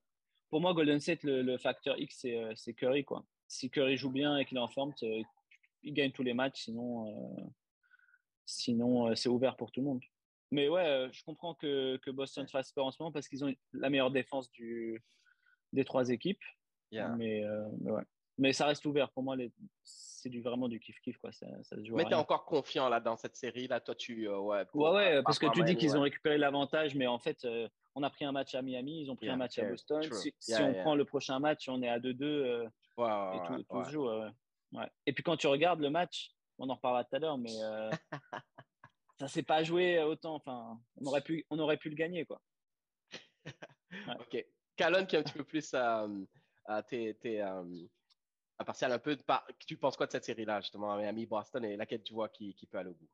Pour 0.50 0.60
moi, 0.60 0.74
Golden 0.74 1.00
State, 1.00 1.24
le, 1.24 1.42
le 1.42 1.58
facteur 1.58 1.98
X, 1.98 2.18
c'est 2.22 2.38
euh, 2.38 2.54
c'est 2.56 2.74
Curry. 2.74 3.04
Quoi. 3.06 3.26
Si 3.48 3.70
Curry 3.70 3.96
joue 3.96 4.12
bien 4.12 4.38
et 4.38 4.46
qu'il 4.46 4.58
est 4.58 4.62
en 4.62 4.68
forme, 4.68 4.92
c'est- 4.98 5.24
il 5.84 5.94
gagne 5.94 6.12
tous 6.12 6.24
les 6.24 6.34
matchs. 6.34 6.64
Sinon, 6.64 6.90
euh, 7.08 7.44
sinon 8.46 9.08
euh, 9.08 9.16
c'est 9.16 9.30
ouvert 9.30 9.56
pour 9.56 9.72
tout 9.72 9.82
le 9.82 9.86
monde. 9.86 10.04
Mais 10.52 10.70
ouais, 10.70 10.86
euh, 10.88 11.10
je 11.12 11.24
comprends 11.24 11.54
que, 11.54 11.98
que 11.98 12.12
Boston 12.12 12.48
fasse 12.48 12.72
peur 12.72 12.86
en 12.86 12.92
ce 12.92 13.02
moment 13.02 13.12
parce 13.12 13.28
qu'ils 13.28 13.44
ont 13.46 13.54
la 13.74 13.90
meilleure 13.90 14.12
défense 14.12 14.50
du, 14.52 15.04
des 15.74 15.84
trois 15.86 16.10
équipes. 16.10 16.44
Yeah. 16.92 17.10
Mais, 17.18 17.44
euh, 17.44 17.68
mais 17.82 17.92
ouais. 17.92 18.04
Mais 18.38 18.54
ça 18.54 18.66
reste 18.68 18.86
ouvert. 18.86 19.10
Pour 19.12 19.24
moi, 19.24 19.36
les- 19.36 19.52
c'est 19.84 20.30
du, 20.30 20.42
vraiment 20.42 20.68
du 20.68 20.80
kiff-kiff. 20.80 21.18
Quoi. 21.18 21.32
Ça, 21.32 21.48
ça 21.64 21.76
se 21.78 21.84
joue 21.86 21.96
à 21.96 21.98
Mais 21.98 22.06
tu 22.06 22.12
es 22.12 22.16
encore 22.16 22.46
confiant 22.46 22.90
là 22.90 23.00
dans 23.00 23.16
cette 23.18 23.36
série 23.36 23.68
là, 23.68 23.80
toi 23.80 23.96
tu 23.96 24.28
euh, 24.28 24.38
ouais. 24.40 24.58
Ouais, 24.60 24.66
pour- 24.66 24.92
ouais, 24.92 25.16
par 25.16 25.24
parce 25.26 25.40
que 25.40 25.48
tu 25.52 25.62
à 25.62 25.66
dis 25.66 25.76
qu'ils 25.76 25.92
ouais. 25.92 25.98
ont 25.98 26.02
récupéré 26.02 26.38
l'avantage, 26.38 26.96
mais 26.96 27.08
en 27.08 27.20
fait, 27.20 27.46
euh, 27.46 27.68
on 27.96 28.04
a 28.04 28.10
pris 28.10 28.26
un 28.26 28.32
match 28.32 28.54
à 28.56 28.62
Miami, 28.62 29.02
ils 29.02 29.10
ont 29.12 29.16
pris 29.16 29.26
Yeah, 29.28 29.36
un 29.36 29.38
match 29.38 29.58
à 29.60 29.66
Boston. 29.66 30.02
true. 30.02 30.32
Si, 30.40 30.54
on 30.60 30.74
prend 30.74 30.96
le 30.96 31.06
prochain 31.06 31.40
match, 31.40 31.68
on 31.70 31.82
est 31.82 31.90
à 31.90 32.00
2-2 32.00 32.24
euh, 32.24 32.64
et 32.98 33.02
ouais, 33.02 33.48
tout, 33.48 33.64
tout 33.64 33.76
ouais. 33.78 33.86
se 33.86 33.90
joue. 33.92 34.08
ouais. 34.10 34.30
Ouais. 34.74 34.90
Et 35.06 35.14
puis 35.14 35.24
quand 35.24 35.38
tu 35.38 35.48
regardes 35.48 35.80
le 35.80 35.90
match, 35.90 36.32
on 36.60 36.70
en 36.70 36.76
reparlera 36.76 37.04
tout 37.06 37.16
à 37.16 37.20
l'heure, 37.20 37.38
mais 37.38 37.54
euh, 37.64 37.90
ça 39.20 39.28
s'est 39.28 39.44
pas 39.44 39.64
joué 39.64 40.02
autant. 40.04 40.36
Enfin, 40.36 40.80
on 40.98 41.06
aurait 41.06 41.22
pu, 41.22 41.46
on 41.50 41.58
aurait 41.60 41.78
pu 41.78 41.90
le 41.90 41.96
gagner, 41.96 42.26
quoi. 42.26 42.42
Ok. 44.20 44.46
Calonne 44.76 45.08
qui 45.08 45.16
est 45.16 45.20
un 45.20 45.24
petit 45.24 45.34
peu 45.34 45.44
plus 45.44 45.74
euh, 45.74 46.08
euh, 46.70 46.82
t'es, 46.88 47.18
t'es, 47.20 47.42
euh, 47.42 47.64
impartial 48.60 48.92
un 48.92 49.00
peu. 49.00 49.16
de 49.16 49.22
par- 49.22 49.48
Tu 49.66 49.78
penses 49.78 49.98
quoi 49.98 50.06
de 50.08 50.12
cette 50.12 50.26
série-là, 50.26 50.62
justement, 50.62 50.96
Miami, 50.98 51.26
Boston, 51.26 51.64
et 51.66 51.78
laquelle 51.78 52.04
tu 52.04 52.14
vois 52.14 52.30
qui, 52.30 52.54
qui 52.54 52.66
peut 52.66 52.78
aller 52.78 52.90
au 52.90 52.94
bout? 52.94 53.10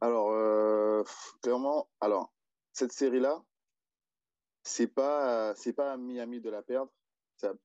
Alors, 0.00 0.30
euh, 0.32 1.04
clairement, 1.42 1.88
alors, 2.00 2.32
cette 2.72 2.92
série-là, 2.92 3.42
c'est 4.64 4.88
pas, 4.88 5.54
c'est 5.54 5.72
pas 5.72 5.92
à 5.92 5.96
Miami 5.96 6.40
de 6.40 6.50
la 6.50 6.62
perdre. 6.62 6.92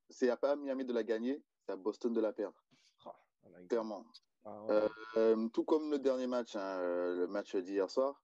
C'est 0.09 0.29
à- 0.29 0.37
pas 0.37 0.51
à 0.51 0.55
Miami 0.55 0.85
de 0.85 0.93
la 0.93 1.03
gagner, 1.03 1.43
c'est 1.65 1.73
à 1.73 1.75
Boston 1.75 2.13
de 2.13 2.21
la 2.21 2.33
perdre, 2.33 2.55
clairement. 3.69 4.05
Ah, 4.45 4.63
ouais. 4.63 4.71
Euh, 4.71 4.89
euh, 5.17 5.49
tout 5.49 5.63
comme 5.63 5.91
le 5.91 5.99
dernier 5.99 6.27
match, 6.27 6.55
hein, 6.55 6.79
le 6.79 7.27
match 7.27 7.55
d'hier 7.55 7.89
soir, 7.89 8.23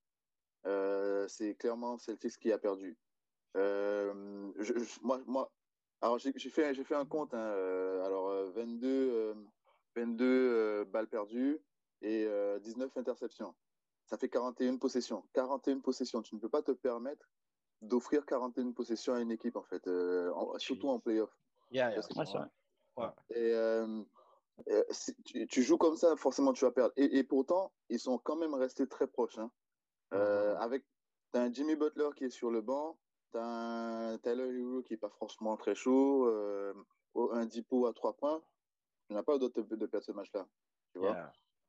c'est 1.28 1.56
clairement 1.56 1.98
Celtics 1.98 2.38
qui 2.40 2.52
a 2.52 2.58
perdu. 2.58 2.98
Je- 3.56 4.52
je- 4.60 5.00
moi, 5.02 5.20
moi, 5.26 5.52
alors 6.03 6.19
j'ai 6.19 6.33
fait, 6.33 6.74
fait 6.74 6.95
un 6.95 7.05
compte. 7.05 7.33
hein, 7.33 7.38
euh, 7.38 8.03
alors 8.05 8.27
euh, 8.29 8.51
22, 8.51 8.88
euh, 8.88 9.33
22 9.95 10.25
euh, 10.25 10.86
balles 10.86 11.07
perdues 11.07 11.60
et 12.01 12.25
euh, 12.25 12.60
19 12.60 12.95
interceptions. 12.98 13.55
Ça 14.05 14.17
fait 14.17 14.27
41 14.27 14.77
possessions. 14.77 15.24
41 15.33 15.79
possessions. 15.79 16.22
Tu 16.22 16.36
ne 16.36 16.41
peux 16.41 16.50
pas 16.50 16.62
te 16.62 16.72
permettre 16.72 17.25
d'offrir 17.81 18.25
41 18.25 18.74
possessions 18.74 19.13
à 19.13 19.22
une 19.22 19.31
équipe, 19.31 19.55
en 19.55 19.63
fait, 19.63 19.88
en- 19.88 20.60
surtout 20.60 20.89
en 20.89 21.00
playoff. 21.00 21.31
Yeah, 21.72 21.91
yeah, 21.91 22.01
Ouais. 22.98 23.07
Et 23.36 23.53
si 24.91 25.15
tu, 25.24 25.48
tu 25.48 25.63
joues 25.63 25.77
comme 25.77 25.95
ça, 25.95 26.15
forcément, 26.17 26.53
tu 26.53 26.65
vas 26.65 26.72
perdre. 26.72 26.93
Et, 26.98 27.17
et 27.17 27.24
pourtant, 27.24 27.72
ils 27.89 28.00
sont 28.00 28.17
quand 28.17 28.36
même 28.36 28.53
restés 28.53 28.88
très 28.88 29.07
proches. 29.07 29.38
Hein. 29.38 29.51
Avec, 30.60 30.86
un 31.33 31.51
Jimmy 31.51 31.75
Butler 31.75 32.10
qui 32.15 32.25
est 32.25 32.29
sur 32.29 32.51
le 32.51 32.62
banc, 32.62 33.00
t'as 33.34 33.44
un 33.44 34.18
Tyler 34.20 34.58
Hero 34.58 34.82
qui 34.84 34.94
est 34.94 34.98
pas 34.98 35.10
franchement 35.10 35.58
très 35.58 35.75
chaud, 35.75 36.28
euh, 36.28 36.74
un 37.32 37.46
dépôt 37.46 37.88
à 37.88 37.94
trois 37.94 38.13
points, 38.16 38.42
il 39.10 39.16
n'a 39.16 39.24
pas 39.24 39.38
d'autre 39.38 39.62
de, 39.62 39.75
de 39.75 39.86
perdre 39.86 40.06
ce 40.06 40.12
match-là. 40.12 40.48
Tu 40.94 41.00
vois 41.00 41.18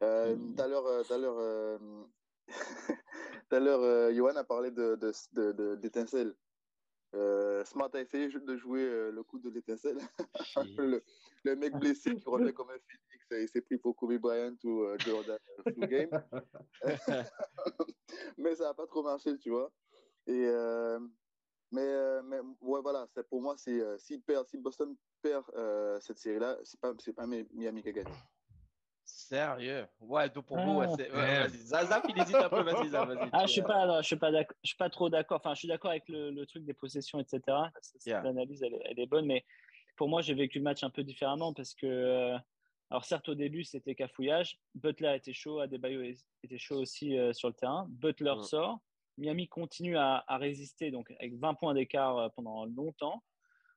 euh, 0.02 0.36
mm. 0.36 0.54
Tout 0.54 0.62
à 0.62 0.68
l'heure, 0.68 1.06
tout 1.06 1.12
à 1.12 1.18
l'heure, 1.18 1.80
tout 3.50 4.14
Johan 4.14 4.36
a 4.36 4.44
parlé 4.44 4.70
de, 4.70 5.74
d'étincelle. 5.76 6.34
Euh, 7.14 7.64
Smart 7.64 7.90
a 7.94 8.00
essayé 8.00 8.28
de 8.28 8.56
jouer 8.56 8.82
euh, 8.82 9.10
le 9.12 9.22
coup 9.22 9.38
de 9.38 9.48
l'étincelle. 9.48 9.98
le, 10.78 11.02
le, 11.44 11.56
mec 11.56 11.72
blessé 11.74 12.16
qui 12.16 12.28
revient 12.28 12.52
comme 12.52 12.70
un 12.70 12.78
phoenix, 12.78 13.26
il 13.30 13.48
s'est 13.48 13.60
pris 13.60 13.78
pour 13.78 13.94
Kobe 13.94 14.18
Bryant 14.18 14.56
ou 14.64 14.82
euh, 14.82 14.96
Jordan 14.98 15.38
full 15.62 15.86
game. 15.88 16.10
mais 18.36 18.56
ça 18.56 18.64
n'a 18.64 18.74
pas 18.74 18.86
trop 18.86 19.04
marché, 19.04 19.38
tu 19.38 19.50
vois. 19.50 19.70
Et, 20.26 20.44
mais, 21.74 22.22
mais 22.22 22.38
ouais, 22.60 22.80
voilà, 22.82 23.06
pour 23.28 23.42
moi, 23.42 23.54
c'est 23.56 23.82
si, 23.98 24.22
si 24.46 24.58
Boston 24.58 24.96
perd 25.22 25.44
cette 26.00 26.18
série-là, 26.18 26.56
c'est 26.62 26.80
pas, 26.80 26.92
pas 27.16 27.26
Miami 27.26 27.82
qui 27.82 27.88
a 27.88 27.92
gagné. 27.92 28.12
Sérieux? 29.04 29.86
Ouais, 30.00 30.28
donc 30.30 30.46
pour 30.46 30.58
vous, 30.58 30.78
ouais, 30.78 30.86
ah, 31.12 31.46
vas-y. 31.46 31.58
Zazap, 31.58 32.06
il 32.08 32.18
hésite 32.18 32.36
un 32.36 32.48
peu, 32.48 32.62
vas-y, 32.62 32.88
vas-y. 32.88 33.28
Ah, 33.32 33.46
je 33.46 33.52
suis 33.52 33.62
pas, 33.62 34.00
je 34.00 34.06
suis 34.06 34.16
pas 34.16 34.30
je 34.32 34.46
suis 34.62 34.76
pas 34.76 34.88
trop 34.88 35.10
d'accord. 35.10 35.38
Enfin, 35.38 35.54
je 35.54 35.60
suis 35.60 35.68
d'accord 35.68 35.90
avec 35.90 36.08
le, 36.08 36.30
le, 36.30 36.46
truc 36.46 36.64
des 36.64 36.72
possessions, 36.72 37.20
etc. 37.20 37.40
L'analyse, 38.06 38.62
elle, 38.62 38.80
elle, 38.84 38.98
est 38.98 39.06
bonne, 39.06 39.26
mais 39.26 39.44
pour 39.96 40.08
moi, 40.08 40.22
j'ai 40.22 40.34
vécu 40.34 40.58
le 40.58 40.64
match 40.64 40.82
un 40.82 40.90
peu 40.90 41.04
différemment 41.04 41.52
parce 41.52 41.74
que, 41.74 41.86
euh, 41.86 42.38
alors 42.90 43.04
certes, 43.04 43.28
au 43.28 43.34
début, 43.34 43.64
c'était 43.64 43.94
cafouillage. 43.94 44.58
Butler 44.74 45.14
était 45.16 45.32
chaud, 45.34 45.60
Adebayo 45.60 46.02
était 46.42 46.58
chaud 46.58 46.80
aussi 46.80 47.18
euh, 47.18 47.32
sur 47.32 47.48
le 47.48 47.54
terrain. 47.54 47.86
Butler 47.90 48.34
sort. 48.42 48.80
Miami 49.18 49.48
continue 49.48 49.96
à, 49.96 50.24
à, 50.26 50.38
résister, 50.38 50.90
donc 50.90 51.10
avec 51.12 51.36
20 51.38 51.54
points 51.54 51.74
d'écart 51.74 52.18
euh, 52.18 52.28
pendant 52.30 52.64
longtemps. 52.66 53.22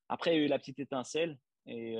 Après, 0.09 0.35
il 0.35 0.39
y 0.39 0.41
a 0.41 0.45
eu 0.45 0.47
la 0.47 0.59
petite 0.59 0.79
étincelle 0.79 1.37
et 1.65 1.97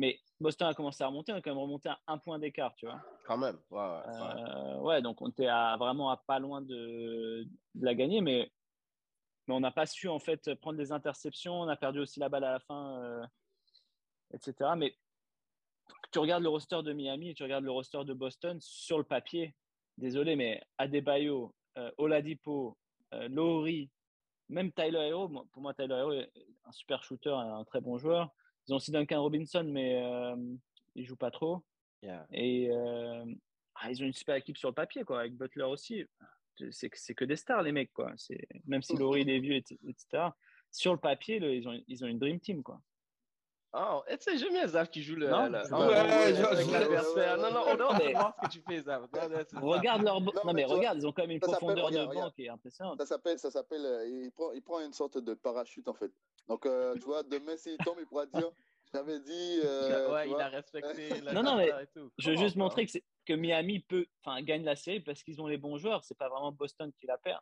mais 0.00 0.18
Boston 0.40 0.68
a 0.68 0.74
commencé 0.74 1.04
à 1.04 1.08
remonter, 1.08 1.32
on 1.32 1.36
a 1.36 1.42
quand 1.42 1.50
même 1.50 1.58
remonté 1.58 1.90
à 1.90 2.00
un 2.06 2.16
point 2.16 2.38
d'écart, 2.38 2.74
tu 2.74 2.86
vois. 2.86 3.02
Quand 3.26 3.36
même, 3.36 3.58
ouais, 3.70 3.78
ouais, 3.78 4.76
ouais. 4.80 5.02
donc 5.02 5.20
on 5.20 5.28
était 5.28 5.46
à, 5.46 5.76
vraiment 5.76 6.08
à 6.08 6.16
pas 6.16 6.38
loin 6.38 6.62
de, 6.62 7.46
la 7.74 7.94
gagner, 7.94 8.22
mais, 8.22 8.50
mais 9.46 9.54
on 9.54 9.60
n'a 9.60 9.70
pas 9.70 9.84
su 9.84 10.08
en 10.08 10.18
fait 10.18 10.54
prendre 10.54 10.78
des 10.78 10.90
interceptions, 10.90 11.60
on 11.60 11.68
a 11.68 11.76
perdu 11.76 11.98
aussi 11.98 12.18
la 12.18 12.30
balle 12.30 12.44
à 12.44 12.52
la 12.52 12.60
fin, 12.60 12.98
euh, 13.02 13.26
etc. 14.32 14.70
Mais 14.74 14.96
tu 16.12 16.18
regardes 16.18 16.44
le 16.44 16.48
roster 16.48 16.82
de 16.82 16.94
Miami, 16.94 17.34
tu 17.34 17.42
regardes 17.42 17.64
le 17.64 17.70
roster 17.70 18.02
de 18.04 18.14
Boston 18.14 18.58
sur 18.58 18.96
le 18.96 19.04
papier, 19.04 19.54
désolé, 19.98 20.34
mais 20.34 20.62
Adebayo, 20.78 21.44
euh, 21.44 21.59
Oladipo, 21.98 22.76
euh, 23.14 23.28
Lowry, 23.28 23.90
même 24.48 24.72
Tyler 24.72 25.08
Hero, 25.08 25.28
pour 25.52 25.62
moi 25.62 25.74
Tyler 25.74 25.94
Hero 25.94 26.12
est 26.12 26.30
un 26.64 26.72
super 26.72 27.02
shooter, 27.04 27.30
un 27.30 27.64
très 27.64 27.80
bon 27.80 27.98
joueur. 27.98 28.30
Ils 28.66 28.72
ont 28.72 28.76
aussi 28.76 28.90
Duncan 28.90 29.22
Robinson, 29.22 29.64
mais 29.64 30.02
euh, 30.02 30.36
il 30.94 31.04
joue 31.04 31.16
pas 31.16 31.30
trop. 31.30 31.64
Et 32.32 32.68
euh, 32.70 33.24
ah, 33.74 33.90
ils 33.90 34.02
ont 34.02 34.06
une 34.06 34.12
super 34.12 34.34
équipe 34.36 34.56
sur 34.56 34.68
le 34.68 34.74
papier, 34.74 35.04
quoi, 35.04 35.20
avec 35.20 35.36
Butler 35.36 35.64
aussi. 35.64 36.04
C'est, 36.70 36.90
c'est 36.94 37.14
que 37.14 37.24
des 37.24 37.36
stars, 37.36 37.62
les 37.62 37.72
mecs, 37.72 37.92
quoi. 37.92 38.12
C'est, 38.16 38.46
même 38.66 38.82
si 38.82 38.96
Laurie 38.96 39.22
est 39.22 39.38
vieux, 39.38 39.56
etc. 39.56 40.28
Sur 40.70 40.92
le 40.92 40.98
papier, 40.98 41.36
ils, 41.36 41.68
ont, 41.68 41.80
ils 41.86 42.04
ont 42.04 42.08
une 42.08 42.18
dream 42.18 42.38
team, 42.38 42.62
quoi. 42.62 42.80
Oh, 43.72 44.02
tu 44.08 44.16
sais, 44.18 44.36
j'aime 44.36 44.52
bien 44.52 44.66
Zaf 44.66 44.90
qui 44.90 45.02
joue 45.02 45.14
le. 45.14 45.28
Non, 45.28 45.52
avec 45.52 46.70
l'adversaire. 46.70 47.38
Non, 47.38 47.52
non, 47.52 47.62
on 47.68 47.76
doit 47.76 47.98
mais... 47.98 48.14
ce 48.14 48.46
que 48.46 48.52
tu 48.52 48.62
fais, 48.68 48.80
Zaf? 48.82 49.02
regarde 49.54 50.02
leur. 50.02 50.20
Non, 50.20 50.52
mais, 50.52 50.64
regarde, 50.64 50.98
ils 50.98 51.06
ont 51.06 51.12
quand 51.12 51.22
même 51.22 51.32
une 51.32 51.40
profondeur 51.40 51.90
de 51.90 52.04
banc 52.06 52.30
qui 52.30 52.46
est 52.46 52.48
impressionnante. 52.48 52.98
Ça 52.98 53.06
s'appelle, 53.06 53.38
ça 53.38 53.50
s'appelle, 53.50 53.84
euh, 53.84 54.08
il, 54.08 54.32
prend, 54.32 54.52
il 54.52 54.62
prend 54.62 54.80
une 54.80 54.92
sorte 54.92 55.18
de 55.18 55.34
parachute, 55.34 55.86
en 55.88 55.94
fait. 55.94 56.10
Donc, 56.48 56.66
euh, 56.66 56.94
tu 56.94 57.04
vois, 57.04 57.22
demain, 57.22 57.56
s'il 57.56 57.76
tombe, 57.78 57.96
il 58.00 58.06
pourra 58.06 58.26
dire 58.26 58.50
j'avais 58.92 59.20
dit. 59.20 59.60
Euh, 59.64 60.12
ouais, 60.12 60.30
il 60.30 60.40
a 60.40 60.48
respecté. 60.48 61.20
La 61.22 61.32
non, 61.32 61.42
non, 61.42 61.56
mais 61.56 61.70
je 62.18 62.30
veux 62.30 62.36
juste 62.36 62.56
montrer 62.56 62.86
que, 62.86 62.98
que 63.26 63.32
Miami 63.32 63.80
peut, 63.80 64.06
enfin, 64.24 64.42
gagne 64.42 64.64
la 64.64 64.76
série 64.76 65.00
parce 65.00 65.22
qu'ils 65.22 65.40
ont 65.40 65.46
les 65.46 65.58
bons 65.58 65.78
joueurs. 65.78 66.04
C'est 66.04 66.18
pas 66.18 66.28
vraiment 66.28 66.52
Boston 66.52 66.92
qui 66.98 67.06
la 67.06 67.18
perd. 67.18 67.40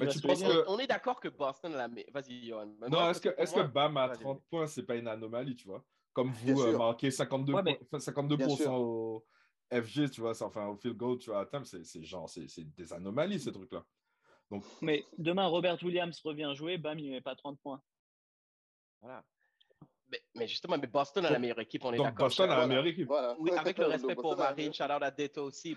Mais 0.00 0.08
tu 0.08 0.20
penses 0.20 0.42
que... 0.42 0.68
On 0.68 0.78
est 0.78 0.86
d'accord 0.86 1.20
que 1.20 1.28
Boston 1.28 1.72
la 1.72 1.88
met. 1.88 2.06
Vas-y, 2.12 2.46
Johan. 2.46 2.74
Non, 2.88 3.10
est-ce 3.10 3.20
que, 3.20 3.28
est 3.28 3.54
que 3.54 3.66
Bam 3.66 3.96
à 3.96 4.08
30 4.08 4.42
points, 4.50 4.66
c'est 4.66 4.82
pas 4.82 4.96
une 4.96 5.08
anomalie, 5.08 5.54
tu 5.54 5.68
vois? 5.68 5.84
Comme 6.12 6.30
vous 6.30 6.62
euh, 6.62 6.78
marquez 6.78 7.08
52%, 7.08 7.52
ouais, 7.52 7.62
mais... 7.62 7.80
52 7.98 8.36
au 8.68 9.24
FG, 9.72 10.10
tu 10.10 10.20
vois, 10.20 10.40
enfin 10.42 10.68
au 10.68 10.76
field 10.76 10.96
goal, 10.96 11.18
tu 11.18 11.30
vois, 11.30 11.40
à 11.40 11.64
c'est 11.64 12.02
genre, 12.02 12.28
c'est 12.28 12.46
des 12.76 12.92
anomalies, 12.92 13.40
ces 13.40 13.52
trucs-là. 13.52 13.84
Donc... 14.50 14.64
Mais 14.82 15.04
demain, 15.18 15.46
Robert 15.46 15.82
Williams 15.82 16.20
revient 16.22 16.52
jouer, 16.54 16.78
Bam, 16.78 16.98
il 16.98 17.10
met 17.10 17.20
pas 17.20 17.34
30 17.34 17.58
points. 17.60 17.82
Voilà. 19.00 19.24
Mais, 20.34 20.46
justement, 20.46 20.76
mais 20.78 20.86
Boston 20.86 21.24
a 21.26 21.30
la 21.30 21.38
meilleure 21.38 21.60
équipe, 21.60 21.84
on 21.84 21.92
est 21.92 21.98
d'accord. 21.98 22.26
Boston 22.26 22.50
a 22.50 22.58
la 22.58 22.66
meilleure 22.66 22.86
équipe. 22.86 23.10
Oui, 23.38 23.50
avec 23.52 23.78
le 23.78 23.86
respect 23.86 24.14
pour 24.14 24.36
Marine, 24.36 24.72
shout 24.72 24.84
out 24.84 25.02
à 25.02 25.10
Deto 25.10 25.44
aussi. 25.44 25.76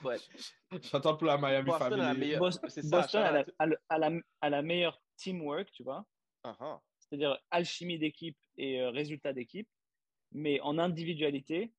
J'attends 0.91 1.15
pour 1.17 1.28
la 1.28 1.38
Miami 1.38 1.65
Boston 1.65 1.89
Family. 1.89 2.02
A 2.02 2.08
la 2.08 2.13
meilleure, 2.13 2.39
Boston 2.39 3.21
a, 3.23 3.32
la, 3.32 3.45
a, 3.60 3.97
la, 3.97 4.12
a, 4.41 4.50
la, 4.50 4.62
meilleure 4.62 5.02
teamwork, 5.17 5.71
tu 5.71 5.84
vois. 5.84 6.06
Uh-huh. 6.43 6.80
C'est-à-dire 7.00 7.38
alchimie 7.52 8.00
d'équipe 8.00 8.38
et 8.58 8.82
euh, 8.82 8.89
résultat 8.89 9.34
d'équipe. 9.34 9.67
Mais 10.32 10.60
en 10.62 10.78
individualité, 10.78 11.71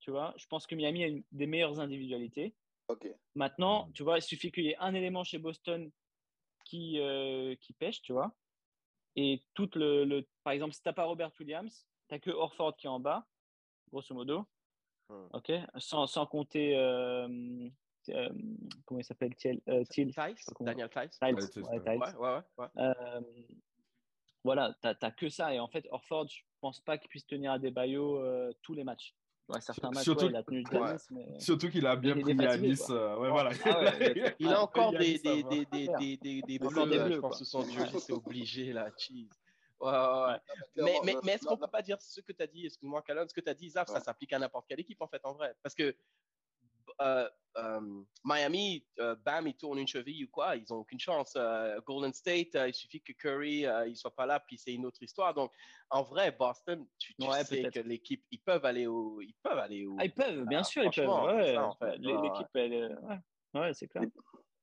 tu 0.00 0.10
vois, 0.10 0.34
je 0.36 0.46
pense 0.46 0.66
que 0.66 0.74
Miami 0.74 1.04
a 1.04 1.06
une 1.08 1.24
des 1.32 1.46
meilleures 1.46 1.80
individualités. 1.80 2.54
Okay. 2.88 3.14
Maintenant, 3.34 3.90
tu 3.92 4.02
vois, 4.02 4.18
il 4.18 4.22
suffit 4.22 4.52
qu'il 4.52 4.64
y 4.64 4.70
ait 4.70 4.76
un 4.78 4.94
élément 4.94 5.24
chez 5.24 5.38
Boston 5.38 5.90
qui, 6.64 6.98
euh, 7.00 7.54
qui 7.60 7.72
pêche, 7.72 8.02
tu 8.02 8.12
vois. 8.12 8.34
Et 9.16 9.42
tout 9.54 9.70
le, 9.74 10.04
le, 10.04 10.26
par 10.42 10.52
exemple, 10.52 10.72
si 10.74 10.82
tu 10.82 10.88
n'as 10.88 10.92
pas 10.92 11.04
Robert 11.04 11.32
Williams, 11.38 11.86
tu 12.08 12.14
n'as 12.14 12.18
que 12.18 12.30
Orford 12.30 12.76
qui 12.76 12.86
est 12.86 12.90
en 12.90 13.00
bas, 13.00 13.26
grosso 13.90 14.14
modo. 14.14 14.46
Hmm. 15.08 15.26
OK 15.32 15.52
sans, 15.78 16.06
sans 16.06 16.26
compter. 16.26 16.76
Euh, 16.76 17.68
euh, 18.08 18.28
comment 18.84 19.00
il 19.00 19.04
s'appelle 19.04 19.32
euh, 19.68 19.84
Daniel 20.60 20.90
Tice. 20.90 21.18
Ouais, 21.20 21.78
ouais, 21.78 22.14
ouais, 22.16 22.40
ouais. 22.58 22.66
Euh, 22.78 23.20
voilà, 24.42 24.74
tu 24.82 24.88
n'as 24.88 25.10
que 25.10 25.28
ça. 25.28 25.54
Et 25.54 25.60
en 25.60 25.68
fait, 25.68 25.86
Orford, 25.90 26.28
je 26.28 26.40
ne 26.40 26.60
pense 26.60 26.80
pas 26.80 26.98
qu'il 26.98 27.08
puisse 27.08 27.26
tenir 27.26 27.52
à 27.52 27.58
des 27.58 27.70
baillots 27.70 28.20
tous 28.62 28.74
les 28.74 28.84
matchs. 28.84 29.14
Ouais, 29.48 29.60
certains 29.60 29.90
matchs, 29.90 30.04
surtout, 30.04 30.26
il 30.26 30.36
a 30.36 30.42
tenu 30.42 30.64
ouais. 30.72 30.96
mais... 31.10 31.40
Surtout 31.40 31.68
qu'il 31.68 31.86
a 31.86 31.96
bien 31.96 32.16
pris 32.18 32.32
à 32.46 32.56
Nice. 32.56 32.88
Euh, 32.90 33.18
ouais, 33.18 33.28
voilà. 33.28 33.50
Ah 33.64 33.92
il 34.38 34.48
a 34.48 34.62
encore 34.62 34.92
des, 34.92 35.18
des, 35.18 35.42
des, 35.42 35.66
des, 35.66 35.88
des, 35.98 36.16
des, 36.16 36.42
des 36.42 36.58
bleus, 36.58 36.86
bleus, 36.86 37.12
je 37.12 37.18
pense, 37.18 37.38
sous 37.38 37.44
son 37.44 37.68
jersey, 37.68 37.98
c'est 37.98 38.12
obligé, 38.12 38.72
là. 38.72 38.88
Cheese. 38.96 39.28
Ouais, 39.80 39.90
ouais, 39.90 40.36
Mais, 40.76 41.00
mais, 41.04 41.16
mais 41.24 41.32
est-ce 41.32 41.44
qu'on 41.44 41.56
peut 41.56 41.66
pas 41.66 41.82
dire 41.82 42.00
ce 42.00 42.20
que 42.20 42.32
tu 42.32 42.40
as 42.40 42.46
dit, 42.46 42.66
excuse-moi, 42.66 43.02
Calonne, 43.02 43.28
ce 43.28 43.34
que 43.34 43.40
tu 43.40 43.50
as 43.50 43.54
dit, 43.54 43.68
Zaf, 43.68 43.88
ça 43.88 44.00
s'applique 44.00 44.32
à 44.32 44.38
n'importe 44.38 44.66
quelle 44.68 44.78
équipe, 44.78 45.02
en 45.02 45.08
fait, 45.08 45.20
en 45.24 45.32
vrai. 45.34 45.54
Parce 45.60 45.74
que 45.74 45.96
euh, 47.00 47.28
euh, 47.58 48.02
Miami, 48.24 48.86
euh, 48.98 49.14
bam, 49.24 49.46
ils 49.46 49.54
tournent 49.54 49.78
une 49.78 49.86
cheville 49.86 50.24
ou 50.24 50.28
quoi, 50.28 50.56
ils 50.56 50.64
n'ont 50.70 50.78
aucune 50.78 50.98
chance. 50.98 51.36
Golden 51.86 52.12
State, 52.12 52.54
il 52.54 52.74
suffit 52.74 53.02
que 53.02 53.12
Curry 53.12 53.66
il 53.86 53.96
soit 53.96 54.14
pas 54.14 54.26
là, 54.26 54.40
puis 54.40 54.58
c'est 54.58 54.72
une 54.72 54.86
autre 54.86 55.02
histoire. 55.02 55.34
Donc, 55.34 55.52
en 55.90 56.02
vrai, 56.02 56.32
Boston, 56.32 56.86
tu, 56.98 57.14
tu 57.14 57.26
sais 57.44 57.70
que 57.70 57.80
l'équipe, 57.80 58.24
ils 58.30 58.40
peuvent 58.40 58.64
aller 58.64 58.86
au, 58.86 59.20
ils 59.20 59.34
peuvent 59.42 59.58
aller 59.58 59.84
au. 59.86 59.96
Ah, 59.98 60.04
ils 60.04 60.14
peuvent, 60.14 60.44
bien 60.46 60.62
sûr, 60.62 60.84
ils 60.84 60.90
peuvent. 60.90 61.08
Ouais, 61.08 61.56
en 61.56 61.74
fait. 61.74 61.98
L'équipe, 61.98 62.48
elle, 62.54 62.98
ouais, 63.54 63.74
c'est 63.74 63.88
clair. 63.88 64.04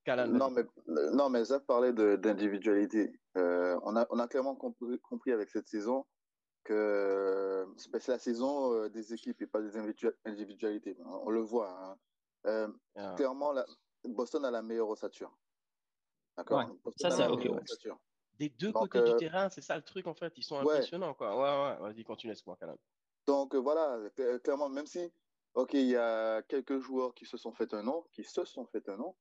Non 0.07 0.49
mais, 0.49 0.63
non, 0.87 1.29
mais 1.29 1.43
Zaf 1.43 1.63
parlait 1.67 1.93
d'individualité. 1.93 3.11
on, 3.35 3.95
a, 3.95 4.07
on 4.09 4.17
a 4.17 4.27
clairement 4.27 4.55
compris, 4.55 4.97
compris 5.01 5.31
avec 5.31 5.51
cette 5.51 5.67
saison 5.67 6.05
que 6.63 7.65
c'est 7.77 8.07
la 8.07 8.17
saison 8.17 8.87
des 8.87 9.13
équipes 9.13 9.41
et 9.41 9.47
pas 9.47 9.61
des 9.61 9.77
individualités. 10.25 10.97
On 11.05 11.29
le 11.29 11.41
voit. 11.41 11.69
Hein. 11.69 11.95
Euh, 12.45 12.67
ah. 12.95 13.13
Clairement, 13.15 13.51
la... 13.51 13.65
Boston 14.05 14.45
a 14.45 14.51
la 14.51 14.61
meilleure 14.61 14.89
ossature. 14.89 15.35
D'accord 16.37 16.65
Ça, 16.97 17.11
c'est 17.11 17.27
ok. 17.27 17.49
Des 18.37 18.49
deux 18.49 18.71
côtés 18.71 19.01
du 19.01 19.11
euh, 19.11 19.17
terrain, 19.17 19.49
c'est 19.49 19.61
ça 19.61 19.75
le 19.75 19.81
truc 19.81 20.07
en 20.07 20.13
fait. 20.13 20.31
Ils 20.37 20.43
sont 20.43 20.57
impressionnants. 20.57 21.13
Quoi. 21.13 21.35
Ouais, 21.35 21.41
ouais, 21.81 21.89
vas-y, 21.89 22.05
continue, 22.05 22.33
moi 22.45 22.55
quand 22.59 22.67
même. 22.67 22.77
Donc 23.27 23.53
euh, 23.53 23.57
voilà, 23.57 23.99
clairement, 24.43 24.69
même 24.69 24.85
si, 24.85 25.11
ok, 25.55 25.73
il 25.73 25.87
y 25.87 25.97
a 25.97 26.41
quelques 26.43 26.79
joueurs 26.79 27.13
qui 27.13 27.25
se 27.25 27.35
sont 27.35 27.51
fait 27.51 27.73
un 27.73 27.83
nom, 27.83 28.05
qui 28.13 28.23
se 28.23 28.45
sont 28.45 28.65
fait 28.65 28.87
un 28.87 28.95
nom, 28.95 29.13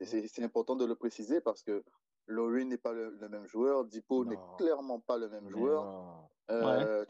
et 0.00 0.04
mhm. 0.04 0.26
c'est 0.26 0.42
important 0.42 0.74
de 0.74 0.84
le 0.84 0.96
préciser 0.96 1.40
parce 1.40 1.62
que 1.62 1.84
Laurie 2.26 2.66
n'est 2.66 2.78
pas 2.78 2.92
le, 2.92 3.16
même 3.28 3.46
joueur, 3.46 3.84
Dipo 3.84 4.24
n'est 4.24 4.38
clairement 4.58 4.98
pas 4.98 5.18
le 5.18 5.28
même 5.28 5.48
joueur. 5.48 6.28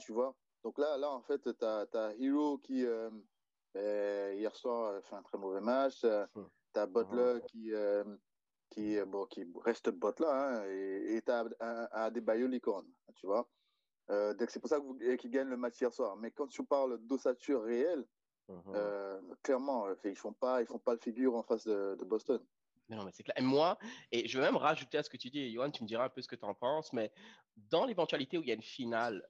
Tu 0.01 0.13
vois 0.13 0.37
Donc 0.63 0.79
là, 0.79 0.99
là, 0.99 1.11
en 1.11 1.23
fait, 1.23 1.41
tu 1.41 1.65
as, 1.65 1.87
as, 1.95 2.15
Hero 2.19 2.59
qui, 2.59 2.85
euh, 3.77 4.35
hier 4.37 4.55
soir, 4.55 5.03
fait 5.05 5.17
un 5.17 5.23
très 5.23 5.39
mauvais 5.39 5.61
match. 5.61 6.05
Euh, 6.05 6.27
hum. 6.35 6.49
Tu 6.73 6.81
as 6.81 6.87
Butler 6.87 7.41
qui, 7.49 7.73
euh, 7.73 8.05
qui, 8.71 8.99
bon, 9.07 9.27
qui 9.27 9.47
reste 9.65 9.91
Butler 9.91 10.27
hein, 10.29 10.65
et 10.69 11.23
tu 11.25 11.31
as 11.31 11.45
Adebayo 11.93 12.49
Licorne, 12.49 12.89
tu 13.15 13.27
vois. 13.27 13.49
donc 14.09 14.51
c'est 14.51 14.59
pour 14.59 14.69
ça 14.69 14.81
qu'il 15.19 15.31
gagne 15.31 15.49
le 15.49 15.57
match 15.57 15.81
hier 15.81 15.93
soir. 15.93 16.17
Mais 16.17 16.33
quand 16.33 16.49
tu 16.49 16.65
parles 16.65 16.99
d'ossature 17.07 17.63
réelle, 17.63 18.05
hum. 18.49 19.37
clairement, 19.43 19.87
ils 20.05 20.11
ne 20.11 20.15
font, 20.17 20.33
pas, 20.33 20.63
ils 20.63 20.67
font 20.67 20.81
pas 20.81 20.95
le 20.95 21.01
figure 21.01 21.37
en 21.37 21.45
face 21.45 21.65
de, 21.65 22.05
Boston. 22.05 22.45
Non, 22.89 23.05
mais 23.05 23.13
c'est 23.13 23.23
clair. 23.23 23.39
Et 23.39 23.43
moi, 23.43 23.79
et 24.11 24.27
je 24.27 24.37
veux 24.37 24.45
même 24.45 24.57
rajouter 24.57 24.99
à 24.99 25.03
ce 25.05 25.09
que 25.09 25.17
tu 25.17 25.31
dis, 25.31 25.53
Johan, 25.53 25.71
tu 25.71 25.85
me 25.85 25.89
diras 25.89 26.07
un 26.07 26.11
peu 26.11 26.21
ce 26.21 26.29
que 26.29 26.37
tu 26.37 26.45
en 26.45 26.55
penses, 26.55 26.93
mais 26.93 27.13
dans 27.57 27.87
l'éventualité 27.87 28.37
où 28.37 28.43
il 28.43 28.49
y 28.49 28.51
a 28.51 28.55
une 28.55 28.63
finale 28.63 29.25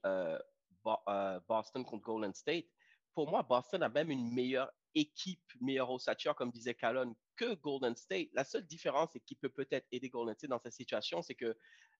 Boston 0.83 1.85
contre 1.85 2.03
Golden 2.03 2.35
State, 2.35 2.67
pour 3.15 3.31
moi, 3.31 3.43
Boston 3.43 3.83
a 3.83 3.89
même 3.89 4.11
une 4.11 4.33
meilleure 4.33 4.71
équipe, 4.95 5.41
meilleure 5.61 5.91
ossature, 5.91 6.35
comme 6.35 6.51
disait 6.51 6.75
Callon, 6.75 7.15
que 7.37 7.55
Golden 7.55 7.97
State. 7.97 8.29
La 8.33 8.45
seule 8.45 8.67
différence 8.67 9.15
et 9.17 9.21
qui 9.21 9.35
peut 9.35 9.49
peut-être 9.49 9.87
aider 9.93 10.09
Golden 10.09 10.35
State 10.35 10.51
dans 10.51 10.61
cette 10.61 10.73
situation, 10.73 11.23
c'est 11.23 11.35
que 11.35 11.57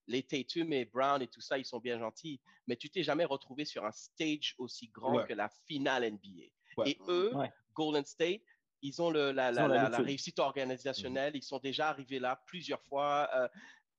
les 0.07 0.23
Tatum 0.23 0.71
et 0.73 0.85
Brown 0.85 1.21
et 1.21 1.27
tout 1.27 1.41
ça, 1.41 1.57
ils 1.57 1.65
sont 1.65 1.79
bien 1.79 1.99
gentils, 1.99 2.39
mais 2.67 2.75
tu 2.75 2.89
t'es 2.89 3.03
jamais 3.03 3.25
retrouvé 3.25 3.65
sur 3.65 3.85
un 3.85 3.91
stage 3.91 4.55
aussi 4.57 4.89
grand 4.89 5.23
que 5.23 5.33
la 5.33 5.49
finale 5.67 6.09
NBA. 6.11 6.85
Et 6.85 6.99
eux, 7.07 7.33
Golden 7.73 8.05
State, 8.05 8.41
ils 8.81 9.01
ont 9.01 9.09
le, 9.09 9.31
la, 9.31 9.49
réussite 9.97 10.39
organisationnelle, 10.39 11.33
mhm. 11.33 11.37
ils 11.37 11.43
sont 11.43 11.59
déjà 11.59 11.89
arrivés 11.89 12.19
là 12.19 12.41
plusieurs 12.45 12.83
fois. 12.83 13.27
Euh, 13.33 13.47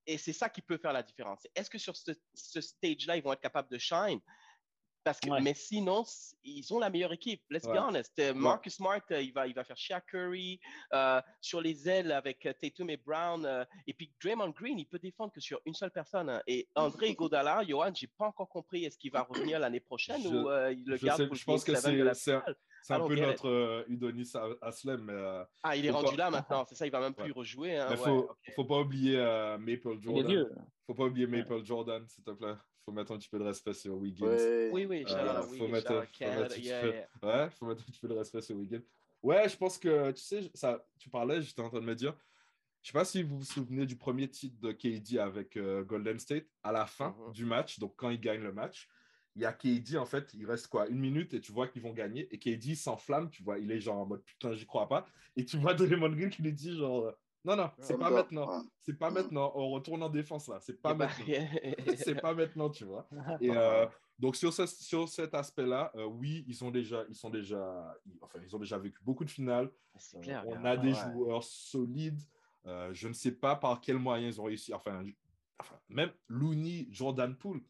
et 0.07 0.19
c'est 0.19 0.33
ça 0.33 0.49
qui 0.49 0.63
peut 0.63 0.79
faire 0.79 0.93
la 0.93 1.03
différence. 1.03 1.41
Est-ce 1.57 1.69
que 1.69 1.79
sur 1.79 1.97
ce, 1.97 2.13
ce 2.35 2.61
stage-là, 2.61 3.17
ils 3.17 3.23
vont 3.23 3.33
être 3.33 3.41
capables 3.41 3.69
de 3.69 3.79
shine? 3.79 4.21
Parce 5.07 5.21
que, 5.21 5.41
Mais 5.41 5.55
sinon, 5.55 6.03
ils 6.43 6.75
ont 6.75 6.81
la 6.81 6.91
meilleure 6.91 7.13
équipe. 7.13 7.41
Let's 7.49 7.65
be 7.65 7.77
honest. 7.79 8.19
Euh, 8.19 8.35
Marcus 8.35 8.75
Smart, 8.75 9.01
euh, 9.13 9.23
il, 9.23 9.33
va, 9.33 9.47
il 9.47 9.55
va 9.55 9.63
faire 9.63 9.77
Shaq 9.77 10.05
Curry 10.07 10.59
euh, 10.93 11.23
sur 11.41 11.61
les 11.61 11.89
ailes 11.89 12.11
avec 12.11 12.41
Tatum 12.61 12.91
et 12.91 12.97
Brown. 12.97 13.65
et 13.87 13.95
puis 13.95 14.13
Draymond 14.21 14.51
Green, 14.51 14.81
il 14.81 14.85
peut 14.85 14.99
défendre 14.99 15.33
que 15.33 15.41
sur 15.41 15.61
une 15.65 15.75
seule 15.75 15.93
personne. 15.93 16.29
Hein. 16.29 16.43
Et 16.49 16.69
André 16.75 17.15
Godala, 17.15 17.63
Johan, 17.69 17.93
j'ai 17.95 18.09
pas 18.09 18.27
encore 18.27 18.49
compris 18.49 18.85
est-ce 18.85 18.99
qu'il 18.99 19.13
va 19.13 19.23
revenir 19.23 19.61
l'année 19.61 19.79
prochaine 19.79 20.27
ou 20.27 20.49
le 20.49 20.97
garde 20.97 21.33
Je 21.33 21.45
pense 21.45 21.63
que 21.63 21.77
c'est 21.77 22.43
c'est 22.83 22.95
un 22.95 23.07
peu 23.07 23.15
notre 23.15 23.85
Udonis 23.87 24.33
Aslem. 24.61 25.03
Mais, 25.03 25.45
ah, 25.63 25.77
il 25.77 25.87
est 25.87 25.91
rendu 25.91 26.17
là 26.17 26.31
maintenant, 26.33 26.65
c'est 26.69 26.75
ça, 26.75 26.85
il 26.85 26.91
va 26.91 26.99
même 26.99 27.15
plus 27.15 27.31
rejouer. 27.31 27.77
Hein. 27.77 27.87
Il 27.93 27.97
faut, 27.97 28.29
faut 28.57 28.65
pas 28.65 28.81
oublier 28.81 29.19
Maple 29.61 30.01
Jordan. 30.01 30.29
Il 30.29 30.85
faut 30.85 30.95
pas 30.95 31.05
oublier 31.05 31.29
Maple 31.29 31.65
Jordan, 31.65 32.05
s'il 32.09 32.25
te 32.25 32.33
plaît 32.33 32.57
faut 32.87 32.93
mettre 32.93 33.13
un 33.13 33.19
petit 33.19 33.29
peu 33.29 33.39
de 33.39 33.45
respect 33.45 33.75
sur 33.75 33.97
Wiggins. 33.97 34.27
Oui, 34.71 34.87
oui, 34.87 35.05
euh, 35.11 35.43
faut, 35.43 35.67
mettre, 35.67 35.91
un 35.91 36.07
petit 36.07 37.99
peu 38.01 38.09
de 38.09 38.15
respect 38.15 38.41
sur 38.41 38.57
Wiggins. 38.57 38.83
Ouais, 39.23 39.49
je 39.49 39.57
pense 39.57 39.77
que, 39.77 40.13
tu 40.13 40.23
sais, 40.23 40.51
ça, 40.55 40.87
tu 40.99 41.11
parlais, 41.11 41.43
j'étais 41.43 41.61
en 41.61 41.69
train 41.69 41.81
de 41.81 41.85
me 41.85 41.97
dire, 41.97 42.17
je 42.83 42.89
sais 42.89 42.93
pas 42.93 43.05
si 43.05 43.25
vous 43.25 43.39
vous 43.39 43.45
souvenez 43.45 43.87
du 43.87 43.97
premier 43.97 44.29
titre 44.29 44.61
de 44.61 44.71
KD 44.71 45.19
avec 45.19 45.57
euh, 45.57 45.83
Golden 45.83 46.21
State 46.21 46.47
à 46.63 46.71
la 46.71 46.87
fin 46.87 47.17
mhm. 47.27 47.33
du 47.33 47.45
match, 47.45 47.81
donc 47.81 47.95
quand 47.97 48.11
il 48.11 48.21
gagne 48.21 48.43
le 48.43 48.53
match. 48.53 48.89
Il 49.35 49.43
y 49.43 49.45
a 49.45 49.53
KD, 49.53 49.97
en 49.99 50.07
fait, 50.07 50.33
il 50.33 50.47
reste 50.47 50.69
quoi, 50.69 50.87
une 50.89 50.99
minute 50.99 51.35
et 51.35 51.43
tu 51.43 51.53
vois 51.53 51.69
qu'ils 51.69 51.83
vont 51.83 51.93
gagner. 51.93 52.27
Et 52.33 52.39
KD 52.39 52.75
s'enflamme, 52.75 53.29
tu 53.29 53.43
vois, 53.43 53.59
il 53.59 53.71
est 53.71 53.81
genre 53.81 53.99
en 53.99 54.07
mode 54.07 54.23
putain, 54.23 54.55
j'y 54.55 54.65
crois 54.65 54.89
pas. 54.89 55.07
Et 55.35 55.45
tu 55.45 55.59
vois 55.59 55.75
Draymond 55.75 56.09
Green 56.11 56.31
qui 56.31 56.41
lui 56.41 56.55
dit 56.55 56.75
genre, 56.75 57.13
non, 57.47 57.55
non, 57.55 57.71
c'est 57.79 57.97
pas 57.97 58.11
maintenant. 58.11 58.65
C'est 58.83 58.99
pas 58.99 59.11
maintenant. 59.11 59.53
On 59.55 59.71
retourne 59.71 60.03
en 60.03 60.09
défense 60.09 60.49
là. 60.49 60.59
C'est 60.61 60.83
pas 60.83 60.95
bah, 60.95 61.07
maintenant. 61.07 61.47
c'est 61.97 62.21
pas 62.21 62.35
maintenant, 62.35 62.71
tu 62.71 62.85
vois. 62.85 63.09
Et 63.41 63.51
euh, 63.51 63.87
donc 64.19 64.35
sur, 64.35 64.53
ce, 64.53 64.67
sur 64.67 65.09
cet 65.09 65.33
aspect-là, 65.33 65.93
euh, 65.95 66.07
oui, 66.07 66.45
ils 66.49 66.57
sont 66.57 66.73
déjà, 66.73 67.05
ils 67.09 67.15
sont 67.15 67.31
déjà, 67.31 67.97
enfin, 68.21 68.41
ils 68.45 68.57
ont 68.57 68.59
déjà 68.59 68.79
vécu 68.79 68.99
beaucoup 69.05 69.25
de 69.25 69.31
finales. 69.31 69.71
Clair, 70.23 70.43
euh, 70.45 70.57
on 70.57 70.65
a 70.65 70.77
des 70.77 70.93
joueurs 70.93 71.45
solides. 71.45 72.21
je 72.65 73.07
ne 73.07 73.13
sais 73.13 73.33
pas 73.33 73.55
par 73.55 73.81
quels 73.81 73.99
moyens 74.01 74.35
ils 74.35 74.41
ont 74.41 74.45
réussi. 74.45 74.75
Enfin, 74.75 75.05
enfin 75.61 75.77
même 75.89 76.11
Looney, 76.27 76.89
Jordan 76.91 77.37
Poole, 77.37 77.63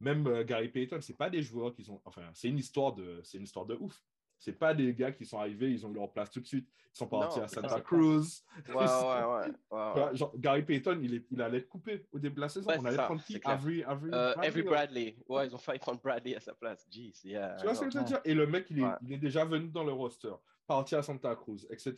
même 0.00 0.42
Gary 0.42 0.68
Payton, 0.68 1.00
c'est 1.00 1.16
pas 1.16 1.30
des 1.30 1.42
joueurs 1.42 1.72
qui 1.72 1.82
sont. 1.82 2.02
Enfin, 2.04 2.28
c'est 2.34 2.48
une 2.48 2.58
histoire 2.58 2.92
de, 2.92 3.22
c'est 3.24 3.38
une 3.38 3.44
histoire 3.44 3.64
de 3.64 3.74
ouf. 3.80 4.04
C'est 4.44 4.52
pas 4.52 4.74
des 4.74 4.92
gars 4.92 5.10
qui 5.10 5.24
sont 5.24 5.38
arrivés, 5.38 5.70
ils 5.70 5.86
ont 5.86 5.90
eu 5.90 5.94
leur 5.94 6.12
place 6.12 6.30
tout 6.30 6.40
de 6.40 6.46
suite. 6.46 6.68
Ils 6.92 6.98
sont 6.98 7.06
partis 7.06 7.40
à 7.40 7.48
Santa 7.48 7.80
Cruz. 7.80 8.42
Ouais, 8.68 8.74
ouais, 8.74 9.48
ouais, 9.70 10.16
Genre, 10.16 10.32
Gary 10.36 10.62
Payton, 10.62 11.00
il, 11.02 11.14
est, 11.14 11.26
il 11.30 11.40
allait 11.40 11.58
être 11.58 11.68
coupé 11.70 12.06
au 12.12 12.18
début 12.18 12.36
de 12.36 12.40
la 12.42 12.50
saison. 12.50 12.70
On 12.78 12.84
allait 12.84 12.98
prendre 12.98 13.24
qui? 13.24 13.40
Avery, 13.42 13.82
Avery, 13.84 14.10
euh, 14.12 14.34
Bradley, 14.34 14.62
Bradley. 14.62 15.16
Ouais, 15.30 15.46
ils 15.46 15.54
ont 15.54 15.58
failli 15.58 15.78
prendre 15.78 15.98
Bradley 15.98 16.36
à 16.36 16.40
sa 16.40 16.52
place. 16.52 16.86
Jeez, 16.90 17.14
yeah. 17.24 17.56
Tu 17.56 17.64
vois 17.64 17.74
ce 17.74 17.80
que 17.80 17.90
je 17.90 17.96
veux 17.96 18.04
dire? 18.04 18.20
Et 18.26 18.34
le 18.34 18.46
mec, 18.46 18.66
il 18.68 18.80
est, 18.80 18.88
il 19.00 19.14
est 19.14 19.18
déjà 19.18 19.46
venu 19.46 19.68
dans 19.68 19.82
le 19.82 19.92
roster, 19.92 20.34
parti 20.66 20.94
à 20.94 21.02
Santa 21.02 21.34
Cruz, 21.36 21.66
etc. 21.70 21.94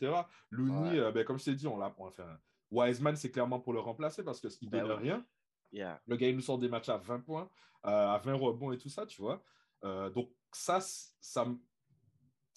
Looney, 0.49 0.99
euh, 0.99 1.11
ben, 1.11 1.25
comme 1.25 1.39
je 1.39 1.43
t'ai 1.43 1.53
dit, 1.53 1.67
on 1.67 1.77
l'a. 1.77 1.93
Enfin, 1.97 2.39
Wiseman, 2.71 3.17
c'est 3.17 3.29
clairement 3.29 3.59
pour 3.59 3.73
le 3.73 3.81
remplacer 3.81 4.23
parce 4.23 4.39
qu'il 4.39 4.69
ne 4.69 4.71
ben 4.71 4.87
donne 4.87 4.99
rien. 4.99 5.25
Yeah. 5.73 6.01
Le 6.07 6.15
gars, 6.15 6.29
il 6.29 6.35
nous 6.35 6.41
sort 6.41 6.59
des 6.59 6.69
matchs 6.69 6.87
à 6.87 6.95
20 6.95 7.19
points, 7.19 7.49
euh, 7.85 7.89
à 7.89 8.21
20 8.23 8.35
rebonds 8.35 8.71
et 8.71 8.77
tout 8.77 8.89
ça, 8.89 9.05
tu 9.05 9.21
vois. 9.21 9.43
donc, 9.83 10.29
ça, 10.53 10.79
ça, 10.79 11.45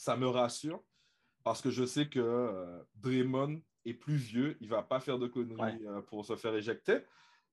ça 0.00 0.16
me 0.16 0.26
rassure 0.26 0.82
parce 1.44 1.60
que 1.60 1.68
je 1.68 1.84
sais 1.84 2.08
que 2.08 2.20
euh, 2.20 2.82
Draymond 2.94 3.60
est 3.84 3.92
plus 3.92 4.16
vieux, 4.16 4.56
il 4.62 4.68
va 4.68 4.82
pas 4.82 4.98
faire 4.98 5.18
de 5.18 5.26
conneries 5.26 5.86
euh, 5.86 6.00
pour 6.00 6.24
se 6.24 6.36
faire 6.36 6.54
éjecter, 6.54 7.00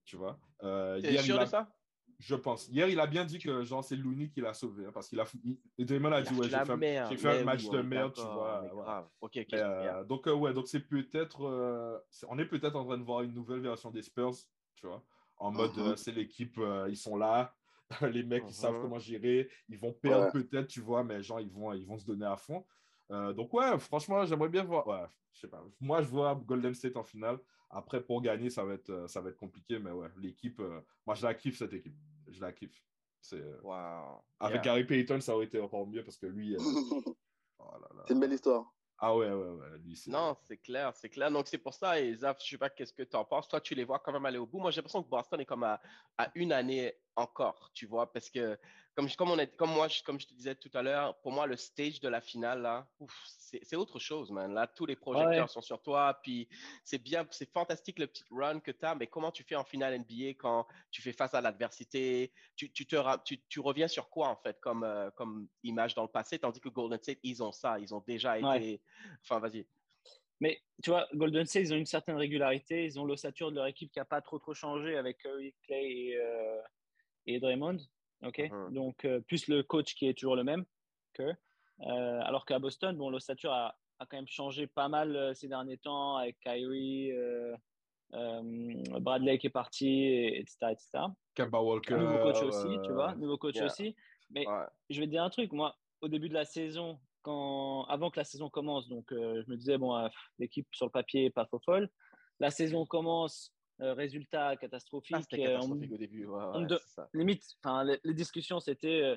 tu 0.05 0.15
vois. 0.15 0.39
Euh, 0.63 0.97
hier, 1.03 1.21
sûr 1.21 1.37
de 1.39 1.45
ça? 1.45 1.69
Je 2.19 2.35
pense. 2.35 2.69
Hier, 2.69 2.87
il 2.87 3.01
a 3.01 3.05
bien 3.05 3.25
dit 3.25 3.37
que 3.37 3.63
c'est 3.81 3.97
Looney 3.97 4.29
qui 4.29 4.39
l'a 4.39 4.53
sauvé 4.53 4.85
hein, 4.85 4.91
parce 4.93 5.09
qu'il 5.09 5.19
a 5.19 5.25
Draymond 5.77 6.13
a 6.13 6.21
dit 6.21 6.33
ouais, 6.35 6.49
j'ai 6.49 6.57
fait, 6.57 7.17
fait 7.17 7.41
un 7.41 7.43
match 7.43 7.67
de 7.69 7.81
merde, 7.81 8.13
tu 8.13 8.21
vois. 8.21 8.63
donc 10.05 10.25
ouais, 10.27 10.53
donc 10.53 10.69
c'est 10.69 10.87
peut-être, 10.87 12.01
on 12.29 12.39
est 12.39 12.45
peut-être 12.45 12.77
en 12.77 12.85
train 12.85 12.97
de 12.97 13.03
voir 13.03 13.23
une 13.23 13.33
nouvelle 13.33 13.59
version 13.59 13.91
des 13.91 14.03
Spurs, 14.03 14.35
tu 14.77 14.87
vois, 14.87 15.03
en 15.35 15.51
mode 15.51 15.75
uh-huh. 15.75 15.97
c'est 15.97 16.13
l'équipe, 16.13 16.57
ils 16.87 16.97
sont 16.97 17.17
là, 17.17 17.53
les 18.11 18.23
mecs, 18.23 18.43
ils 18.47 18.53
savent 18.53 18.75
uh-huh. 18.75 18.81
comment 18.81 18.99
gérer. 18.99 19.49
Ils 19.69 19.77
vont 19.77 19.93
perdre 19.93 20.31
peut-être, 20.31 20.67
tu 20.67 20.81
vois, 20.81 21.03
mais 21.03 21.21
genre, 21.21 21.39
ils 21.39 21.49
vont, 21.49 21.73
ils 21.73 21.85
vont 21.85 21.97
se 21.97 22.05
donner 22.05 22.25
à 22.25 22.37
fond. 22.37 22.65
Euh, 23.11 23.33
donc, 23.33 23.53
ouais, 23.53 23.77
franchement, 23.79 24.25
j'aimerais 24.25 24.49
bien 24.49 24.63
voir. 24.63 24.87
Ouais, 24.87 25.05
je 25.33 25.41
sais 25.41 25.47
pas. 25.47 25.63
Moi, 25.79 26.01
je 26.01 26.07
vois 26.07 26.35
Golden 26.35 26.73
State 26.73 26.97
en 26.97 27.03
finale. 27.03 27.39
Après, 27.69 28.01
pour 28.01 28.21
gagner, 28.21 28.49
ça 28.49 28.63
va 28.63 28.73
être, 28.73 28.89
euh, 28.89 29.07
ça 29.07 29.21
va 29.21 29.29
être 29.29 29.37
compliqué, 29.37 29.79
mais 29.79 29.91
ouais, 29.91 30.07
l'équipe, 30.17 30.59
euh, 30.59 30.81
moi, 31.05 31.15
je 31.15 31.25
la 31.25 31.33
kiffe, 31.33 31.57
cette 31.57 31.73
équipe. 31.73 31.95
Je 32.27 32.41
la 32.41 32.51
kiffe. 32.51 32.83
C'est, 33.21 33.43
Avec 34.39 34.65
Harry 34.67 34.85
Payton, 34.85 35.19
ça 35.19 35.35
aurait 35.35 35.45
été 35.45 35.59
encore 35.59 35.87
mieux 35.87 36.03
parce 36.03 36.17
que 36.17 36.27
lui. 36.27 36.55
Oh 37.59 37.73
c'est 38.05 38.13
une 38.13 38.19
belle 38.19 38.33
histoire. 38.33 38.71
Ah 38.99 39.15
ouais, 39.15 39.31
ouais, 39.31 39.49
ouais. 39.49 39.77
Lui, 39.79 39.99
non, 40.07 40.35
c'est 40.43 40.57
clair, 40.57 40.93
c'est 40.95 41.09
clair. 41.09 41.31
Donc, 41.31 41.47
c'est 41.47 41.57
pour 41.57 41.73
ça, 41.73 41.99
et 41.99 42.13
Zaf, 42.15 42.37
je 42.43 42.49
sais 42.49 42.57
pas 42.57 42.69
qu'est-ce 42.69 42.93
que 42.93 43.01
tu 43.01 43.15
en 43.15 43.25
penses. 43.25 43.47
Toi, 43.47 43.59
tu 43.59 43.73
les 43.73 43.83
vois 43.83 43.97
quand 43.99 44.11
même 44.11 44.25
aller 44.25 44.37
au 44.37 44.45
bout. 44.45 44.59
Moi, 44.59 44.69
j'ai 44.69 44.77
l'impression 44.77 45.01
que 45.01 45.09
Boston 45.09 45.39
est 45.39 45.45
comme 45.45 45.63
à, 45.63 45.81
à, 46.17 46.31
une 46.35 46.51
année 46.51 46.93
encore, 47.17 47.71
tu 47.73 47.85
vois, 47.85 48.11
parce 48.13 48.29
que 48.29 48.57
comme, 48.95 49.09
comme, 49.11 49.31
on 49.31 49.37
est, 49.37 49.55
comme 49.55 49.71
moi, 49.71 49.87
comme 50.05 50.19
je 50.19 50.27
te 50.27 50.33
disais 50.33 50.55
tout 50.55 50.71
à 50.73 50.81
l'heure, 50.81 51.19
pour 51.19 51.31
moi, 51.31 51.45
le 51.45 51.55
stage 51.55 51.99
de 51.99 52.09
la 52.09 52.21
finale, 52.21 52.61
là, 52.61 52.87
c'est 53.37 53.75
autre 53.75 53.99
chose, 53.99 54.31
man. 54.31 54.53
Là, 54.53 54.65
tous 54.65 54.85
les 54.85 54.95
projecteurs 54.95 55.49
sont 55.49 55.61
sur 55.61 55.81
toi, 55.81 56.19
puis 56.23 56.47
c'est 56.83 56.97
bien, 56.97 57.27
c'est 57.29 57.51
fantastique 57.51 57.99
le 57.99 58.07
petit 58.07 58.23
run 58.31 58.59
que 58.59 58.71
tu 58.71 58.85
as, 58.85 58.95
mais 58.95 59.05
comment 59.05 59.31
tu 59.31 59.43
fais 59.43 59.55
en 59.55 59.63
finale 59.63 59.99
NBA 59.99 60.29
quand 60.39 60.67
tu 60.89 61.01
fais 61.01 61.11
face 61.11 61.33
à 61.33 61.41
l'adversité? 61.41 62.31
Tu, 62.55 62.71
tu, 62.71 62.87
te, 62.87 62.95
tu, 63.23 63.39
tu, 63.49 63.59
reviens 63.59 63.87
sur 63.87 64.09
quoi, 64.09 64.29
en 64.29 64.35
fait, 64.35 64.59
comme, 64.61 64.83
euh, 64.83 65.11
comme 65.11 65.47
image 65.63 65.93
dans 65.93 66.03
le 66.03 66.09
passé, 66.09 66.39
tandis 66.39 66.59
que 66.59 66.69
Golden 66.69 66.99
State, 66.99 67.19
ils 67.23 67.43
ont 67.43 67.51
ça, 67.51 67.79
ils 67.79 67.93
ont 67.93 68.03
déjà 68.07 68.39
été. 68.39 68.81
Enfin, 69.23 69.39
vas-y. 69.39 69.65
Mais 70.39 70.59
tu 70.83 70.91
vois, 70.91 71.07
Golden 71.13 71.45
State, 71.45 71.63
ils 71.63 71.73
ont 71.73 71.77
une 71.77 71.85
certaine 71.85 72.15
régularité. 72.15 72.85
Ils 72.85 72.99
ont 72.99 73.05
l'ossature 73.05 73.51
de 73.51 73.55
leur 73.57 73.67
équipe 73.67 73.91
qui 73.91 73.99
n'a 73.99 74.05
pas 74.05 74.21
trop 74.21 74.37
trop 74.37 74.53
changé 74.53 74.95
avec 74.95 75.17
Curry, 75.17 75.53
Clay 75.63 75.83
et, 75.83 76.17
euh, 76.17 76.61
et 77.27 77.39
Draymond. 77.39 77.77
ok? 78.23 78.37
Uh-huh. 78.39 78.73
Donc, 78.73 79.05
euh, 79.05 79.19
plus 79.21 79.47
le 79.47 79.63
coach 79.63 79.95
qui 79.95 80.07
est 80.07 80.17
toujours 80.17 80.35
le 80.35 80.43
même 80.43 80.65
que. 81.13 81.23
Euh, 81.81 82.19
alors 82.23 82.45
qu'à 82.45 82.59
Boston, 82.59 82.97
bon, 82.97 83.09
l'ossature 83.09 83.51
a, 83.51 83.77
a, 83.99 84.05
quand 84.05 84.17
même 84.17 84.27
changé 84.27 84.65
pas 84.65 84.87
mal 84.87 85.35
ces 85.35 85.47
derniers 85.47 85.77
temps 85.77 86.17
avec 86.17 86.39
Kyrie, 86.39 87.11
Bradley 88.11 89.37
qui 89.37 89.47
est 89.47 89.51
parti, 89.51 90.07
etc. 90.33 90.57
etc. 90.71 90.99
Kemba 91.35 91.61
Walker. 91.61 91.97
Nouveau 91.97 92.31
coach 92.31 92.41
aussi, 92.41 92.79
tu 92.83 92.91
vois. 92.91 93.13
Nouveau 93.15 93.37
coach 93.37 93.61
aussi. 93.61 93.95
Mais 94.31 94.45
je 94.89 94.99
vais 94.99 95.05
te 95.05 95.11
dire 95.11 95.23
un 95.23 95.29
truc, 95.29 95.51
moi, 95.51 95.75
au 96.01 96.07
début 96.07 96.29
de 96.29 96.33
la 96.33 96.45
saison, 96.45 96.99
quand, 97.21 97.83
avant 97.85 98.09
que 98.09 98.19
la 98.19 98.23
saison 98.23 98.49
commence. 98.49 98.87
Donc, 98.87 99.11
euh, 99.11 99.43
je 99.45 99.51
me 99.51 99.57
disais, 99.57 99.77
bon, 99.77 100.09
l'équipe 100.39 100.67
sur 100.71 100.85
le 100.85 100.91
papier, 100.91 101.29
pas 101.29 101.45
faux 101.45 101.59
folle. 101.63 101.89
La 102.39 102.51
saison 102.51 102.85
commence, 102.85 103.53
euh, 103.81 103.93
résultat 103.93 104.55
catastrophique. 104.57 105.15
Ah, 105.17 105.23
catastrophique 105.23 105.91
au 105.91 105.97
début. 105.97 106.27
limite, 107.13 107.57
les, 107.85 107.99
les 108.03 108.13
discussions, 108.13 108.59
c'était 108.59 109.01
euh, 109.01 109.15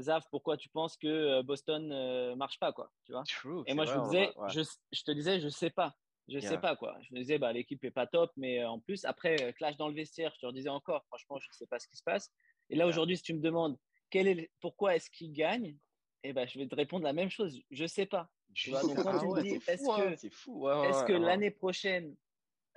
Zav, 0.00 0.24
pourquoi 0.30 0.56
tu 0.56 0.68
penses 0.68 0.96
que 0.96 1.42
Boston 1.42 1.88
ne 1.88 2.34
marche 2.34 2.58
pas, 2.58 2.72
quoi, 2.72 2.90
tu 3.04 3.12
vois? 3.12 3.24
Et 3.66 3.74
moi, 3.74 3.84
je, 3.84 3.98
disais, 4.04 4.32
je, 4.48 4.62
je, 4.92 5.02
te 5.02 5.10
disais, 5.10 5.40
je 5.40 5.48
sais 5.48 5.70
pas. 5.70 5.96
Je 6.28 6.38
sais 6.40 6.58
pas, 6.58 6.76
quoi. 6.76 6.96
Je 7.02 7.14
me 7.14 7.20
disais, 7.20 7.38
bah, 7.38 7.52
l'équipe 7.52 7.82
est 7.84 7.90
pas 7.90 8.06
top, 8.06 8.30
mais 8.36 8.62
en 8.64 8.78
plus, 8.78 9.04
après, 9.04 9.54
clash 9.54 9.76
dans 9.76 9.88
le 9.88 9.94
vestiaire, 9.94 10.32
je 10.40 10.46
te 10.46 10.52
disais 10.52 10.68
encore, 10.68 11.04
franchement, 11.06 11.38
je 11.38 11.48
sais 11.52 11.66
pas 11.66 11.78
ce 11.78 11.88
qui 11.88 11.96
se 11.96 12.02
passe. 12.02 12.30
Et 12.70 12.76
là, 12.76 12.86
aujourd'hui, 12.86 13.16
si 13.16 13.22
tu 13.22 13.34
me 13.34 13.40
demandes 13.40 13.78
quel 14.10 14.28
est, 14.28 14.50
pourquoi 14.60 14.96
est-ce 14.96 15.10
qu'il 15.10 15.32
gagne, 15.32 15.76
eh 16.22 16.32
ben, 16.32 16.46
je 16.46 16.58
vais 16.58 16.66
te 16.66 16.74
répondre 16.74 17.04
la 17.04 17.12
même 17.12 17.30
chose. 17.30 17.60
Je 17.70 17.86
sais 17.86 18.06
pas. 18.06 18.30
Tu 18.54 18.70
vois, 18.70 18.82
donc 18.82 18.96
quand 18.96 19.14
ah 19.14 19.20
tu 19.20 19.26
me 19.26 19.42
dis, 19.42 19.54
est-ce 19.68 19.84
que, 19.84 20.12
est 20.14 21.06
que 21.06 21.12
l'année 21.12 21.50
prochaine, 21.50 22.16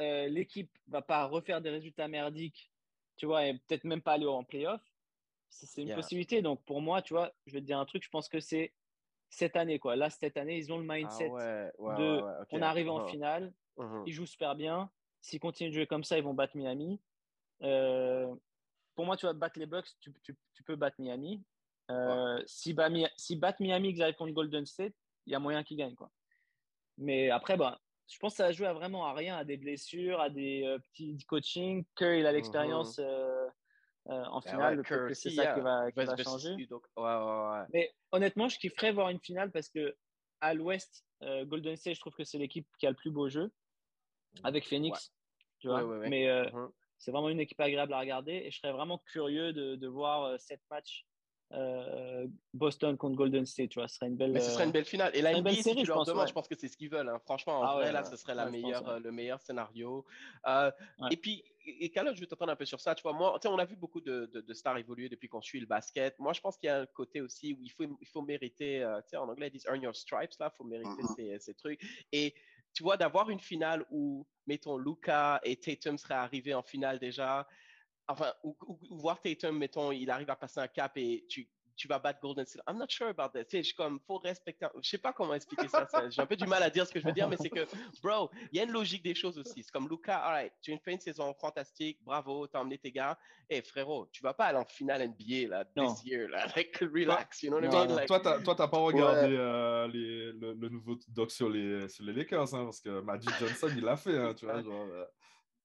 euh, 0.02 0.28
l'équipe 0.28 0.72
va 0.88 1.02
pas 1.02 1.26
refaire 1.26 1.62
des 1.62 1.70
résultats 1.70 2.08
merdiques, 2.08 2.72
tu 3.18 3.26
vois, 3.26 3.46
et 3.46 3.54
peut-être 3.54 3.84
même 3.84 4.02
pas 4.02 4.14
aller 4.14 4.26
en 4.26 4.44
playoff, 4.44 4.82
c'est 5.50 5.82
une 5.82 5.94
possibilité. 5.94 6.42
Donc 6.42 6.64
pour 6.66 6.82
moi, 6.82 7.02
tu 7.02 7.14
vois, 7.14 7.34
je 7.46 7.54
vais 7.54 7.62
te 7.62 7.66
dire 7.66 7.80
un 7.80 7.86
truc, 7.86 8.04
je 8.04 8.10
pense 8.10 8.30
que 8.30 8.40
c'est 8.40 8.74
cette 9.30 9.56
année, 9.56 9.80
quoi. 9.80 9.96
Là, 9.96 10.10
cette 10.10 10.38
année, 10.38 10.58
ils 10.58 10.72
ont 10.74 10.78
le 10.78 10.86
mindset 10.86 11.32
ah 11.34 11.72
de 11.98 12.22
on 12.52 12.62
arrive 12.62 12.90
en 12.90 13.06
uh-huh. 13.06 13.10
finale, 13.10 13.54
uh-huh. 13.78 14.04
ils 14.06 14.14
jouent 14.14 14.26
super 14.26 14.56
bien. 14.56 14.90
S'ils 15.22 15.40
continuent 15.40 15.70
de 15.70 15.76
jouer 15.76 15.88
comme 15.88 16.04
ça, 16.04 16.18
ils 16.18 16.24
vont 16.24 16.34
battre 16.34 16.58
Miami. 16.58 17.00
Euh, 17.62 18.34
pour 18.96 19.06
moi, 19.06 19.16
tu 19.16 19.28
vas 19.28 19.34
battre 19.34 19.60
les 19.60 19.68
Bucks, 19.68 19.88
tu, 20.00 20.12
tu, 20.24 20.36
tu 20.54 20.64
peux 20.64 20.76
battre 20.76 21.00
Miami. 21.00 21.44
Euh, 21.92 22.42
si, 22.46 22.76
si 23.18 23.36
battent 23.36 23.60
Miami, 23.60 23.94
qu'ils 23.94 24.02
arrivent 24.02 24.16
contre 24.16 24.34
Golden 24.34 24.66
State, 24.66 24.94
il 25.26 25.34
y 25.34 25.36
a 25.36 25.40
moyen 25.40 25.64
qu'ils 25.64 25.78
gagnent. 25.78 25.96
Quoi. 25.96 26.10
Mais 26.98 27.30
après, 27.30 27.58
bah, 27.58 27.80
je 28.12 28.20
pense 28.20 28.34
que 28.34 28.38
ça 28.38 28.44
va 28.48 28.52
jouer 28.52 28.68
à 28.68 28.74
vraiment 28.74 29.06
à 29.06 29.14
rien, 29.14 29.38
à 29.38 29.46
des 29.46 29.58
blessures, 29.58 30.20
à 30.20 30.30
des 30.30 30.64
euh, 30.66 30.78
petits 30.80 31.18
coachings. 31.26 31.86
il 32.00 32.26
a 32.26 32.32
l'expérience 32.32 32.98
mhm. 32.98 33.06
euh, 33.06 33.50
en 34.08 34.42
ben 34.42 34.52
finale. 34.52 34.80
Ouais, 34.80 35.14
c'est 35.14 35.30
ça 35.30 35.54
qui 35.54 35.62
va, 35.62 35.92
qui 35.92 36.06
va 36.06 36.18
changer. 36.18 36.56
Mais 37.74 37.94
honnêtement, 38.12 38.50
je 38.50 38.58
kifferais 38.58 38.92
voir 38.92 39.10
une 39.10 39.20
finale 39.20 39.52
parce 39.52 39.70
que 39.70 39.96
à 40.42 40.54
l'ouest, 40.54 41.06
Golden 41.22 41.76
State, 41.76 41.96
je 41.96 42.00
trouve 42.00 42.16
que 42.16 42.24
c'est 42.24 42.40
l'équipe 42.40 42.68
qui 42.80 42.88
a 42.88 42.90
le 42.90 42.96
plus 42.96 43.12
beau 43.12 43.30
jeu 43.30 43.52
avec 44.44 44.68
Phoenix. 44.68 45.14
Tu 45.60 45.68
vois 45.68 45.84
Mais 46.10 46.28
mhm. 46.52 46.70
c'est 46.98 47.12
vraiment 47.12 47.30
une 47.30 47.40
équipe 47.40 47.60
agréable 47.62 47.94
à 47.94 48.00
regarder 48.00 48.34
et 48.34 48.52
je 48.52 48.58
serais 48.60 48.74
vraiment 48.74 48.98
curieux 49.12 49.54
de, 49.54 49.76
de 49.76 49.88
voir 49.88 50.38
cette 50.40 50.64
match 50.70 51.06
euh, 51.54 52.28
Boston 52.54 52.98
contre 52.98 53.16
Golden 53.16 53.46
State, 53.46 53.70
tu 53.70 53.80
vois, 53.80 53.88
ce 53.88 53.96
serait 53.96 54.08
une 54.08 54.16
belle. 54.16 54.32
Mais 54.32 54.40
ce 54.40 54.52
serait 54.52 54.66
une 54.66 54.72
belle 54.72 54.86
finale. 54.86 55.12
Et 55.14 55.22
là, 55.22 55.38
NBA, 55.38 55.54
si 55.54 55.76
tu 55.76 55.86
leur 55.86 56.06
demandes, 56.06 56.28
je 56.28 56.34
pense 56.34 56.48
que 56.48 56.56
c'est 56.58 56.68
ce 56.68 56.78
qu'ils 56.78 56.90
veulent. 56.90 57.10
Hein. 57.10 57.20
Franchement, 57.26 57.60
en 57.60 57.64
ah 57.64 57.76
vrai, 57.76 57.92
là, 57.92 58.04
ce 58.04 58.16
serait 58.16 58.36
la 58.36 58.50
meilleure, 58.50 58.88
euh, 58.88 59.00
le 59.00 59.12
meilleur 59.12 59.42
scénario. 59.42 60.06
Euh, 60.48 60.72
et 61.10 61.18
puis, 61.18 61.44
et 61.66 61.92
je 61.94 62.20
vais 62.20 62.26
t'entendre 62.26 62.54
un 62.54 62.56
peu 62.56 62.66
sur 62.66 62.80
ça. 62.80 62.96
Tu 62.96 63.04
vois, 63.04 63.14
moi, 63.14 63.38
on 63.46 63.58
a 63.58 63.66
vu 63.66 63.76
beaucoup 63.76 64.02
de, 64.02 64.32
de, 64.34 64.54
stars 64.54 64.78
évoluer 64.78 65.10
depuis 65.10 65.28
qu'on 65.28 65.42
suit 65.42 65.60
le 65.60 65.66
basket. 65.66 66.18
Moi, 66.20 66.34
je 66.34 66.42
pense 66.42 66.58
qu'il 66.58 66.68
y 66.68 66.70
a 66.70 66.82
un 66.82 66.86
côté 66.86 67.22
aussi 67.22 67.54
où 67.54 67.60
il 67.62 67.70
faut, 67.70 67.84
il 68.00 68.08
faut 68.08 68.22
mériter, 68.22 68.86
tu 69.04 69.10
sais, 69.10 69.18
en 69.18 69.28
anglais, 69.28 69.48
ils 69.48 69.52
disent 69.52 69.66
earn 69.68 69.82
your 69.82 69.96
stripes, 69.96 70.32
là, 70.40 70.52
il 70.54 70.58
faut 70.58 70.64
mériter 70.64 70.90
mm-hmm. 70.90 71.16
ces, 71.16 71.40
ces, 71.40 71.54
trucs. 71.54 71.82
Et 72.12 72.34
tu 72.74 72.84
vois, 72.84 72.98
d'avoir 72.98 73.30
une 73.30 73.40
finale 73.40 73.86
où, 73.92 74.26
mettons, 74.48 74.78
Luca 74.78 75.40
et 75.44 75.58
Tatum 75.58 75.98
seraient 75.98 76.14
arrivés 76.14 76.54
en 76.54 76.64
finale 76.64 77.00
déjà, 77.00 77.48
enfin, 78.12 78.34
ou, 78.44 78.56
voir 78.92 79.20
Tatum, 79.22 79.58
mettons, 79.58 79.92
il 79.92 80.10
arrive 80.10 80.30
à 80.30 80.36
passer 80.36 80.60
un 80.60 80.68
cap 80.68 80.98
et 80.98 81.26
tu, 81.30 81.50
tu 81.76 81.88
vas 81.88 82.00
battre 82.00 82.20
Golden 82.22 82.46
State. 82.46 82.62
I'm 82.68 82.78
not 82.78 82.90
sure 82.90 83.08
about 83.08 83.30
that. 83.34 83.46
Tu 83.46 83.58
sais, 83.58 83.64
je 83.64 83.76
comme, 83.76 84.00
faut 84.06 84.18
respecter. 84.18 84.68
Je 84.82 84.88
sais 84.88 84.98
pas 84.98 85.14
comment 85.14 85.34
expliquer 85.34 85.68
ça. 85.68 85.88
J'ai 86.10 86.22
un 86.22 86.26
peu 86.26 86.36
du 86.36 86.46
mal 86.46 86.62
à 86.62 86.70
dire 86.70 86.86
ce 86.86 86.94
que 86.94 87.00
je 87.00 87.06
veux 87.06 87.12
dire, 87.12 87.28
mais 87.28 87.38
c'est 87.38 87.50
que, 87.50 87.66
bro, 88.04 88.30
il 88.52 88.58
y 88.58 88.60
a 88.60 88.64
une 88.64 88.72
logique 88.72 89.04
des 89.04 89.16
choses 89.16 89.38
aussi. 89.40 89.64
C'est 89.64 89.72
comme 89.72 89.90
Luca, 89.90 90.18
all 90.18 90.34
right, 90.34 90.54
tu 90.62 90.78
fais 90.84 90.94
une 90.94 91.00
saison 91.00 91.34
fantastique, 91.34 92.00
bravo, 92.04 92.48
t'as 92.48 92.60
emmené 92.60 92.78
tes 92.78 92.92
gars. 92.92 93.18
Et 93.50 93.58
hey, 93.58 93.62
frérot, 93.64 94.08
tu 94.12 94.22
vas 94.22 94.34
pas 94.34 94.46
aller 94.46 94.60
en 94.60 94.66
finale 94.66 95.10
NBA, 95.10 95.48
là, 95.50 95.66
this 95.76 96.04
year, 96.06 96.30
là. 96.30 96.46
Like, 96.56 96.78
relax, 96.82 97.44
you 97.44 97.50
know 97.50 97.60
what 97.60 97.66
I 97.66 97.88
mean? 97.88 97.96
Like... 97.96 98.08
Toi, 98.08 98.56
t'as 98.56 98.68
pas 98.68 98.78
regardé 98.78 99.36
euh, 99.36 99.88
les, 99.88 100.32
le, 100.34 100.54
le, 100.54 100.70
nouveau 100.70 100.98
doc 101.08 101.32
sur 101.32 101.50
les, 101.50 101.90
sur 101.90 102.04
les 102.06 102.14
Lakers, 102.14 102.54
hein, 102.54 102.66
parce 102.66 102.80
que 102.80 103.02
Magic 103.02 103.32
Johnson, 103.40 103.70
il 103.76 103.84
l'a 103.84 103.98
fait, 103.98 104.18
hein, 104.18 104.34
tu 104.34 104.46
vois, 104.46 104.62
genre. 104.62 104.88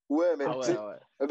Ouais, 0.08 0.36
mais, 0.36 0.44
ah 0.46 0.62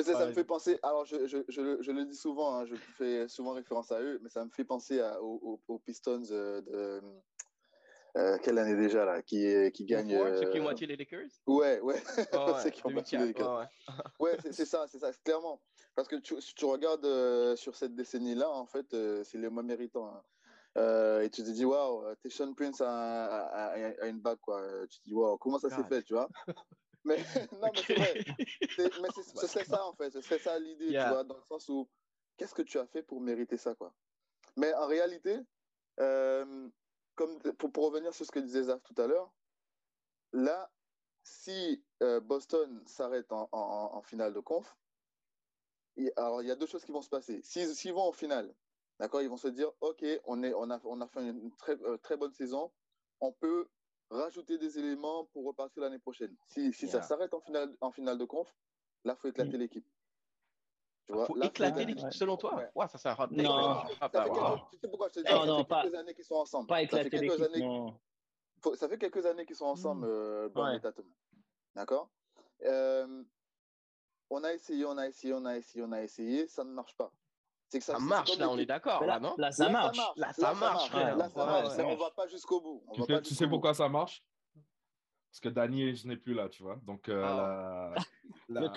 ça 0.03 0.25
me 0.25 0.33
fait 0.33 0.43
penser. 0.43 0.77
Alors, 0.83 1.05
je, 1.05 1.27
je, 1.27 1.37
je, 1.47 1.81
je, 1.81 1.91
le 1.91 2.05
dis 2.05 2.15
souvent, 2.15 2.55
hein, 2.55 2.65
je 2.65 2.75
fais 2.75 3.27
souvent 3.29 3.53
référence 3.53 3.91
à 3.91 4.01
eux, 4.01 4.19
mais 4.21 4.29
ça 4.29 4.43
me 4.43 4.49
fait 4.49 4.65
penser 4.65 4.99
à, 4.99 5.21
aux, 5.21 5.61
aux, 5.67 5.79
Pistons 5.79 6.23
euh, 6.31 6.61
de. 6.61 7.01
Euh, 8.17 8.37
quelle 8.43 8.57
année 8.57 8.75
déjà, 8.75 9.05
là 9.05 9.21
Qui, 9.21 9.71
qui 9.73 9.85
gagne. 9.85 10.13
Euh... 10.13 10.39
Ceux 10.41 10.49
qui 10.49 10.59
ont 10.59 10.63
moitié 10.63 10.87
les 10.87 10.97
Lakers? 10.97 11.29
Ouais, 11.47 11.79
ouais. 11.79 12.01
Oh, 12.33 12.53
ouais. 12.53 12.71
qui 12.71 12.85
ont 12.85 12.91
moitié 12.91 13.17
les 13.17 13.27
Lakers. 13.27 13.69
ouais, 14.19 14.37
c'est 14.51 14.65
ça, 14.65 14.85
c'est 14.87 14.99
ça, 14.99 15.11
clairement. 15.23 15.61
Parce 15.95 16.09
que 16.09 16.17
tu, 16.17 16.35
tu 16.35 16.65
regardes 16.65 17.05
euh, 17.05 17.55
sur 17.55 17.77
cette 17.77 17.95
décennie-là, 17.95 18.49
en 18.49 18.65
fait, 18.65 18.93
c'est 19.23 19.37
les 19.37 19.49
moins 19.49 19.63
méritants. 19.63 20.07
Hein. 20.07 21.21
et 21.21 21.29
tu 21.29 21.43
te 21.43 21.49
dis, 21.49 21.63
waouh, 21.63 22.03
Sean 22.27 22.53
Prince 22.53 22.81
a, 22.81 22.89
a, 22.89 23.67
a, 24.01 24.07
une 24.07 24.19
bague, 24.19 24.39
quoi. 24.41 24.61
Tu 24.89 24.99
te 24.99 25.05
dis, 25.05 25.13
waouh, 25.13 25.37
comment 25.37 25.59
ça 25.59 25.69
s'est 25.69 25.83
fait, 25.85 26.03
tu 26.03 26.13
vois? 26.13 26.27
mais 27.05 27.17
non, 27.61 27.71
mais 27.73 27.81
c'est 27.85 27.93
vrai. 27.95 28.25
Mais 29.01 29.09
ce 29.15 29.47
serait 29.47 29.65
ça, 29.65 29.85
en 29.85 29.93
fait. 29.93 30.11
Ce 30.11 30.21
serait 30.21 30.39
ça 30.39 30.59
l'idée, 30.59 30.87
tu 30.87 30.93
vois, 30.93 31.23
dans 31.23 31.37
le 31.37 31.43
sens 31.43 31.69
où 31.69 31.87
qu'est-ce 32.37 32.53
que 32.53 32.63
tu 32.63 32.77
as 32.79 32.87
fait 32.87 33.03
pour 33.03 33.21
mériter 33.21 33.57
ça, 33.57 33.75
quoi? 33.75 33.93
Mais 34.57 34.73
en 34.73 34.87
réalité, 34.87 35.39
euh, 35.99 36.69
comme 37.15 37.39
pour, 37.57 37.71
pour, 37.71 37.85
revenir 37.85 38.13
sur 38.13 38.25
ce 38.25 38.31
que 38.31 38.39
disait 38.39 38.63
Zaf 38.63 38.81
tout 38.83 38.99
à 39.01 39.07
l'heure, 39.07 39.31
là, 40.33 40.69
si 41.23 41.83
euh, 42.03 42.19
Boston 42.19 42.83
s'arrête 42.85 43.31
en, 43.31 43.49
en, 43.51 43.95
en, 43.95 44.01
finale 44.01 44.33
de 44.33 44.39
conf, 44.39 44.75
alors 46.17 46.41
il 46.41 46.47
y 46.47 46.51
a 46.51 46.55
deux 46.55 46.67
choses 46.67 46.83
qui 46.85 46.91
vont 46.91 47.01
se 47.01 47.09
passer. 47.09 47.41
S'ils 47.43 47.93
vont 47.93 48.07
en 48.07 48.11
finale, 48.11 48.53
d'accord, 48.99 49.21
ils 49.21 49.29
vont 49.29 49.37
se 49.37 49.47
dire, 49.47 49.71
OK, 49.81 50.05
on, 50.25 50.43
est, 50.43 50.53
on, 50.53 50.69
a, 50.69 50.79
on 50.83 51.01
a 51.01 51.07
fait 51.07 51.21
une 51.21 51.55
très, 51.55 51.81
euh, 51.83 51.97
très 51.97 52.17
bonne 52.17 52.33
saison, 52.33 52.71
on 53.21 53.31
peut 53.31 53.67
rajouter 54.09 54.57
des 54.57 54.77
éléments 54.77 55.25
pour 55.25 55.45
repartir 55.45 55.83
l'année 55.83 55.99
prochaine. 55.99 56.35
Si, 56.47 56.71
si 56.73 56.87
ça 56.87 57.01
s'arrête 57.01 57.33
en 57.33 57.41
finale, 57.41 57.75
en 57.81 57.91
finale 57.91 58.17
de 58.17 58.25
conf, 58.25 58.53
là, 59.03 59.13
il 59.17 59.19
faut 59.19 59.27
éclater 59.27 59.57
mm. 59.57 59.59
l'équipe. 59.59 59.87
Tu 61.05 61.13
vois, 61.13 61.25
faut 61.25 61.41
éclater 61.41 61.85
l'équipe, 61.85 62.11
selon 62.11 62.37
toi? 62.37 62.55
Ouais. 62.55 62.69
ouais. 62.75 62.87
ça, 62.87 62.97
c'est 62.97 63.09
un 63.09 63.15
hot 63.15 63.27
Non, 63.31 63.83
ça 63.99 64.09
fait 64.09 64.17
quelques, 64.23 64.69
tu 64.71 64.77
sais 64.79 64.87
pourquoi 64.87 65.07
je 65.09 65.13
te 65.13 65.19
dis 65.19 65.31
non, 65.31 65.45
non, 65.45 65.57
ça 65.57 65.63
fait 65.63 65.67
pas, 65.67 65.81
quelques 65.83 65.95
années 65.95 66.13
qu'ils 66.13 66.25
sont 66.25 66.35
ensemble. 66.35 66.67
Pas 66.67 66.81
éclater 66.81 67.17
l'équipe, 67.17 67.41
années... 67.41 67.93
Ça 68.75 68.89
fait 68.89 68.97
quelques 68.97 69.25
années 69.25 69.45
qu'ils 69.45 69.55
sont 69.55 69.65
ensemble, 69.65 70.07
mm. 70.07 70.09
euh, 70.09 70.49
ouais. 70.49 70.79
D'accord? 71.75 72.09
Euh, 72.63 73.23
On 74.29 74.43
a 74.43 74.53
essayé, 74.53 74.85
on 74.85 74.97
a 74.97 75.07
essayé, 75.07 75.33
on 75.33 75.45
a 75.45 75.57
essayé, 75.57 75.83
on 75.83 75.91
a 75.91 76.01
essayé, 76.01 76.47
ça 76.47 76.63
ne 76.63 76.71
marche 76.71 76.95
pas. 76.95 77.11
C'est 77.69 77.79
que 77.79 77.85
ça, 77.85 77.93
ça 77.93 77.99
marche, 77.99 78.37
là, 78.37 78.49
on 78.49 78.57
est 78.57 78.65
d'accord, 78.65 79.03
là, 79.05 79.19
non 79.19 79.35
Là, 79.37 79.51
ça 79.51 79.69
marche. 79.69 79.97
Là, 80.15 80.33
ça 80.33 80.53
marche. 80.53 80.93
Là, 80.93 81.29
ça 81.29 81.45
marche. 81.45 81.73
On 81.79 81.95
va 81.95 82.11
pas 82.11 82.27
jusqu'au 82.27 82.61
bout. 82.61 82.83
Tu 82.93 83.03
sais, 83.03 83.21
tu 83.21 83.35
sais 83.35 83.47
pourquoi 83.47 83.73
ça 83.73 83.89
marche? 83.89 84.23
Parce 85.35 85.39
que 85.41 85.49
Danny, 85.49 85.93
je 85.93 86.07
n'ai 86.07 86.15
plus 86.15 86.33
là, 86.33 86.47
tu 86.47 86.63
vois. 86.63 86.77
Donc, 86.83 87.09
euh, 87.09 87.21
ah. 87.25 87.93
la, 88.47 88.61
le 88.61 88.69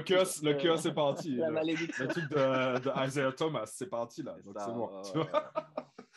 cœur, 0.00 0.26
c'est 0.26 0.44
le 0.44 0.54
cœur, 0.54 0.78
c'est 0.78 0.92
parti. 0.92 1.36
La 1.36 1.50
malédiction. 1.50 2.04
Le 2.04 2.10
truc 2.10 2.28
de, 2.28 2.78
de 2.80 3.06
Isaiah 3.06 3.32
Thomas, 3.32 3.64
c'est 3.64 3.88
parti 3.88 4.22
là. 4.22 4.36
Donc, 4.44 4.56
c'est 4.58 4.72
bon. 4.72 5.02
Tu 5.02 5.12
vois 5.12 5.52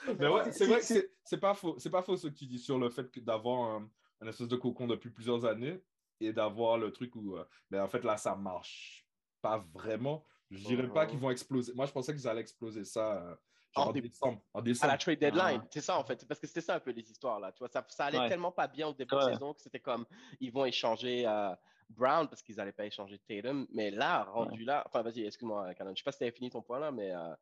Mais 0.19 0.27
ouais, 0.27 0.51
c'est 0.51 0.65
vrai 0.65 0.81
que 0.81 1.09
c'est 1.23 1.37
pas 1.37 1.53
faux. 1.53 1.75
C'est 1.77 1.89
pas 1.89 2.01
faux 2.01 2.17
ce 2.17 2.27
que 2.27 2.33
tu 2.33 2.45
dis 2.45 2.59
sur 2.59 2.77
le 2.77 2.89
fait 2.89 3.07
d'avoir 3.19 3.75
un, 3.75 3.89
un 4.19 4.27
espèce 4.27 4.49
de 4.49 4.57
cocon 4.57 4.85
depuis 4.85 5.11
plusieurs 5.11 5.45
années 5.45 5.81
et 6.19 6.33
d'avoir 6.33 6.77
le 6.77 6.91
truc 6.91 7.15
où, 7.15 7.37
euh, 7.37 7.45
ben, 7.69 7.83
en 7.83 7.87
fait, 7.87 8.03
là, 8.03 8.17
ça 8.17 8.35
marche 8.35 9.07
pas 9.41 9.65
vraiment. 9.73 10.25
Je 10.53 10.65
dirais 10.65 10.87
pas 10.87 11.05
qu'ils 11.05 11.19
vont 11.19 11.29
exploser. 11.29 11.73
Moi, 11.73 11.85
je 11.85 11.91
pensais 11.91 12.13
qu'ils 12.13 12.27
allaient 12.27 12.41
exploser 12.41 12.83
ça 12.83 13.17
euh, 13.17 13.35
en, 13.75 13.91
décembre, 13.91 14.41
en, 14.53 14.61
décembre, 14.61 14.91
À 14.91 14.93
la 14.93 14.97
trade 14.97 15.19
deadline. 15.19 15.61
Ah. 15.63 15.67
C'est 15.71 15.81
ça, 15.81 15.97
en 15.97 16.03
fait. 16.03 16.25
Parce 16.27 16.39
que 16.39 16.47
c'était 16.47 16.61
ça 16.61 16.75
un 16.75 16.79
peu 16.79 16.91
les 16.91 17.09
histoires, 17.09 17.39
là. 17.39 17.51
Tu 17.51 17.59
vois, 17.59 17.69
ça, 17.69 17.85
ça 17.89 18.05
allait 18.05 18.29
tellement 18.29 18.51
pas 18.51 18.67
bien 18.67 18.87
au 18.87 18.93
début 18.93 19.15
de 19.15 19.19
la 19.19 19.33
saison 19.33 19.53
que 19.53 19.61
c'était 19.61 19.79
comme, 19.79 20.05
ils 20.39 20.51
vont 20.51 20.65
échanger 20.65 21.25
euh, 21.27 21.53
Brown 21.89 22.27
parce 22.27 22.41
qu'ils 22.41 22.55
n'allaient 22.55 22.71
pas 22.71 22.85
échanger 22.85 23.19
Tatum. 23.19 23.67
Mais 23.71 23.91
là, 23.91 24.23
rendu 24.25 24.63
là, 24.63 24.83
enfin, 24.85 25.01
vas-y, 25.01 25.25
excuse-moi, 25.25 25.73
Canon. 25.75 25.91
Je 25.95 25.99
sais 25.99 26.03
pas 26.03 26.11
si 26.11 26.19
tu 26.19 26.23
avais 26.23 26.31
fini 26.31 26.49
ton 26.49 26.61
point 26.61 26.79
là, 26.79 26.91
mais. 26.91 27.11
Euh... 27.13 27.33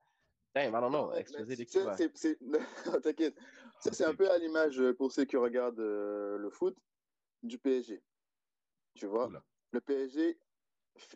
Damn, 0.54 0.76
I 0.76 0.82
don't 0.82 0.90
know, 0.90 1.14
exploser 1.14 1.56
l'équipe. 1.56 1.82
T'inquiète. 3.04 3.38
C'est 3.80 4.06
un 4.06 4.14
peu 4.14 4.30
à 4.30 4.38
l'image, 4.38 4.80
euh, 4.80 4.94
pour 4.94 5.12
ceux 5.12 5.24
qui 5.26 5.38
regardent 5.38 5.80
euh, 5.80 6.38
le 6.38 6.50
foot, 6.50 6.78
du 7.42 7.58
PSG. 7.58 8.02
Tu 8.96 9.06
vois, 9.06 9.32
le 9.72 9.82
PSG, 9.82 10.38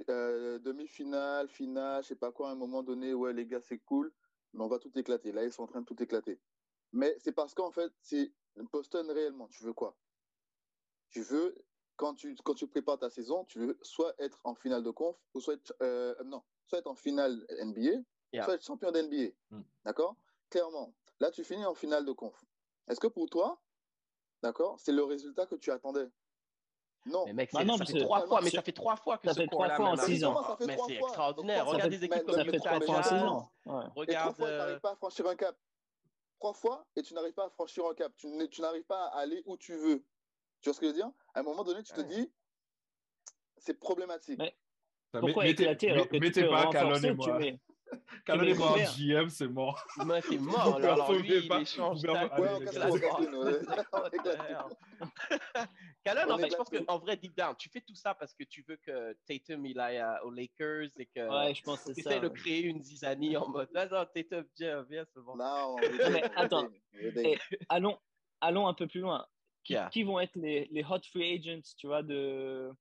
euh, 0.09 0.59
demi-finale, 0.59 1.49
finale, 1.49 2.03
je 2.03 2.09
sais 2.09 2.15
pas 2.15 2.31
quoi, 2.31 2.49
à 2.49 2.51
un 2.51 2.55
moment 2.55 2.83
donné, 2.83 3.13
ouais, 3.13 3.33
les 3.33 3.45
gars, 3.45 3.61
c'est 3.61 3.79
cool, 3.79 4.13
mais 4.53 4.63
on 4.63 4.67
va 4.67 4.79
tout 4.79 4.91
éclater. 4.97 5.31
Là, 5.31 5.43
ils 5.43 5.51
sont 5.51 5.63
en 5.63 5.67
train 5.67 5.81
de 5.81 5.85
tout 5.85 6.01
éclater. 6.01 6.39
Mais 6.91 7.15
c'est 7.19 7.31
parce 7.31 7.53
qu'en 7.53 7.71
fait, 7.71 7.91
c'est 8.01 8.31
Boston 8.71 9.09
réellement. 9.11 9.47
Tu 9.49 9.63
veux 9.63 9.73
quoi? 9.73 9.97
Tu 11.09 11.21
veux, 11.21 11.55
quand 11.97 12.13
tu, 12.15 12.35
quand 12.43 12.53
tu 12.53 12.67
prépares 12.67 12.99
ta 12.99 13.09
saison, 13.09 13.45
tu 13.45 13.59
veux 13.59 13.77
soit 13.81 14.13
être 14.19 14.39
en 14.43 14.55
finale 14.55 14.83
de 14.83 14.91
conf, 14.91 15.17
ou 15.33 15.41
soit 15.41 15.55
être, 15.55 15.75
euh, 15.81 16.15
non, 16.25 16.43
soit 16.65 16.79
être 16.79 16.87
en 16.87 16.95
finale 16.95 17.45
NBA, 17.61 18.01
soit 18.43 18.55
être 18.55 18.65
champion 18.65 18.91
d'NBA. 18.91 19.33
Mm. 19.51 19.61
D'accord? 19.83 20.15
Clairement. 20.49 20.93
Là, 21.19 21.31
tu 21.31 21.43
finis 21.43 21.65
en 21.65 21.75
finale 21.75 22.05
de 22.05 22.11
conf. 22.11 22.45
Est-ce 22.87 22.99
que 22.99 23.07
pour 23.07 23.29
toi, 23.29 23.61
d'accord, 24.41 24.79
c'est 24.79 24.91
le 24.91 25.03
résultat 25.03 25.45
que 25.45 25.55
tu 25.55 25.71
attendais? 25.71 26.09
Non, 27.05 27.25
mais 27.27 27.33
mec, 27.33 27.51
bah 27.53 27.63
ça 27.77 27.85
fait 27.85 27.99
trois 27.99 28.25
fois, 28.25 28.41
mais 28.41 28.49
ça 28.49 28.61
fait 28.63 28.71
trois 28.71 28.95
fois 28.95 29.17
que 29.17 29.27
ça 29.27 29.35
fait 29.35 29.47
trois 29.47 29.69
fois 29.69 29.89
en 29.89 29.97
six 29.97 30.23
ans. 30.23 30.57
Mais 30.65 30.77
c'est 30.87 30.95
extraordinaire. 30.95 31.65
Regarde 31.65 31.91
des 31.91 32.03
équipes 32.03 32.23
comme 32.23 32.37
le 32.37 32.59
trois 32.59 32.81
fois 32.81 32.97
en 32.97 33.03
six 33.03 33.13
ans. 33.13 33.51
Regarde. 33.95 34.33
Trois 34.33 34.33
fois, 34.33 34.47
tu 34.47 34.57
n'arrives 34.57 34.79
pas 34.79 34.91
à 34.91 34.95
franchir 34.95 35.27
un 35.27 35.35
cap. 35.35 35.55
Trois 36.39 36.53
fois 36.53 36.85
et 36.95 37.01
tu 37.01 37.13
n'arrives 37.13 37.33
pas 37.33 37.45
à 37.45 37.49
franchir 37.49 37.85
un 37.85 37.93
cap. 37.93 38.11
Tu 38.17 38.61
n'arrives 38.61 38.83
pas 38.83 39.05
à 39.07 39.19
aller 39.19 39.41
où 39.45 39.57
tu 39.57 39.75
veux. 39.75 40.03
Tu 40.61 40.69
vois 40.69 40.73
ce 40.73 40.79
que 40.79 40.87
je 40.87 40.91
veux 40.91 40.97
dire? 40.97 41.11
À 41.33 41.41
un 41.41 41.43
moment 41.43 41.63
donné, 41.63 41.83
tu 41.83 41.93
te 41.93 42.01
dis, 42.01 42.31
c'est 43.57 43.79
problématique. 43.79 44.41
Pourquoi 45.11 45.47
éclater 45.47 45.91
alors 45.91 46.09
que 46.09 46.17
tu 46.17 46.31
peux 46.31 46.49
renforcer, 46.49 47.15
tu 47.17 47.31
mets 47.33 47.59
quand 48.25 48.37
on 48.37 48.43
est 48.43 48.53
mort 48.53 48.77
JM, 48.77 49.29
c'est 49.29 49.47
mort. 49.47 49.85
Mais 50.05 50.21
c'est 50.21 50.37
mort. 50.39 50.75
Alors, 50.75 51.11
lui, 51.13 51.45
il 51.45 51.61
échange 51.61 52.01
Calonne, 56.05 56.31
en 56.31 56.37
fait, 56.37 56.51
je 56.51 56.55
pense 56.55 56.69
qu'en 56.69 56.99
vrai, 56.99 57.17
deep 57.17 57.35
down, 57.35 57.55
tu 57.57 57.67
fais 57.67 57.81
tout 57.81 57.95
ça 57.95 58.13
parce 58.13 58.31
que 58.35 58.43
tu 58.43 58.63
veux 58.67 58.77
que 58.77 59.17
Tatum 59.25 59.65
il 59.65 59.79
aille 59.79 60.03
aux 60.23 60.29
Lakers 60.29 60.89
et 60.97 61.07
que 61.07 61.27
ouais, 61.27 61.55
je 61.55 61.63
pense 61.63 61.83
que 61.83 61.93
tu 61.93 61.99
essaies 61.99 62.19
de 62.19 62.27
créer 62.27 62.61
une 62.61 62.79
zizanie 62.83 63.35
en 63.35 63.49
mode 63.49 63.69
non, 63.73 63.87
non, 63.91 64.05
Tatum, 64.13 64.45
viens, 64.55 64.83
viens, 64.83 65.03
c'est 65.11 65.21
bon. 65.21 65.35
Non, 65.35 65.75
mais 66.11 66.23
attends, 66.35 66.69
et, 66.93 67.37
allons, 67.69 67.97
allons 68.39 68.67
un 68.67 68.75
peu 68.75 68.85
plus 68.85 68.99
loin. 68.99 69.25
Qui, 69.63 69.73
yeah. 69.73 69.89
qui 69.91 70.03
vont 70.03 70.19
être 70.19 70.35
les, 70.35 70.67
les, 70.71 70.83
hot 70.83 71.01
free 71.11 71.39
agents, 71.39 71.73
tu 71.75 71.87
vois, 71.87 72.03
de, 72.03 72.71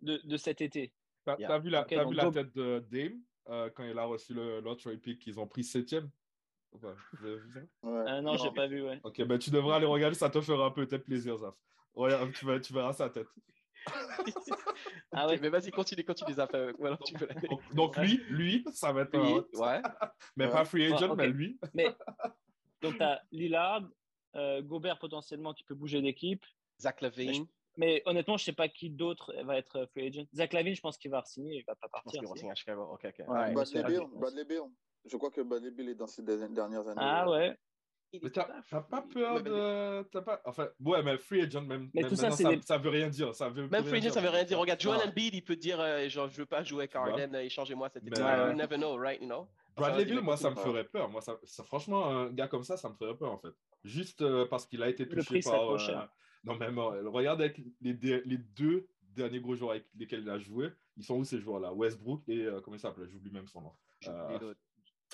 de, 0.00 0.18
de 0.24 0.36
cet 0.38 0.62
été? 0.62 0.94
T'as 1.26 1.36
yeah. 1.36 1.58
vu 1.58 1.68
la, 1.68 1.82
okay, 1.82 1.98
as 1.98 2.04
vu 2.06 2.14
la 2.14 2.30
tête 2.30 2.54
de 2.54 2.82
Dame 2.90 3.20
euh, 3.50 3.68
quand 3.68 3.84
il 3.84 3.98
a 3.98 4.04
reçu 4.04 4.32
le 4.32 4.60
lottery 4.60 4.96
pick, 4.96 5.26
ils 5.26 5.38
ont 5.38 5.46
pris 5.46 5.62
septième? 5.62 6.10
Ouais, 6.72 6.94
vous 7.12 7.26
avez 7.26 7.36
vu 7.36 7.52
ça 7.52 7.60
Ouais. 7.82 8.10
Euh, 8.10 8.20
non, 8.22 8.38
j'ai 8.38 8.50
pas 8.50 8.66
vu, 8.66 8.82
ouais. 8.82 8.98
Ok, 9.04 9.22
ben 9.24 9.38
tu 9.38 9.50
devras 9.50 9.76
aller 9.76 9.84
regarder, 9.84 10.16
ça 10.16 10.30
te 10.30 10.40
fera 10.40 10.72
peut-être 10.72 11.04
plaisir, 11.04 11.36
Zaf. 11.36 11.54
Regarde, 11.94 12.32
tu, 12.32 12.44
vas- 12.46 12.60
tu 12.60 12.72
verras 12.72 12.92
sa 12.92 13.08
tête. 13.10 13.28
Ah 15.14 15.26
Ok, 15.26 15.32
ouais. 15.32 15.38
mais 15.42 15.48
vas-y, 15.50 15.70
continue, 15.70 16.04
continue, 16.04 16.32
Zaf. 16.34 16.50
euh, 16.54 16.72
alors 16.82 16.98
tu 17.00 17.14
peux. 17.14 17.26
Donc, 17.48 17.74
donc 17.74 17.96
lui, 17.98 18.16
lui, 18.30 18.64
ça 18.72 18.92
va 18.92 19.02
être 19.02 19.14
un 19.14 19.20
Oui, 19.20 19.32
hot. 19.32 19.48
ouais. 19.60 19.82
Mais 20.36 20.46
Ouais. 20.46 20.50
pas 20.52 20.64
free 20.64 20.86
agent, 20.92 21.10
Ouais, 21.10 21.16
mais 21.16 21.28
lui. 21.28 21.58
Mais 21.74 21.94
donc, 22.80 22.96
tu 22.96 23.02
as 23.02 23.20
Lillard, 23.30 23.82
euh, 24.36 24.62
Gobert 24.62 24.98
potentiellement 24.98 25.52
qui 25.52 25.64
peut 25.64 25.74
bouger 25.74 26.00
d'équipe. 26.00 26.42
Zach 26.80 27.00
Levine. 27.02 27.46
Mais 27.76 28.02
honnêtement, 28.06 28.36
je 28.36 28.44
sais 28.44 28.52
pas 28.52 28.68
qui 28.68 28.88
d'autre 28.90 29.34
va 29.44 29.56
être 29.58 29.76
euh, 29.80 29.86
free 29.88 30.06
agent. 30.08 30.24
Zach 30.34 30.52
Lavine, 30.52 30.74
je 30.74 30.80
pense 30.80 30.96
qu'il 30.96 31.10
va 31.10 31.22
signer, 31.24 31.56
il 31.58 31.64
va 31.66 31.74
pas 31.74 31.86
Je 31.88 31.90
pense 31.90 32.02
partir. 32.04 32.28
si. 32.28 32.38
signer 32.38 32.52
à 32.52 32.54
Chicago. 32.54 32.82
Ok, 32.92 33.04
ok. 33.04 33.28
Ouais, 33.28 33.54
Ouais. 33.54 33.64
c'est- 33.66 33.82
Bradley 33.82 33.82
Beal, 33.82 34.02
ok. 34.04 34.18
Bradley 34.20 34.44
Beal. 34.44 34.62
Je 35.04 35.16
crois 35.16 35.30
que 35.30 35.40
Bradley 35.40 35.70
Beal 35.70 35.88
est 35.90 35.94
dans 35.94 36.06
ces 36.06 36.22
dernières 36.22 36.86
années. 36.88 37.00
Ah 37.00 37.28
ouais. 37.30 37.56
Mais 38.22 38.30
t'as 38.30 38.44
pas 38.44 38.60
t'as 38.70 38.80
pas 38.80 39.00
free. 39.02 39.12
peur 39.22 39.42
de. 39.42 40.02
T'as 40.10 40.20
pas... 40.22 40.42
Enfin, 40.44 40.68
ouais, 40.84 41.02
mais 41.02 41.16
free 41.18 41.42
agent, 41.42 41.62
même. 41.62 41.90
Mais 41.94 42.02
même 42.02 42.10
tout 42.10 42.16
ça, 42.16 42.30
ça, 42.30 42.50
des- 42.50 42.60
ça 42.62 42.76
veut 42.78 42.90
rien 42.90 43.08
dire. 43.08 43.34
Ça 43.34 43.48
veut 43.48 43.66
Même 43.68 43.84
free 43.84 43.98
agent, 43.98 44.10
ça 44.10 44.20
veut 44.20 44.28
rien 44.28 44.44
dire. 44.44 44.58
Regarde, 44.58 44.80
Joel. 44.80 45.00
Embiid, 45.08 45.34
il 45.34 45.42
peut 45.42 45.56
dire 45.56 45.80
euh, 45.80 46.08
genre, 46.08 46.28
je 46.28 46.36
veux 46.36 46.46
pas 46.46 46.62
jouer 46.62 46.80
avec. 46.80 46.94
Harden, 46.96 47.34
euh, 47.34 47.42
échangez-moi 47.42 47.88
cet 47.88 48.06
été. 48.06 48.20
Mais- 48.20 48.48
You 48.50 48.54
never 48.54 48.76
know, 48.76 48.96
right? 48.98 49.20
You 49.20 49.26
know? 49.26 49.48
Bradley 49.76 50.06
c'est 50.06 50.20
moi, 50.20 50.36
ça 50.36 50.50
me 50.50 50.56
ferait 50.56 50.84
peur. 50.84 51.08
Moi, 51.08 51.22
ça, 51.22 51.38
ça- 51.44 51.64
franchement, 51.64 52.06
un 52.06 52.30
gars 52.30 52.48
comme 52.48 52.64
ça, 52.64 52.76
ça 52.76 52.90
me 52.90 52.94
ferait 52.94 53.16
peur, 53.16 53.32
en 53.32 53.38
fait. 53.38 53.54
Juste 53.84 54.20
euh, 54.20 54.44
parce 54.46 54.66
qu'il 54.66 54.82
a 54.82 54.88
été 54.88 55.04
Le 55.04 55.10
touché 55.10 55.40
prix 55.40 55.50
par. 55.50 55.70
euh, 55.70 55.78
cher. 55.78 56.08
Non, 56.44 56.56
même, 56.56 56.76
euh, 56.78 57.08
regarde 57.08 57.40
avec 57.40 57.58
les, 57.80 57.94
dé- 57.94 58.20
les 58.26 58.36
deux 58.36 58.86
derniers 59.16 59.40
gros 59.40 59.54
joueurs 59.54 59.70
avec 59.72 59.86
lesquels 59.96 60.20
il 60.20 60.28
a 60.30 60.38
joué. 60.38 60.68
Ils 60.98 61.04
sont 61.04 61.14
où 61.16 61.24
ces 61.24 61.38
joueurs-là? 61.40 61.72
Westbrook 61.72 62.28
et. 62.28 62.44
euh, 62.44 62.60
comment 62.60 62.76
il 62.76 62.80
s'appelle? 62.80 63.08
J'oublie 63.10 63.30
même 63.30 63.46
son 63.48 63.62
nom. 63.62 63.72
Euh, 64.08 64.52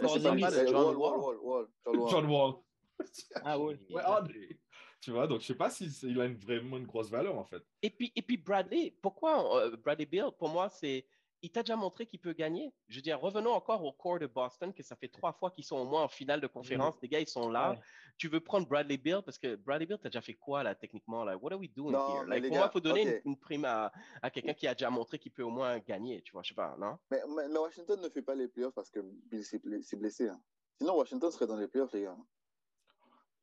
John 0.00 0.96
Wall, 0.96 1.66
John 2.10 2.26
Wall. 2.26 2.54
Ah 3.44 3.58
ouais. 3.58 3.78
Ouais, 3.90 4.04
André. 4.04 4.58
Tu 5.00 5.12
vois, 5.12 5.26
donc 5.28 5.40
je 5.40 5.46
sais 5.46 5.54
pas 5.54 5.70
s'il 5.70 5.92
il 6.10 6.20
a 6.20 6.24
une, 6.24 6.34
vraiment 6.36 6.76
une 6.76 6.86
grosse 6.86 7.08
valeur, 7.10 7.38
en 7.38 7.44
fait. 7.44 7.62
Et 7.82 7.90
puis, 7.90 8.12
et 8.16 8.22
puis 8.22 8.36
Bradley, 8.36 8.96
pourquoi 9.00 9.56
euh, 9.62 9.76
Bradley 9.76 10.06
Bill, 10.06 10.26
pour 10.38 10.48
moi, 10.48 10.68
c'est. 10.68 11.06
Il 11.40 11.52
t'a 11.52 11.62
déjà 11.62 11.76
montré 11.76 12.04
qu'il 12.04 12.18
peut 12.18 12.32
gagner? 12.32 12.74
Je 12.88 12.96
veux 12.96 13.02
dire, 13.02 13.20
revenons 13.20 13.52
encore 13.52 13.84
au 13.84 13.92
corps 13.92 14.18
de 14.18 14.26
Boston, 14.26 14.74
que 14.74 14.82
ça 14.82 14.96
fait 14.96 15.06
trois 15.06 15.32
fois 15.32 15.52
qu'ils 15.52 15.62
sont 15.62 15.76
au 15.76 15.84
moins 15.84 16.02
en 16.02 16.08
finale 16.08 16.40
de 16.40 16.48
conférence. 16.48 16.96
Les 17.00 17.08
gars, 17.08 17.20
ils 17.20 17.28
sont 17.28 17.48
là. 17.48 17.70
Ouais. 17.70 17.78
Tu 18.16 18.26
veux 18.26 18.40
prendre 18.40 18.66
Bradley 18.66 18.96
Bill 18.96 19.20
parce 19.24 19.38
que 19.38 19.54
Bradley 19.54 19.86
Bill, 19.86 19.98
t'as 20.02 20.08
déjà 20.08 20.20
fait 20.20 20.34
quoi 20.34 20.64
là, 20.64 20.74
techniquement 20.74 21.24
là? 21.24 21.36
What 21.36 21.52
are 21.52 21.60
we 21.60 21.72
doing 21.72 21.92
Non, 21.92 22.16
here? 22.16 22.26
Like, 22.26 22.48
pour 22.48 22.56
moi, 22.56 22.66
il 22.68 22.72
faut 22.72 22.80
donner 22.80 23.02
une, 23.02 23.20
une 23.24 23.36
prime 23.38 23.64
à, 23.66 23.92
à 24.20 24.30
quelqu'un 24.32 24.52
qui 24.54 24.66
a 24.66 24.74
déjà 24.74 24.90
montré 24.90 25.20
qu'il 25.20 25.30
peut 25.30 25.44
au 25.44 25.50
moins 25.50 25.78
gagner. 25.78 26.20
Tu 26.22 26.32
vois, 26.32 26.42
je 26.42 26.48
sais 26.48 26.54
pas, 26.56 26.74
non? 26.76 26.98
Mais, 27.08 27.20
mais- 27.28 27.48
mais 27.48 27.58
Washington 27.60 28.00
ne 28.00 28.08
fait 28.08 28.22
pas 28.22 28.34
les 28.34 28.48
playoffs 28.48 28.74
parce 28.74 28.90
que 28.90 28.98
Bill 29.30 29.44
s'est 29.44 29.60
blessé. 29.60 29.82
s'est 29.84 29.96
blessé, 29.96 30.28
hein. 30.28 30.42
Sinon, 30.80 30.96
Washington 30.96 31.30
serait 31.30 31.46
dans 31.46 31.56
les 31.56 31.68
playoffs, 31.68 31.92
les 31.92 32.02
gars. 32.02 32.16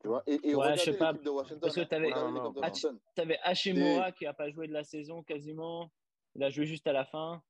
Tu 0.06 0.10
vois? 0.10 0.22
Et, 0.28 0.34
et 0.34 0.54
Ouais, 0.54 0.62
regardez 0.62 0.78
je 0.78 0.84
sais 0.84 0.96
pas, 0.96 1.12
de 1.12 1.28
Washington. 1.28 1.58
parce 1.60 1.74
que 1.74 2.60
Washington. 2.60 2.98
T'avais 3.16 3.38
Hashimura 3.42 4.12
qui 4.12 4.24
a 4.24 4.32
pas 4.32 4.48
joué 4.50 4.68
de 4.68 4.72
la 4.72 4.84
saison 4.84 5.24
quasiment. 5.24 5.90
Il 6.36 6.44
a 6.44 6.48
joué 6.48 6.64
juste 6.64 6.86
à 6.86 6.92
la 6.92 7.04
fin. 7.04 7.42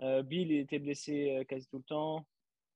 Euh, 0.00 0.22
Bill 0.22 0.52
il 0.52 0.60
était 0.60 0.78
blessé 0.78 1.38
euh, 1.40 1.42
quasi 1.44 1.66
tout 1.66 1.78
le 1.78 1.82
temps. 1.82 2.24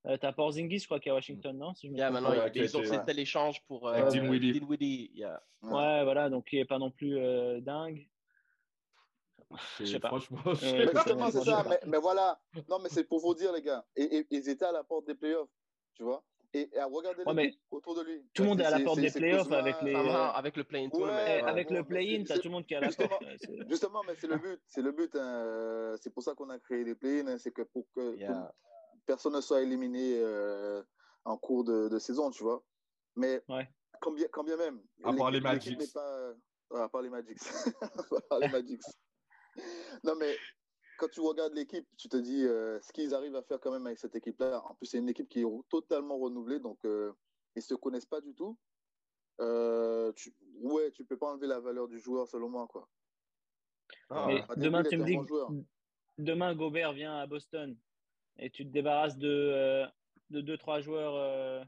Euh, 0.06 0.16
T'as 0.16 0.32
Porzingis, 0.32 0.80
je 0.80 0.86
crois, 0.86 0.98
qui 0.98 1.08
est 1.08 1.12
à 1.12 1.14
Washington, 1.14 1.56
non 1.56 1.72
si 1.72 1.86
je 1.86 1.92
me 1.92 1.98
Yeah, 1.98 2.10
maintenant. 2.10 2.30
Ouais, 2.30 2.50
ils 2.52 2.76
ont 2.76 2.82
fait 2.82 3.12
l'échange 3.14 3.62
pour 3.68 3.86
euh, 3.86 3.92
Avec 3.92 4.08
Dinwiddie. 4.08 4.52
Dinwiddie, 4.58 5.10
yeah. 5.14 5.40
Ouais, 5.62 6.02
voilà, 6.02 6.28
donc 6.30 6.48
il 6.52 6.58
est 6.58 6.64
pas 6.64 6.78
non 6.80 6.90
plus 6.90 7.16
euh, 7.16 7.60
dingue. 7.60 8.08
Je 9.78 9.84
sais 9.84 10.00
pas. 10.00 10.08
Franchement, 10.08 10.38
je 10.46 10.54
sais 10.54 10.78
Mais 10.78 10.86
pas. 10.86 10.98
justement, 11.04 11.30
c'est 11.30 11.44
ça. 11.44 11.64
Mais, 11.68 11.78
mais 11.86 11.98
voilà. 11.98 12.40
Non, 12.68 12.80
mais 12.80 12.88
c'est 12.88 13.04
pour 13.04 13.20
vous 13.20 13.34
dire, 13.36 13.52
les 13.52 13.62
gars. 13.62 13.84
Et, 13.94 14.02
et- 14.18 14.26
ils 14.30 14.48
étaient 14.48 14.64
à 14.64 14.72
la 14.72 14.82
porte 14.82 15.06
des 15.06 15.14
playoffs. 15.14 15.48
Tu 15.94 16.02
vois? 16.02 16.24
Et, 16.54 16.70
et 16.72 16.78
à 16.78 16.86
regarder 16.86 17.22
Ouais, 17.24 17.34
mais 17.34 17.44
l'équipe 17.44 17.60
autour 17.70 17.94
de 17.94 18.02
lui. 18.02 18.26
tout 18.32 18.42
le 18.42 18.48
monde 18.48 18.60
est 18.60 18.64
à 18.64 18.70
la 18.70 18.80
porte 18.80 18.98
des 19.00 19.10
playoffs 19.10 19.52
avec 19.52 19.82
les- 19.82 19.94
avec 19.94 20.56
le 20.56 20.64
play-in 20.64 20.84
Ouais, 20.84 20.90
tournament. 20.90 21.14
Ouais. 21.16 21.42
avec 21.42 21.70
le 21.70 21.84
play-in, 21.84 22.20
c'est- 22.24 22.34
t'as 22.34 22.38
tout 22.38 22.48
le 22.48 22.52
monde 22.52 22.66
qui 22.66 22.72
est 22.74 22.78
à 22.78 22.80
la 22.80 22.86
justement- 22.86 23.08
porte. 23.08 23.22
Justement, 23.68 24.02
mais 24.06 24.14
c'est 24.16 24.26
le 24.28 24.36
but. 24.38 24.60
C'est 24.66 24.80
le 24.82 24.92
but. 24.92 25.14
hein. 25.14 25.44
Euh, 25.44 25.96
C'est 26.00 26.10
pour 26.12 26.22
ça 26.22 26.34
qu'on 26.34 26.48
a 26.48 26.58
créé 26.58 26.84
les 26.84 26.94
play-in. 26.94 27.26
hein. 27.28 27.36
C'est 27.38 27.52
que 27.52 27.62
pour 27.62 27.84
que 27.94 28.16
Yeah. 28.16 28.32
tout- 28.32 29.00
personne 29.04 29.34
ne 29.34 29.40
soit 29.42 29.60
éliminé 29.62 30.18
euh, 30.20 30.82
en 31.24 31.36
cours 31.36 31.64
de, 31.64 31.88
de 31.88 31.98
saison, 31.98 32.30
tu 32.30 32.42
vois. 32.42 32.62
Mais 33.16 33.42
Ouais. 33.48 33.68
quand, 34.00 34.12
bien, 34.12 34.26
quand 34.32 34.44
bien 34.44 34.56
même. 34.56 34.80
À 35.04 35.12
part 35.12 35.30
les 35.30 35.40
Magics. 35.42 35.92
Pas... 35.92 36.32
ouais, 36.70 36.80
à 36.80 36.88
part 36.88 37.02
les 37.02 37.10
Magics. 37.10 37.38
à 37.82 38.20
part 38.30 38.38
les 38.38 38.48
Magics. 38.48 38.80
non, 40.04 40.14
mais 40.16 40.34
quand 40.98 41.08
tu 41.08 41.20
regardes 41.20 41.54
l'équipe, 41.54 41.86
tu 41.96 42.08
te 42.08 42.16
dis 42.16 42.44
euh, 42.44 42.80
ce 42.82 42.92
qu'ils 42.92 43.14
arrivent 43.14 43.36
à 43.36 43.42
faire 43.42 43.60
quand 43.60 43.70
même 43.70 43.86
avec 43.86 43.98
cette 43.98 44.14
équipe-là. 44.16 44.62
En 44.66 44.74
plus, 44.74 44.86
c'est 44.86 44.98
une 44.98 45.08
équipe 45.08 45.28
qui 45.28 45.40
est 45.40 45.46
totalement 45.70 46.18
renouvelée, 46.18 46.58
donc 46.58 46.84
euh, 46.84 47.12
ils 47.54 47.60
ne 47.60 47.62
se 47.62 47.74
connaissent 47.74 48.06
pas 48.06 48.20
du 48.20 48.34
tout. 48.34 48.58
Euh, 49.40 50.12
tu... 50.12 50.34
Ouais, 50.60 50.90
tu 50.90 51.04
peux 51.04 51.16
pas 51.16 51.28
enlever 51.28 51.46
la 51.46 51.60
valeur 51.60 51.88
du 51.88 51.98
joueur, 52.00 52.26
selon 52.26 52.48
moi. 52.48 52.66
Quoi. 52.66 52.88
Ah, 54.10 54.26
Mais 54.26 54.44
demain, 54.56 54.82
tu 54.82 54.98
me 54.98 55.04
dis 55.04 55.16
bon 55.16 55.64
demain, 56.18 56.54
Gobert 56.54 56.92
vient 56.92 57.16
à 57.16 57.26
Boston 57.26 57.76
et 58.38 58.50
tu 58.50 58.64
te 58.64 58.70
débarrasses 58.70 59.16
de, 59.16 59.28
euh, 59.28 59.86
de 60.30 60.40
deux, 60.40 60.58
trois 60.58 60.80
joueurs 60.80 61.14
euh, 61.14 61.64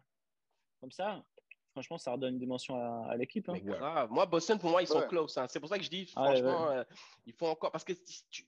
comme 0.80 0.90
ça. 0.90 1.24
Franchement, 1.72 1.98
ça 1.98 2.12
redonne 2.12 2.34
une 2.34 2.38
dimension 2.40 2.74
à, 2.76 3.10
à 3.12 3.16
l'équipe. 3.16 3.48
hein. 3.48 4.06
Moi, 4.10 4.26
Boston, 4.26 4.58
pour 4.58 4.70
moi, 4.70 4.82
ils 4.82 4.88
sont 4.88 4.98
Ouais. 5.00 5.06
close. 5.06 5.36
hein. 5.38 5.46
C'est 5.48 5.60
pour 5.60 5.68
ça 5.68 5.78
que 5.78 5.84
je 5.84 5.90
dis, 5.90 6.10
Ah 6.16 6.22
ouais, 6.22 6.28
franchement, 6.42 6.70
euh, 6.70 6.84
il 7.26 7.32
faut 7.32 7.46
encore. 7.46 7.70
Parce 7.70 7.84
que 7.84 7.92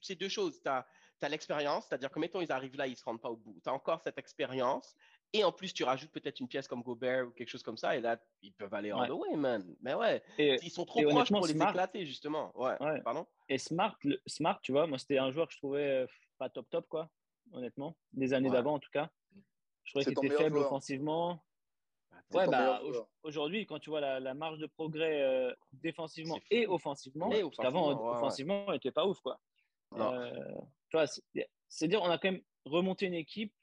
c'est 0.01 0.15
deux 0.15 0.27
choses. 0.29 0.61
Tu 0.61 0.67
as, 0.69 0.85
l'expérience, 1.29 1.85
c'est-à-dire 1.87 2.11
que, 2.11 2.19
mettons, 2.19 2.41
ils 2.41 2.51
arrivent 2.51 2.75
là, 2.75 2.85
ils 2.85 2.91
ne 2.91 2.95
se 2.97 3.03
rendent 3.05 3.21
pas 3.21 3.29
au 3.29 3.37
bout. 3.37 3.57
Tu 3.63 3.69
as 3.69 3.73
encore 3.73 4.01
cette 4.01 4.17
expérience. 4.17 4.93
Et 5.31 5.43
en 5.45 5.53
plus, 5.53 5.73
tu 5.73 5.83
rajoutes 5.85 6.11
peut-être 6.11 6.39
une 6.41 6.49
pièce 6.49 6.67
comme 6.67 6.83
Gobert 6.83 7.25
ou 7.27 7.31
quelque 7.31 7.47
chose 7.49 7.63
comme 7.63 7.77
ça. 7.77 7.95
Et 7.95 8.01
là, 8.01 8.19
ils 8.41 8.51
peuvent 8.53 8.73
aller 8.73 8.91
all 8.91 8.99
Ouais. 8.99 9.07
the 9.07 9.11
way, 9.13 9.35
man. 9.37 9.75
Mais 9.81 9.93
ouais, 9.93 10.21
Et, 10.37 10.57
ils 10.61 10.69
sont 10.69 10.85
trop 10.85 11.01
proches 11.01 11.29
pour 11.31 11.47
les 11.47 11.53
Smart- 11.53 11.69
éclater, 11.71 12.05
justement. 12.05 12.51
Ouais. 12.59 12.75
Ouais. 12.81 13.01
Pardon? 13.03 13.25
Et 13.47 13.57
Smart, 13.57 13.97
le- 14.03 14.21
Smart, 14.27 14.59
tu 14.61 14.73
vois, 14.73 14.85
moi, 14.85 14.97
c'était 14.99 15.17
un 15.17 15.31
joueur 15.31 15.47
que 15.47 15.53
je 15.53 15.59
trouvais 15.59 16.03
euh, 16.03 16.07
pas 16.37 16.49
top 16.49 16.69
top, 16.69 16.87
quoi, 16.89 17.09
honnêtement. 17.53 17.95
Des 18.11 18.33
années 18.33 18.49
Ouais. 18.49 18.55
d'avant, 18.55 18.73
en 18.73 18.79
tout 18.79 18.91
cas. 18.91 19.09
Je 19.85 19.91
trouvais 19.93 20.03
qu'il 20.13 20.25
était 20.25 20.35
faible 20.37 20.55
joueur. 20.57 20.65
offensivement. 20.67 21.41
Ouais, 22.31 22.47
bah, 22.47 22.81
aujourd'hui, 23.23 23.65
quand 23.65 23.79
tu 23.79 23.89
vois 23.89 24.01
la, 24.01 24.19
la 24.19 24.33
marge 24.33 24.59
de 24.59 24.65
progrès 24.65 25.21
euh, 25.21 25.53
défensivement 25.71 26.39
et 26.49 26.65
offensivement, 26.67 27.31
Et 27.31 27.41
parce 27.41 27.57
qu'avant, 27.57 27.89
offensivement, 27.89 28.05
ouais, 28.05 28.11
ouais. 28.11 28.17
offensivement, 28.17 28.65
il 28.69 28.73
n'était 28.73 28.91
pas 28.91 29.05
ouf, 29.05 29.19
quoi. 29.21 29.39
Euh, 29.93 30.31
c'est-à-dire, 31.67 32.01
on 32.01 32.09
a 32.09 32.17
quand 32.17 32.31
même 32.31 32.41
remonté 32.65 33.05
une 33.05 33.13
équipe 33.13 33.53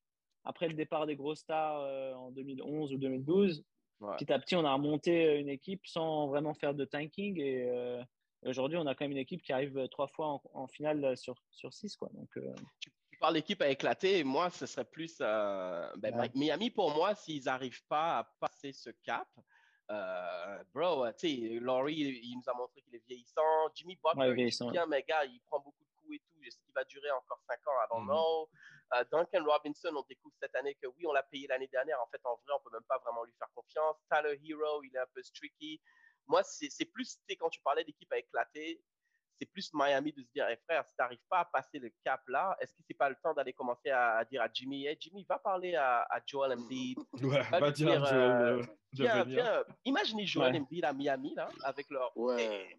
après 0.45 0.69
le 0.69 0.75
départ 0.75 1.07
des 1.07 1.17
grosses 1.17 1.41
stars 1.41 1.81
euh, 1.81 2.15
en 2.15 2.31
2011 2.31 2.93
ou 2.93 2.99
2012. 2.99 3.65
Ouais. 4.01 4.17
Petit 4.17 4.33
à 4.33 4.39
petit, 4.39 4.57
on 4.57 4.65
a 4.65 4.73
remonté 4.73 5.39
une 5.39 5.49
équipe 5.49 5.87
sans 5.87 6.29
vraiment 6.29 6.55
faire 6.55 6.75
de 6.75 6.85
tanking. 6.85 7.41
Et, 7.41 7.69
aujourd'hui, 8.47 8.79
on 8.79 8.87
a 8.87 8.95
quand 8.95 9.05
même 9.05 9.13
une 9.13 9.19
équipe 9.19 9.43
qui 9.43 9.53
arrive 9.53 9.89
trois 9.89 10.07
fois 10.07 10.29
en, 10.29 10.43
en 10.55 10.67
finale 10.69 11.17
sur, 11.17 11.35
sur 11.51 11.75
six. 11.75 11.97
Quoi. 11.97 12.09
Donc, 12.15 12.31
tu 12.79 12.91
parles 13.21 13.35
d'équipe 13.35 13.61
à 13.63 13.69
éclater. 13.69 14.25
Moi, 14.25 14.51
ce 14.51 14.67
serait 14.67 14.85
plus. 14.85 15.19
euh, 15.21 15.93
ben, 15.97 16.19
Ouais. 16.19 16.31
Miami, 16.35 16.71
pour 16.71 16.93
moi, 16.95 17.15
s'ils 17.15 17.45
n'arrivent 17.45 17.85
pas 17.87 18.19
à 18.19 18.25
passer 18.41 18.73
ce 18.73 18.91
cap, 19.05 19.29
euh, 19.91 20.65
bro, 20.73 21.05
euh, 21.05 21.13
tu 21.13 21.29
sais, 21.29 21.59
Laurie, 21.61 21.95
il, 21.95 22.37
nous 22.37 22.49
a 22.49 22.55
montré 22.55 22.81
qu'il 22.83 22.95
est 22.95 23.05
vieillissant. 23.07 23.69
Jimmy 23.75 23.99
Butler, 24.03 24.31
Ouais, 24.31 24.43
il 24.47 24.53
joue 24.53 24.71
bien, 24.71 24.87
mais 24.87 25.03
gars, 25.03 25.25
il 25.25 25.41
prend 25.49 25.61
beaucoup 25.61 25.85
de 25.85 25.91
coups 26.01 26.17
et 26.17 26.21
tout. 26.21 26.43
Est-ce 26.45 26.59
qu'il 26.59 26.73
va 26.73 26.85
durer 26.85 27.11
encore 27.11 27.41
5 27.49 27.59
ans? 27.69 28.01
Mhm. 28.01 28.07
know. 28.07 28.49
Euh, 28.95 29.05
Duncan 29.13 29.45
Robinson, 29.45 29.91
on 29.95 30.03
découvre 30.09 30.35
cette 30.41 30.55
année 30.57 30.75
que 30.75 30.87
oui, 30.89 31.07
on 31.07 31.13
l'a 31.13 31.23
payé 31.23 31.47
l'année 31.47 31.69
dernière. 31.69 32.01
En 32.01 32.07
fait, 32.09 32.21
en 32.25 32.35
vrai, 32.37 32.55
on 32.57 32.61
peut 32.61 32.73
même 32.73 32.87
pas 32.89 32.99
vraiment 32.99 33.25
lui 33.25 33.33
faire 33.39 33.51
confiance. 33.55 33.97
Tyler 34.11 34.41
Hero, 34.45 34.83
il 34.83 34.95
est 34.95 34.99
un 34.99 35.07
peu 35.15 35.23
streaky. 35.23 35.81
Moi, 36.27 36.43
c'est 36.43 36.71
c'est 36.71 36.85
plus, 36.87 37.17
tu 37.17 37.23
sais, 37.29 37.37
quand 37.37 37.51
tu 37.51 37.61
parlais 37.61 37.85
d'équipe 37.85 38.13
à 38.13 38.19
éclater, 38.19 38.81
c'est 39.41 39.47
plus 39.51 39.71
Miami 39.73 40.13
de 40.13 40.23
se 40.23 40.29
dire, 40.35 40.47
hey, 40.49 40.57
frère, 40.69 40.85
si 40.87 40.95
tu 40.95 41.01
n'arrives 41.03 41.19
pas 41.29 41.39
à 41.41 41.45
passer 41.47 41.79
le 41.79 41.91
cap 42.05 42.21
là, 42.29 42.57
est-ce 42.61 42.73
que 42.75 42.83
c'est 42.87 42.97
pas 42.97 43.09
le 43.09 43.17
temps 43.23 43.33
d'aller 43.33 43.55
commencer 43.55 43.89
à, 43.91 44.17
à 44.19 44.25
dire 44.27 44.43
à 44.43 44.49
Jimmy, 44.53 44.87
hey, 44.87 44.97
Jimmy, 45.01 45.25
va 45.29 45.39
parler 45.39 45.75
à, 45.75 46.03
à 46.11 46.21
Joel 46.27 46.59
Embiid. 46.59 46.99
Ouais, 47.23 47.41
Va 47.51 47.71
dire 47.71 47.87
dire, 47.89 48.05
à 48.05 48.09
Joel 48.09 48.21
euh, 48.21 48.63
Viens, 48.93 49.25
viens, 49.25 49.65
imaginez 49.85 50.27
Joel 50.27 50.53
Ouais. 50.53 50.61
Embiid 50.61 50.85
à 50.85 50.93
Miami 50.93 51.35
là, 51.35 51.49
avec 51.65 51.89
leur, 51.91 52.13
Ouais. 52.17 52.77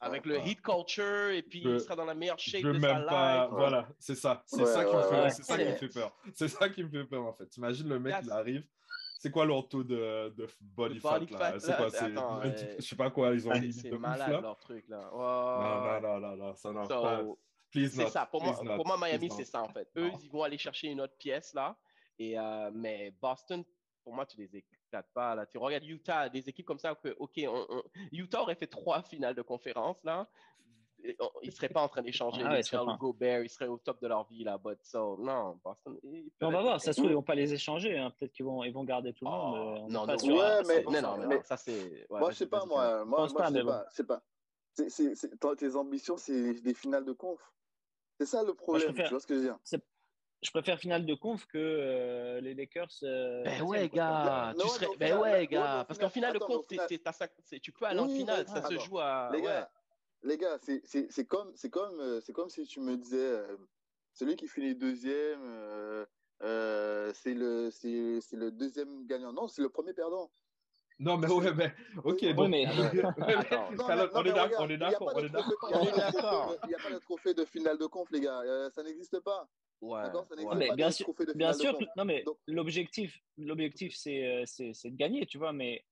avec 0.00 0.26
le 0.26 0.38
heat 0.46 0.60
culture 0.60 1.28
et 1.30 1.42
puis 1.42 1.62
Je- 1.62 1.68
il 1.70 1.80
sera 1.80 1.96
dans 1.96 2.04
la 2.04 2.14
meilleure 2.14 2.38
shape 2.38 2.62
de 2.62 2.78
sa 2.78 2.94
pas. 3.00 3.44
life. 3.44 3.50
Voilà, 3.52 3.88
c'est 3.98 4.14
ça. 4.14 4.42
C'est 4.46 4.60
Ouais, 4.60 4.66
ça, 4.66 4.84
qui, 4.84 4.90
me 4.92 4.96
ouais, 4.96 5.02
fait, 5.08 5.22
ouais. 5.22 5.30
c'est 5.30 5.42
ça 5.44 5.56
qui 5.58 5.64
me 5.64 5.76
fait 5.76 5.88
peur. 5.88 6.16
C'est 6.34 6.48
ça 6.48 6.68
qui 6.68 6.84
me 6.84 6.90
fait 6.90 7.04
peur 7.04 7.24
en 7.24 7.32
fait. 7.32 7.46
T'imagines 7.46 7.88
le 7.88 7.98
mec, 7.98 8.16
il 8.22 8.30
arrive. 8.30 8.66
C'est 9.20 9.30
quoi 9.32 9.44
leur 9.44 9.68
taux 9.68 9.82
de, 9.82 10.32
de 10.36 10.48
body 10.60 11.00
fat 11.00 11.18
body 11.18 11.32
là? 11.32 11.58
C'est 11.58 11.76
quoi 11.76 11.86
attends, 11.86 12.40
Je 12.44 12.48
euh, 12.48 12.80
sais 12.80 12.94
pas 12.96 13.10
quoi, 13.10 13.30
ils 13.34 13.48
ont 13.48 13.52
une 13.52 13.54
C'est- 13.56 13.60
limite 13.62 13.80
C'est 13.80 13.90
de 13.90 13.94
ouf 13.96 14.00
malade 14.00 14.30
là. 14.30 14.40
leur 14.40 14.58
truc 14.58 14.86
là. 14.88 15.10
Non, 15.12 15.18
Ouais. 15.18 16.00
non, 16.00 16.20
non, 16.20 16.20
non, 16.20 16.36
non, 16.36 16.54
ça 16.54 16.72
n'a 16.72 16.84
So, 16.86 17.02
pas. 17.02 17.22
Please 17.70 17.88
C'est 17.90 18.08
ça. 18.08 18.26
Pour 18.26 18.42
moi, 18.44 18.54
not, 18.62 18.76
pour 18.76 18.86
moi 18.86 18.96
Miami, 18.96 19.28
c'est 19.30 19.44
ça 19.44 19.62
en 19.62 19.68
fait. 19.68 19.88
Eux, 19.96 20.10
ils 20.22 20.30
vont 20.30 20.42
aller 20.44 20.56
chercher 20.56 20.86
une 20.88 21.00
autre 21.00 21.16
pièce 21.18 21.52
là. 21.52 21.76
Et, 22.18 22.38
euh, 22.38 22.70
mais 22.72 23.12
Boston, 23.20 23.64
pour 24.04 24.14
moi, 24.14 24.24
tu 24.24 24.36
les 24.38 24.56
éclates 24.56 25.10
pas. 25.12 25.34
Là. 25.34 25.44
Tu 25.46 25.58
regardes 25.58 25.84
Utah, 25.84 26.28
des 26.28 26.48
équipes 26.48 26.64
comme 26.66 26.78
ça 26.78 26.94
que, 26.94 27.14
OK, 27.18 27.32
on- 27.46 27.66
on- 27.68 27.82
Utah 28.12 28.40
aurait 28.42 28.54
fait 28.54 28.66
trois 28.68 29.02
finales 29.02 29.34
de 29.34 29.42
conférence 29.42 30.02
là. 30.04 30.28
Ils 31.04 31.14
ne 31.46 31.50
seraient 31.50 31.68
pas 31.68 31.82
en 31.82 31.88
train 31.88 32.02
d'échanger 32.02 32.42
Ah 32.44 32.50
ouais, 32.50 32.60
ils 32.60 32.64
Charles 32.66 32.86
pas. 32.86 32.96
Gobert, 32.96 33.42
ils 33.42 33.48
seraient 33.48 33.68
au 33.68 33.78
top 33.78 34.00
de 34.02 34.08
leur 34.08 34.24
vie 34.28 34.44
là-bas. 34.44 34.72
So, 34.82 35.16
non, 35.18 35.58
Boston. 35.64 35.98
ils 36.02 36.30
Mais 36.40 36.46
on 36.46 36.50
va 36.50 36.60
voir, 36.62 36.80
ça 36.80 36.92
se 36.92 36.98
trouve, 37.00 37.10
ils 37.10 37.14
vont 37.14 37.22
pas 37.22 37.34
les 37.34 37.52
échanger. 37.54 37.96
hein. 37.96 38.12
Peut-être 38.18 38.32
qu'ils 38.32 38.44
vont, 38.44 38.64
ils 38.64 38.72
vont 38.72 38.84
garder 38.84 39.12
tout 39.12 39.24
le 39.24 39.30
Oh, 39.30 39.34
monde. 39.34 39.56
euh, 39.56 39.80
on 39.82 39.88
est 39.88 39.92
non, 39.92 40.06
pas 40.06 40.18
sûr. 40.18 40.34
Ouais, 40.36 40.42
hein. 40.42 40.62
mais- 40.66 40.82
non, 40.84 40.90
non, 41.02 41.16
non, 41.18 41.26
mais- 41.28 41.42
ça 41.42 41.56
c'est. 41.56 42.06
ouais, 42.10 42.18
moi, 42.18 42.30
je 42.30 42.36
sais 42.36 42.46
pas, 42.46 42.64
moi. 42.64 43.04
Moi, 43.04 43.18
moi 43.20 43.28
pas, 43.34 43.48
je 43.48 43.52
sais 43.54 43.64
pas. 43.64 43.86
Je 43.90 43.94
sais 43.96 44.04
pas. 44.04 44.22
C'est- 45.14 45.38
toi, 45.40 45.56
tes 45.56 45.74
ambitions, 45.76 46.16
c'est 46.16 46.54
des 46.60 46.74
finales 46.74 47.04
de 47.04 47.12
conf. 47.12 47.40
C'est 48.20 48.26
ça 48.26 48.42
le 48.42 48.54
problème. 48.54 48.86
préfère- 48.88 49.06
Tu 49.06 49.10
vois 49.10 49.20
ce 49.20 49.26
que 49.26 49.34
je 49.34 49.38
veux 49.40 49.44
dire 49.46 49.58
Je 50.40 50.50
préfère 50.52 50.78
finale 50.78 51.04
de 51.04 51.14
conf 51.14 51.46
que 51.46 51.58
euh, 51.58 52.40
les 52.40 52.54
Lakers. 52.54 52.86
euh, 53.02 53.42
Ben 53.42 53.58
16e, 53.58 53.66
ouais, 53.66 53.88
gars, 53.88 54.52
Non, 54.56 54.60
tu 54.60 54.66
ouais, 54.66 54.72
serais. 54.74 54.86
Ben 54.98 55.06
final- 55.06 55.20
ouais, 55.20 55.46
gars, 55.48 55.84
parce 55.88 55.98
qu'en 55.98 56.08
finale 56.08 56.32
de 56.34 56.38
c'est- 57.44 57.58
tu 57.60 57.72
peux 57.72 57.86
aller 57.86 57.98
en 57.98 58.08
finale, 58.08 58.46
ça 58.46 58.62
se 58.62 58.78
joue 58.78 59.00
à. 59.00 59.30
Les 59.32 59.38
ouais. 59.38 59.44
gars, 59.44 59.68
les 60.22 60.36
gars, 60.38 60.58
c'est- 60.62 60.82
c'est 60.84 61.10
c'est 61.10 61.26
comme, 61.26 61.52
c'est 61.54 61.70
comme, 61.70 61.98
euh, 62.00 62.20
c'est 62.20 62.32
comme 62.32 62.48
si 62.48 62.64
tu 62.66 62.80
me 62.80 62.96
disais, 62.96 63.16
euh, 63.18 63.56
celui 64.12 64.36
qui 64.36 64.48
finit 64.48 64.74
deuxième, 64.74 65.40
euh, 66.42 67.12
c'est 67.14 67.34
le, 67.34 67.70
le 68.32 68.50
deuxième 68.50 69.06
gagnant. 69.06 69.32
Non, 69.32 69.48
c'est 69.48 69.62
le 69.62 69.68
premier 69.68 69.92
perdant. 69.92 70.30
Non, 71.00 71.16
mais 71.16 71.28
ouais, 71.30 71.54
mais 71.54 71.72
ok. 72.02 72.18
Oui, 72.22 72.34
donc- 72.34 72.48
mais- 72.48 72.64
Calonne, 72.66 73.14
mais- 73.18 73.56
non, 73.76 73.86
on 73.86 73.94
est 73.94 73.96
mais 73.98 74.06
on 74.10 74.32
d'accord, 74.32 74.66
il 74.68 74.72
a 74.72 74.88
n'y 76.66 76.74
a 76.74 76.78
pas 76.78 76.90
de 76.90 76.98
trophée 76.98 77.34
de 77.34 77.44
finale 77.44 77.78
de 77.78 77.86
conf, 77.86 78.10
les 78.10 78.20
gars. 78.20 78.40
Euh, 78.40 78.68
ça 78.70 78.82
n'existe 78.82 79.20
pas. 79.20 79.48
Ouais. 79.80 80.02
D'accord 80.02 80.26
Ça 80.28 80.34
ouais. 80.34 80.42
n'existe 80.42 80.58
Mais 80.58 80.68
pas 80.68 80.74
bien 80.74 80.90
sûr- 80.90 81.14
Bien 81.36 81.52
sûr, 81.52 81.78
non 81.96 82.04
mais 82.04 82.24
l'objectif, 82.48 83.16
l'objectif 83.36 83.94
c'est, 83.94 84.42
c'est, 84.44 84.72
c'est 84.74 84.90
de 84.90 84.96
gagner, 84.96 85.24
tu 85.26 85.38
vois. 85.38 85.52
Mais, 85.52 85.84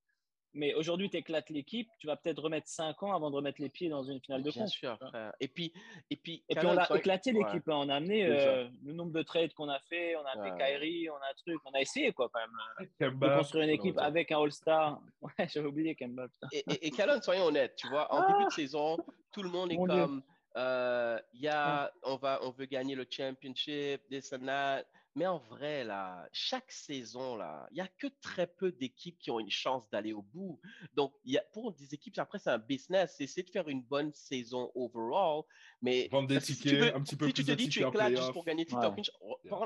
mais 0.57 0.75
aujourd'hui, 0.75 1.09
tu 1.11 1.17
éclates 1.19 1.51
l'équipe, 1.51 1.89
tu 1.99 2.07
vas 2.07 2.17
peut-être 2.17 2.43
remettre 2.43 2.67
5 2.69 3.03
ans 3.05 3.15
avant 3.15 3.31
de 3.31 3.37
remettre 3.37 3.61
les 3.61 3.69
pieds 3.69 3.89
dans 3.89 4.03
une 4.03 4.21
finale 4.21 4.43
de 4.43 4.51
Bien 4.51 4.63
conf. 4.63 4.71
sûr, 4.73 4.99
frère. 4.99 5.33
Et 5.41 5.49
puis, 5.49 5.73
et 6.11 6.17
puis, 6.17 6.43
Et 6.49 6.55
puis 6.57 6.67
on 6.67 6.77
a 6.77 6.97
éclaté 6.97 7.33
ouais. 7.33 7.45
l'équipe, 7.45 7.69
hein. 7.69 7.77
on 7.77 7.89
a 7.89 7.97
amené 7.97 8.25
euh, 8.27 8.69
le 8.85 8.93
nombre 8.93 9.13
de 9.13 9.23
trades 9.23 9.53
qu'on 9.55 9.69
a 9.69 9.79
fait, 9.89 10.17
on 10.17 10.25
a 10.25 10.31
amené 10.31 10.51
Ouais. 10.53 10.59
Kyrie, 10.59 11.11
on 11.11 11.15
a 11.17 11.31
un 11.31 11.35
truc, 11.37 11.59
on 11.65 11.73
a 11.73 11.81
essayé 11.81 12.13
quoi 12.13 12.29
quand 12.33 12.41
même 12.41 12.51
euh, 12.81 12.85
de 12.85 13.11
Kemba, 13.11 13.37
construire 13.39 13.65
une 13.65 13.71
équipe 13.71 13.99
avec 13.99 14.33
un 14.33 14.41
All-Star. 14.43 15.01
Ouais, 15.21 15.49
j'avais 15.49 15.67
oublié 15.69 15.95
Kemba. 15.95 16.29
Putain. 16.29 16.49
Et, 16.53 16.65
et, 16.71 16.87
et 16.87 16.91
Calonne, 16.91 17.23
soyons 17.23 17.45
honnêtes, 17.47 17.77
tu 17.77 17.89
vois, 17.89 18.13
en 18.13 18.27
début 18.33 18.45
de 18.47 18.51
saison, 18.53 18.97
tout 19.33 19.43
le 19.43 19.49
monde 19.51 19.73
est 19.73 19.77
Mon 19.77 19.87
Dieu. 19.87 19.95
comme, 20.03 20.23
euh, 20.57 21.19
il 21.35 21.43
y 21.43 21.49
a, 21.49 21.93
on 22.03 22.17
va, 22.17 22.39
on 22.43 22.51
veut 22.51 22.65
gagner 22.67 22.95
le 22.95 23.07
championship, 23.11 24.01
this 24.09 24.33
and 24.33 24.47
that. 24.47 24.85
Mais 25.17 25.27
en 25.27 25.39
vrai, 25.39 25.83
là, 25.83 26.29
chaque 26.31 26.71
saison, 26.71 27.37
là, 27.37 27.67
il 27.71 27.79
y 27.79 27.81
a 27.81 27.89
que 27.89 28.07
très 28.21 28.47
peu 28.47 28.71
d'équipes 28.71 29.19
qui 29.19 29.31
ont 29.31 29.41
une 29.41 29.51
chance 29.51 29.89
d'aller 29.89 30.13
au 30.13 30.21
bout. 30.21 30.61
Donc, 30.93 31.15
il 31.25 31.33
y 31.33 31.39
a, 31.39 31.43
pour 31.55 31.73
des 31.73 31.95
équipes, 31.95 32.19
après, 32.19 32.39
c'est 32.39 32.51
un 32.51 32.59
business. 32.59 33.15
C'est 33.17 33.25
essayer 33.25 33.43
de 33.43 33.49
faire 33.49 33.67
une 33.71 33.81
bonne 33.83 34.13
saison 34.13 34.71
overall. 34.75 35.45
Mais 35.81 36.09
Vendre 36.13 36.29
des 36.29 36.39
si 36.41 36.55
tu 36.55 36.65
tickets, 36.65 36.81
veux- 36.81 36.95
un 36.95 37.01
petit 37.03 37.17
peu 37.17 37.27
si 37.29 37.33
plus 37.33 37.43
tu 37.43 37.47
te 37.47 37.51
de 37.53 37.57
dis 37.57 37.65
tu 37.65 37.71
tickets 37.79 37.89
éclates 37.89 38.17
juste 38.17 38.33
pour 38.33 38.45
gagner 38.45 38.67
Ouais. 38.71 38.91
finish, 38.95 39.11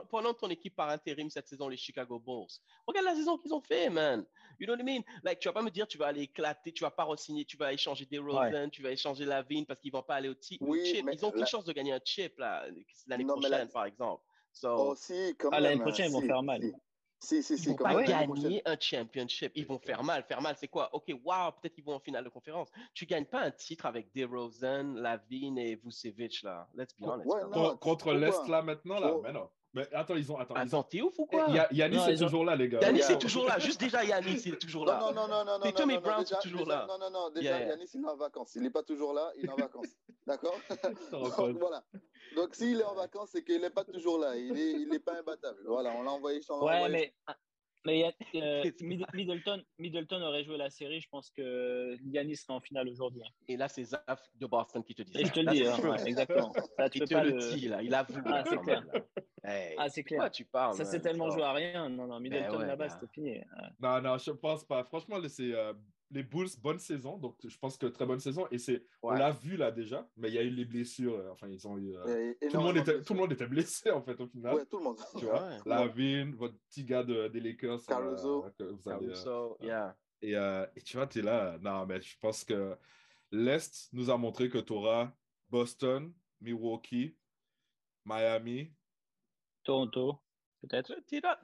pendant- 0.09 0.35
ton 0.35 0.49
équipe 0.51 0.77
par 0.77 0.89
intérim 0.91 1.29
cette 1.31 1.49
saison, 1.49 1.67
les 1.67 1.77
Chicago 1.77 2.21
Bulls, 2.21 2.47
regarde 2.87 3.07
la 3.07 3.17
saison 3.17 3.37
qu'ils 3.37 3.53
ont 3.53 3.61
fait, 3.61 3.91
man. 3.91 4.25
You 4.61 4.67
know 4.67 4.75
what 4.75 4.81
I 4.81 4.85
mean? 4.85 5.03
Like, 5.25 5.41
tu 5.41 5.49
vas 5.49 5.53
pas 5.55 5.63
me 5.63 5.71
dire 5.71 5.89
tu 5.89 5.99
vas 5.99 6.07
aller 6.07 6.23
éclater, 6.23 6.73
tu 6.73 6.85
vas 6.85 6.93
pas 6.93 7.03
re-signer, 7.05 7.45
tu 7.45 7.57
vas 7.57 7.73
échanger 7.73 8.07
des 8.07 8.19
Rosen, 8.19 8.71
tu 8.71 8.83
vas 8.83 8.93
échanger 8.93 9.25
Lavigne 9.25 9.67
parce 9.67 9.81
qu'ils 9.81 9.91
vont 9.91 10.03
pas 10.05 10.15
aller 10.15 10.29
au, 10.29 10.37
Oui, 10.61 10.85
chip. 10.87 11.05
Ils 11.13 11.25
ont 11.27 11.33
la- 11.35 11.45
chance 11.47 11.65
de 11.65 11.73
gagner 11.73 11.93
un 11.93 12.01
chip 12.05 12.39
là, 12.39 12.67
l'année 13.09 13.25
prochaine, 13.25 13.51
la- 13.51 13.67
par 13.67 13.87
exemple. 13.87 14.23
So, 14.53 14.69
Oh, 14.77 14.95
si, 14.97 15.35
quand 15.39 15.51
Ah, 15.53 15.61
l'année 15.61 15.81
prochaine, 15.81 16.11
ils 16.11 16.13
vont 16.13 16.21
faire 16.21 16.43
mal. 16.43 16.61
Si, 17.23 17.43
si, 17.43 17.59
si. 17.59 17.65
ils 17.65 17.71
vont 17.71 17.77
pas 17.77 18.03
gagner 18.03 18.63
un 18.65 18.77
championship. 18.81 19.53
Ils 19.55 19.67
vont 19.67 19.79
faire 19.79 20.03
mal. 20.03 20.25
Faire 20.25 20.41
mal, 20.41 20.57
c'est 20.59 20.69
quoi? 20.69 20.89
OK, 20.95 21.05
wow, 21.25 21.53
peut-être 21.61 21.75
qu'ils 21.75 21.85
vont 21.85 21.95
en 21.95 22.01
finale 22.01 22.25
de 22.25 22.31
conférence. 22.31 22.69
Tu 22.95 23.05
gagnes 23.05 23.27
pas 23.27 23.41
un 23.41 23.51
titre 23.51 23.85
avec 23.87 24.11
DeRozan, 24.15 24.95
Lavigne 24.95 25.59
et 25.59 25.77
Vucevic, 25.77 26.43
là. 26.43 26.67
Let's 26.75 26.95
be 26.99 27.05
honest. 27.07 27.29
Ouais, 27.31 27.43
non. 27.43 27.51
Con- 27.51 27.77
Contre 27.77 28.13
l'Est, 28.15 28.49
là, 28.49 28.63
maintenant, 28.63 28.99
là. 29.01 29.13
Oh. 29.15 29.21
Mais 29.23 29.33
non. 29.33 29.51
Mais 29.73 29.87
attends, 29.95 30.17
ils 30.17 30.33
ont. 30.33 30.37
Attends, 30.39 30.55
ils 30.57 30.61
Attends, 30.63 30.81
ont. 30.81 30.83
t'es 30.83 31.01
ouf 31.01 31.17
ou 31.19 31.29
Eh, 31.31 31.37
quoi? 31.37 31.47
Ya- 31.51 31.69
Yanis 31.71 31.97
Non, 31.99 32.07
est 32.09 32.13
ils 32.15 32.23
ont- 32.25 32.27
toujours 32.27 32.45
là, 32.45 32.57
les 32.57 32.69
gars. 32.69 32.79
Regarde. 32.79 32.97
est 32.99 33.19
toujours 33.19 33.47
là. 33.47 33.59
Juste 33.61 33.79
déjà, 33.81 34.03
Yanis 34.03 34.43
il 34.47 34.55
est 34.55 34.59
toujours 34.59 34.85
là. 34.85 34.99
Non, 34.99 35.13
non, 35.13 35.29
non, 35.29 35.45
non, 35.45 35.59
non. 35.59 35.61
Tatum 35.61 35.91
et 35.93 35.99
Brown 35.99 36.27
sont 36.27 36.37
toujours 36.43 36.67
là. 36.67 36.87
Non, 36.89 36.99
non, 36.99 37.09
non. 37.11 37.31
Déjà. 37.31 37.61
Yanis, 37.61 37.85
il 37.95 38.01
est 38.03 38.09
en 38.09 38.17
vacances. 38.17 38.55
Il 38.57 38.63
n'est 38.63 38.71
pas 38.71 38.83
toujours 38.83 39.13
là, 39.13 39.31
il 39.37 39.45
est 39.45 39.49
en 39.51 39.55
vacances. 39.69 39.95
D'accord? 40.27 40.59
Voilà. 41.61 41.85
Donc, 42.37 42.55
s'il 42.55 42.81
est 42.81 42.85
en 42.85 42.95
vacances, 42.95 43.31
c'est 43.33 43.45
qu'il 43.45 43.61
n'est 43.61 43.71
pas 43.71 43.85
toujours 43.85 44.19
là. 44.19 44.37
Il 44.37 44.53
n'est 44.53 44.73
il 44.73 44.95
est 44.95 45.01
pas 45.01 45.19
imbattable. 45.19 45.59
Voilà, 45.67 45.93
on 45.97 46.03
l'a 46.03 46.11
envoyé. 46.13 46.41
l'a 46.49 46.55
Ouais, 46.57 46.63
envoyé- 46.77 46.89
mais, 46.93 47.35
mais 47.87 47.99
il 47.99 48.01
y 48.01 48.05
a- 48.05 48.13
euh, 48.67 48.71
Mid- 48.83 49.07
Middleton, 49.15 49.63
Middleton 49.79 50.23
aurait 50.23 50.45
joué 50.45 50.57
la 50.57 50.71
série. 50.71 51.01
Je 51.01 51.09
pense 51.09 51.31
que 51.31 51.97
Yanis 52.05 52.37
serait 52.37 52.53
en 52.55 52.61
finale 52.61 52.89
aujourd'hui. 52.89 53.23
hein. 53.25 53.31
Et 53.49 53.57
là, 53.57 53.69
c'est 53.69 53.85
Zaf 53.85 54.23
de 54.35 54.47
Boston 54.47 54.85
qui 54.85 54.95
te 54.95 55.03
dit 55.03 55.13
Et 55.19 55.25
ça. 55.25 55.29
je 55.29 55.33
te 55.33 55.41
le 55.41 55.51
dis, 55.53 55.67
hein, 55.67 55.79
ouais, 55.89 56.07
exactement. 56.07 56.53
Ça, 56.77 56.89
tu 56.91 56.99
Il 56.99 57.05
te 57.09 57.15
pas 57.15 57.25
le 57.25 57.31
le- 57.31 57.55
dit, 57.55 57.69
là. 57.69 57.83
Il 57.83 57.95
avoue. 57.95 58.21
Ah, 58.27 58.45
c'est 58.49 58.59
clair. 58.59 58.83
même. 58.93 59.03
Hey, 59.43 59.75
Ah, 59.79 59.89
c'est 59.89 60.05
quoi 60.05 60.17
clair. 60.19 60.31
tu 60.31 60.45
parles, 60.45 60.75
Ça 60.75 60.85
s'est 60.85 61.01
tellement 61.01 61.29
So- 61.31 61.37
joué 61.37 61.43
à 61.45 61.53
rien. 61.53 61.89
Non, 61.89 62.07
non, 62.07 62.21
Middleton 62.21 62.59
ouais, 62.59 62.67
là-bas, 62.67 62.89
gars. 62.89 62.95
c'était 63.01 63.13
fini. 63.13 63.41
Non, 63.81 64.01
non, 64.03 64.19
je 64.19 64.31
pense 64.33 64.65
pas. 64.65 64.85
Franchement, 64.85 65.17
là, 65.19 65.29
c'est 65.31 65.53
euh, 65.55 65.73
les 66.13 66.23
Bulls, 66.23 66.49
bonne 66.61 66.79
saison. 66.79 67.17
Donc, 67.19 67.37
je 67.47 67.57
pense 67.59 67.77
que 67.77 67.87
très 67.87 68.05
bonne 68.07 68.19
saison. 68.21 68.47
Et 68.51 68.59
c'est, 68.59 68.85
on 69.03 69.11
l'a 69.13 69.31
vu 69.31 69.57
là 69.57 69.71
déjà, 69.71 70.09
mais 70.17 70.29
il 70.29 70.35
y 70.35 70.39
a 70.39 70.43
eu 70.43 70.51
les 70.51 70.65
blessures. 70.65 71.15
euh, 71.15 71.31
Enfin, 71.31 71.49
ils 71.49 71.67
ont 71.69 71.79
eu. 71.79 71.97
euh, 71.97 72.35
tout, 72.51 72.57
le 72.57 72.63
monde 72.63 72.77
était, 72.77 73.03
tout 73.03 73.13
le 73.15 73.21
monde 73.21 73.33
était 73.33 73.47
blessé 73.47 73.91
en 73.91 74.03
fait 74.03 74.21
au 74.21 74.27
final. 74.27 74.55
Ouais, 74.55 74.67
tout 74.67 74.79
le 74.79 74.85
monde. 74.85 74.99
Tu 75.19 75.25
vois, 75.25 75.47
Ouais. 75.49 75.59
Lavin, 75.67 76.33
votre 76.37 76.57
petit 76.69 76.85
gars 76.85 77.05
de- 77.05 77.29
des 77.29 77.41
Lakers. 77.41 77.85
Caruso. 77.87 78.45
euh, 78.45 78.51
que 78.59 78.65
vous 78.65 78.89
allez, 78.89 79.07
euh, 79.07 79.11
Caruso, 79.13 79.57
yeah. 79.61 79.97
et, 80.23 80.37
euh, 80.37 80.67
et 80.77 80.83
tu 80.83 80.97
vois, 80.97 81.07
tu 81.07 81.21
es 81.21 81.23
là. 81.23 81.59
Non, 81.63 81.87
mais 81.87 82.01
je 82.01 82.17
pense 82.19 82.45
que 82.45 82.77
l'Est 83.31 83.89
nous 83.93 84.11
a 84.11 84.17
montré 84.19 84.49
que 84.51 84.59
tu 84.59 84.73
auras 84.73 85.13
Boston, 85.49 86.13
Milwaukee, 86.41 87.17
Miami. 88.05 88.73
Toronto, 89.63 90.19
peut-être. 90.61 90.95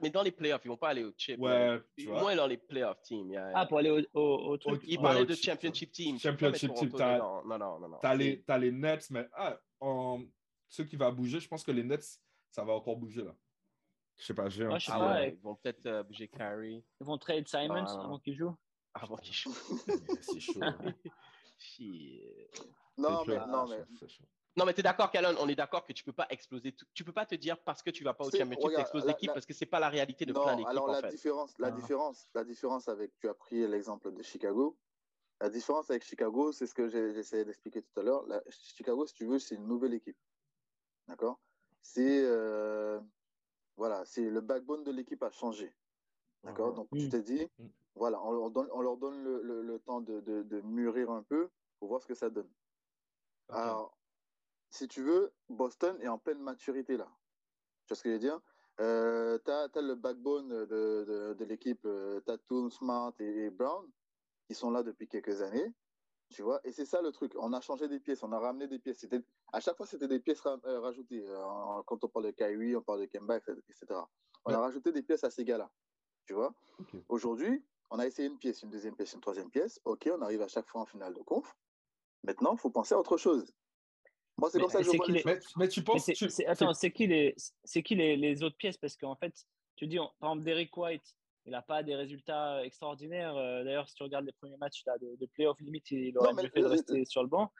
Mais 0.01 0.09
dans 0.09 0.21
les 0.23 0.31
playoffs, 0.31 0.61
ils 0.65 0.69
vont 0.69 0.77
pas 0.77 0.89
aller 0.89 1.03
au 1.03 1.11
chip. 1.17 1.39
Ouais, 1.39 1.67
man. 1.69 1.83
tu 1.97 2.05
vois. 2.07 2.21
Moins 2.21 2.35
dans 2.35 2.47
les 2.47 2.57
playoff 2.57 3.01
teams. 3.01 3.29
yeah, 3.31 3.49
yeah. 3.49 3.59
Ah, 3.59 3.65
pour 3.65 3.77
aller 3.79 3.89
au, 3.89 3.99
au, 4.19 4.51
au 4.51 4.57
truc. 4.57 4.81
Il 4.85 4.97
Ouais, 4.97 5.03
parlait 5.03 5.21
au 5.21 5.25
de 5.25 5.33
chip, 5.33 5.45
championship 5.45 5.91
team. 5.91 6.19
Championship 6.19 6.73
team, 6.73 6.91
t'as- 6.91 7.15
dedans. 7.15 7.43
Non, 7.45 7.57
non, 7.57 7.79
non. 7.79 7.89
non. 7.89 7.97
Tu 7.99 8.07
as, 8.07 8.11
C'est- 8.11 8.17
les 8.17 8.41
t'as 8.43 8.57
les 8.57 8.71
Nets, 8.71 9.09
mais 9.11 9.27
ah, 9.33 9.59
en, 9.79 10.23
ce 10.67 10.81
qui 10.83 10.95
va 10.95 11.11
bouger, 11.11 11.39
je 11.39 11.47
pense 11.47 11.63
que 11.63 11.71
les 11.71 11.83
Nets, 11.83 12.19
ça 12.51 12.63
va 12.63 12.73
encore 12.73 12.97
bouger 12.97 13.23
là. 13.23 13.35
Je 14.17 14.25
sais 14.25 14.33
pas, 14.33 14.49
j'ai 14.49 14.65
un 14.65 14.71
Ouais, 14.71 14.79
je 14.79 14.85
sais 14.85 14.91
Ah 14.95 14.99
pas, 14.99 15.13
ouais, 15.13 15.29
ils 15.33 15.41
vont 15.43 15.55
peut-être 15.55 15.85
euh, 15.85 16.01
bouger 16.03 16.27
Carey 16.27 16.83
Ils 16.99 17.05
vont 17.05 17.17
trade 17.19 17.47
Simons 17.47 17.85
Ah, 17.87 18.01
avant 18.03 18.17
qu'il 18.19 18.35
joue. 18.35 18.55
avant 18.95 19.15
qu'il 19.17 19.33
joue. 19.33 19.53
C'est 20.21 20.39
chaud. 20.39 20.59
Non, 22.97 23.23
mais, 23.27 23.35
chaud, 23.35 23.47
non, 23.47 23.67
mais. 23.67 23.77
chaud, 23.77 23.85
c'est 23.99 24.09
chaud. 24.09 24.23
Non, 24.57 24.65
mais 24.65 24.73
tu 24.73 24.79
es 24.79 24.83
d'accord, 24.83 25.11
Calonne, 25.11 25.35
on 25.39 25.47
est 25.47 25.55
d'accord 25.55 25.85
que 25.85 25.93
tu 25.93 26.03
peux 26.03 26.11
pas 26.13 26.25
exploser. 26.31 26.71
tout- 26.71 26.85
Tu 26.95 27.03
peux 27.03 27.11
pas 27.13 27.27
te 27.27 27.35
dire 27.35 27.59
parce 27.63 27.83
que 27.83 27.91
tu 27.91 28.03
vas 28.03 28.15
pas 28.15 28.25
au 28.25 28.31
championship, 28.31 28.59
tu 28.73 28.79
exploses 28.81 29.05
l'équipe 29.05 29.31
parce 29.31 29.45
que 29.45 29.53
c'est 29.53 29.67
pas 29.67 29.79
la 29.79 29.87
réalité 29.89 30.25
de 30.25 30.33
non, 30.33 30.41
plein 30.43 30.55
d'équipes 30.55 30.69
alors 30.69 30.85
en 30.89 30.93
la 30.93 31.01
fait. 31.01 31.09
différence, 31.09 31.57
la 31.59 31.67
Ah. 31.67 31.71
différence, 31.71 32.27
la 32.33 32.43
différence 32.43 32.87
avec, 32.89 33.15
tu 33.19 33.29
as 33.29 33.35
pris 33.35 33.67
l'exemple 33.67 34.11
de 34.11 34.23
Chicago. 34.23 34.75
La 35.39 35.49
différence 35.49 35.91
avec 35.91 36.03
Chicago, 36.03 36.51
c'est 36.51 36.65
ce 36.65 36.73
que 36.73 36.89
j'ai 36.89 37.13
j'essayais 37.13 37.45
d'expliquer 37.45 37.83
tout 37.83 37.99
à 37.99 38.03
l'heure. 38.03 38.25
La- 38.25 38.41
Chicago, 38.49 39.05
si 39.05 39.13
tu 39.13 39.25
veux, 39.27 39.37
c'est 39.37 39.53
une 39.53 39.67
nouvelle 39.67 39.93
équipe. 39.93 40.17
D'accord? 41.07 41.39
C'est 41.83 42.23
euh, 42.25 42.99
voilà, 43.75 44.05
c'est 44.05 44.27
le 44.27 44.41
backbone 44.41 44.83
de 44.83 44.91
l'équipe 44.91 45.21
a 45.21 45.29
changé. 45.29 45.75
D'accord? 46.43 46.73
Donc 46.73 46.87
Mm. 46.91 46.97
tu 46.97 47.09
t'es 47.09 47.21
dit, 47.21 47.47
Mm. 47.59 47.67
voilà, 47.93 48.19
on 48.23 48.31
leur 48.31 48.49
donne, 48.49 48.69
on 48.71 48.81
leur 48.81 48.97
donne 48.97 49.23
le, 49.23 49.43
le- 49.43 49.61
le 49.61 49.79
temps 49.79 50.01
de, 50.01 50.19
de- 50.21 50.41
de 50.41 50.61
mûrir 50.61 51.11
un 51.11 51.21
peu 51.21 51.51
pour 51.77 51.89
voir 51.89 52.01
ce 52.01 52.07
que 52.07 52.15
ça 52.15 52.31
donne. 52.31 52.49
Alors, 53.49 53.96
si 54.69 54.87
tu 54.87 55.01
veux, 55.01 55.33
Boston 55.49 55.97
est 56.01 56.07
en 56.07 56.17
pleine 56.17 56.39
maturité 56.39 56.97
là. 56.97 57.09
Tu 57.85 57.89
vois 57.89 57.97
ce 57.97 58.03
que 58.03 58.09
je 58.09 58.13
veux 58.13 58.19
dire? 58.19 58.41
Euh, 58.79 59.39
Tu 59.43 59.51
as, 59.51 59.81
le 59.81 59.95
backbone 59.95 60.49
de, 60.49 60.65
de, 60.65 61.33
de 61.33 61.45
l'équipe, 61.45 61.85
euh, 61.85 62.19
Tatum, 62.21 62.69
Smart 62.69 63.13
et, 63.19 63.45
et 63.45 63.49
Brown, 63.49 63.89
qui 64.47 64.55
sont 64.55 64.69
là 64.71 64.83
depuis 64.83 65.07
quelques 65.07 65.41
années. 65.41 65.73
Tu 66.29 66.41
vois? 66.41 66.59
Et 66.65 66.73
c'est 66.73 66.85
ça 66.85 67.01
le 67.01 67.11
truc. 67.11 67.33
On 67.37 67.53
a 67.53 67.61
changé 67.61 67.87
des 67.87 67.99
pièces, 68.01 68.21
on 68.21 68.31
a 68.33 68.39
ramené 68.39 68.67
des 68.67 68.79
pièces. 68.79 69.05
À 69.53 69.61
chaque 69.61 69.77
fois, 69.77 69.85
c'était 69.85 70.09
des 70.09 70.19
pièces 70.19 70.41
ra- 70.41 70.59
euh, 70.65 70.81
rajoutées. 70.81 71.25
Euh, 71.25 71.81
quand 71.85 72.03
on 72.03 72.09
parle 72.09 72.25
de 72.25 72.31
Kyrie, 72.31 72.75
on 72.75 72.81
parle 72.81 72.99
de 73.01 73.05
Kemba, 73.05 73.37
etc. 73.37 73.85
On 74.43 74.51
a 74.51 74.59
rajouté 74.59 74.91
des 74.91 75.01
pièces 75.01 75.23
à 75.23 75.29
ces 75.29 75.45
gars-là. 75.45 75.71
Tu 76.25 76.33
vois? 76.33 76.53
Aujourd'hui, 77.07 77.63
on 77.89 77.99
a 77.99 78.05
essayé 78.05 78.27
une 78.27 78.37
pièce, 78.37 78.61
une 78.61 78.69
deuxième 78.69 78.95
pièce, 78.95 79.13
une 79.13 79.21
troisième 79.21 79.49
pièce. 79.49 79.79
OK, 79.85 80.09
on 80.13 80.21
arrive 80.21 80.41
à 80.41 80.49
chaque 80.49 80.67
fois 80.67 80.81
en 80.81 80.85
finale 80.85 81.13
de 81.13 81.21
conf. 81.21 81.55
Maintenant, 82.23 82.53
il 82.53 82.59
faut 82.59 82.69
penser 82.69 82.93
à 82.93 82.99
autre 82.99 83.15
chose. 83.15 83.53
Moi, 84.39 84.49
c'est 84.51 84.57
Mais 84.57 84.61
comme 84.63 84.71
ça 84.71 84.77
que 84.79 84.85
je 84.85 84.97
vois 84.97 85.07
les. 85.07 85.21
Mais, 85.25 85.39
mais 85.57 85.67
tu 85.67 85.83
penses 85.83 86.05
c'est- 86.05 86.13
tu- 86.13 86.29
c'est- 86.29 86.45
attends, 86.45 86.73
c'est 86.73 86.91
qui, 86.91 87.07
les, 87.07 87.33
c'est 87.63 87.81
qui 87.81 87.95
les, 87.95 88.15
les 88.15 88.43
autres 88.43 88.57
pièces? 88.57 88.77
Parce 88.77 88.95
qu'en 88.95 89.15
fait, 89.15 89.33
tu 89.75 89.87
dis, 89.87 89.99
on- 89.99 90.11
par 90.19 90.31
exemple, 90.31 90.45
Derek 90.45 90.75
White, 90.77 91.15
il 91.45 91.51
n'a 91.51 91.61
pas 91.61 91.81
des 91.81 91.95
résultats 91.95 92.63
extraordinaires. 92.63 93.35
Euh, 93.35 93.63
D'ailleurs, 93.63 93.89
si 93.89 93.95
tu 93.95 94.03
regardes 94.03 94.25
les 94.25 94.33
premiers 94.33 94.57
matchs 94.57 94.83
là, 94.85 94.97
de, 94.99 95.15
de 95.15 95.25
playoff 95.25 95.59
limite, 95.59 95.89
il 95.91 96.15
aurait 96.17 96.33
mieux 96.33 96.49
fait 96.49 96.61
de 96.61 96.65
rester 96.65 97.05
sur 97.05 97.23
le 97.23 97.29
banc. 97.29 97.51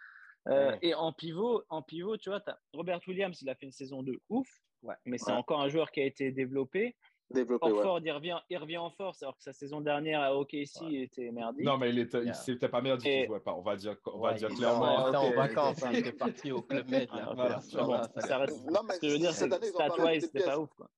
Euh, 0.48 0.72
Ouais. 0.72 0.80
Et 0.82 0.94
en 0.94 1.12
pivot, 1.12 1.64
en 1.70 1.82
pivot, 1.82 2.16
tu 2.18 2.30
vois, 2.30 2.42
as 2.48 2.60
Robert 2.74 3.00
Williams, 3.08 3.42
il 3.42 3.50
a 3.50 3.56
fait 3.56 3.66
une 3.66 3.72
saison 3.72 4.04
de 4.04 4.22
ouf, 4.30 4.48
Ouais. 4.84 4.96
mais 5.06 5.18
c'est 5.18 5.32
Ouais. 5.32 5.38
encore 5.38 5.60
un 5.62 5.68
joueur 5.70 5.92
qui 5.92 6.00
a 6.00 6.06
été 6.06 6.32
développé. 6.32 6.96
Développé, 7.30 7.70
ouais. 7.72 8.02
Il 8.06 8.12
revient, 8.12 8.40
il 8.50 8.58
revient 8.58 8.78
en 8.78 8.90
force, 8.90 9.22
alors 9.22 9.36
que 9.36 9.44
sa 9.44 9.52
saison 9.52 9.82
dernière 9.82 10.22
à 10.22 10.34
OKC 10.38 10.82
Ouais. 10.82 10.94
était 11.02 11.30
merdique. 11.32 11.66
Non, 11.66 11.78
mais 11.78 11.90
il 11.90 12.00
était, 12.00 12.20
il- 12.20 12.26
Yeah. 12.26 12.34
c'était 12.34 12.70
pas 12.70 12.82
merdique, 12.82 13.06
Et- 13.08 13.24
il 13.24 13.28
jouait 13.28 13.42
pas. 13.42 13.54
On 13.54 13.62
va 13.62 13.76
dire, 13.76 13.98
on 14.06 14.20
va 14.20 14.30
Ouais, 14.32 14.36
dire 14.36 14.48
clairement. 14.50 15.06
il 15.06 15.10
était 15.10 15.18
en 15.18 15.28
ok, 15.30 15.36
vacances, 15.36 15.84
ok. 15.84 15.90
il 15.92 15.98
était 16.00 16.12
parti 16.14 16.52
au 16.54 16.62
Club 16.62 16.90
Med. 16.90 17.10
là. 17.12 17.34
Ah, 17.38 17.60
ok. 17.60 17.84
Voilà. 17.86 18.12
Ça, 18.18 18.38
reste- 18.38 18.66
Non, 18.72 18.80
mais 18.88 18.94
Ce 18.94 19.00
que 19.02 19.08
je 19.10 19.14
veux 19.14 19.20
dire, 19.20 19.34
cette 19.34 19.50
c'est 19.50 19.56
année, 19.56 19.68
ils 19.68 19.74
ont 19.76 19.78
pas 19.78 19.86
stat-wise, 19.90 20.04
rajouté 20.06 20.20
de 20.20 20.26
c'était 20.32 20.40
pas 20.40 20.46
pièces. 20.46 20.58
ouf. 20.58 20.70
Quoi. 20.76 20.90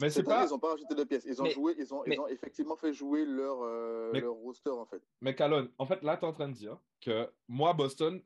Mais 0.00 0.10
c'est 0.10 0.20
année, 0.20 0.28
pas. 0.28 0.46
ils 0.46 0.50
n'ont 0.50 0.58
pas 0.60 0.70
rajouté 0.70 0.94
de 0.94 1.04
pièces. 1.04 1.24
Ils 1.26 1.40
ont 1.40 1.44
Mais- 1.44 1.50
joué, 1.50 1.74
ils 1.76 1.94
ont, 1.94 2.02
mais- 2.06 2.14
ils 2.14 2.20
ont 2.20 2.28
effectivement 2.28 2.76
fait 2.76 2.92
jouer 2.92 3.24
leur, 3.24 3.62
euh, 3.62 4.10
Mais- 4.12 4.20
leur 4.20 4.34
roster, 4.34 4.70
en 4.70 4.86
fait. 4.86 5.02
Mais 5.20 5.34
Calonne, 5.34 5.70
en 5.78 5.86
fait, 5.86 6.02
là, 6.02 6.16
tu 6.16 6.24
es 6.24 6.28
en 6.28 6.32
train 6.32 6.48
de 6.48 6.54
dire 6.54 6.78
que 7.00 7.28
moi, 7.48 7.72
Boston, 7.72 8.22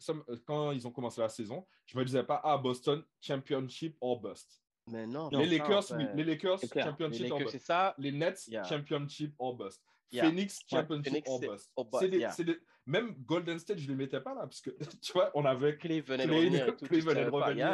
quand 0.46 0.70
ils 0.72 0.86
ont 0.86 0.90
commencé 0.90 1.20
la 1.22 1.28
saison, 1.30 1.66
je 1.86 1.98
me 1.98 2.04
disais 2.04 2.24
pas, 2.24 2.40
ah, 2.44 2.58
Boston, 2.58 3.02
championship 3.22 3.96
or 4.02 4.20
bust. 4.20 4.62
Mais 4.88 5.06
non, 5.06 5.28
les, 5.30 5.46
Lakers, 5.46 5.92
en 5.92 5.96
oui, 5.96 6.04
les 6.14 6.24
Lakers, 6.24 6.60
championship 6.60 7.26
c'est 7.38 7.44
bust. 7.44 7.58
ça. 7.66 7.94
Les 7.98 8.12
Nets, 8.12 8.48
championship 8.68 9.34
or 9.38 9.56
bust. 9.56 9.82
Phoenix, 10.12 10.60
championship 10.68 11.24
c'est 11.26 11.48
bust. 11.48 11.72
or 11.74 11.84
bust, 11.86 12.02
C'est 12.02 12.08
des- 12.08 12.18
yeah. 12.18 12.30
c'est 12.30 12.44
des- 12.44 12.58
Même 12.86 13.16
Golden 13.24 13.58
State, 13.58 13.78
je 13.78 13.86
ne 13.86 13.90
les 13.96 13.96
mettais 14.04 14.20
pas 14.20 14.32
là, 14.32 14.42
parce 14.42 14.60
que, 14.60 14.70
tu 15.02 15.12
vois, 15.12 15.32
on 15.34 15.44
avait, 15.44 15.76
Clay 15.76 16.00
venait 16.00 16.24
de 16.26 16.32
revenir. 16.32 16.76
Clay 16.76 17.00
tu 17.00 17.04
venait 17.04 17.24
de 17.24 17.30
revenir, 17.30 17.66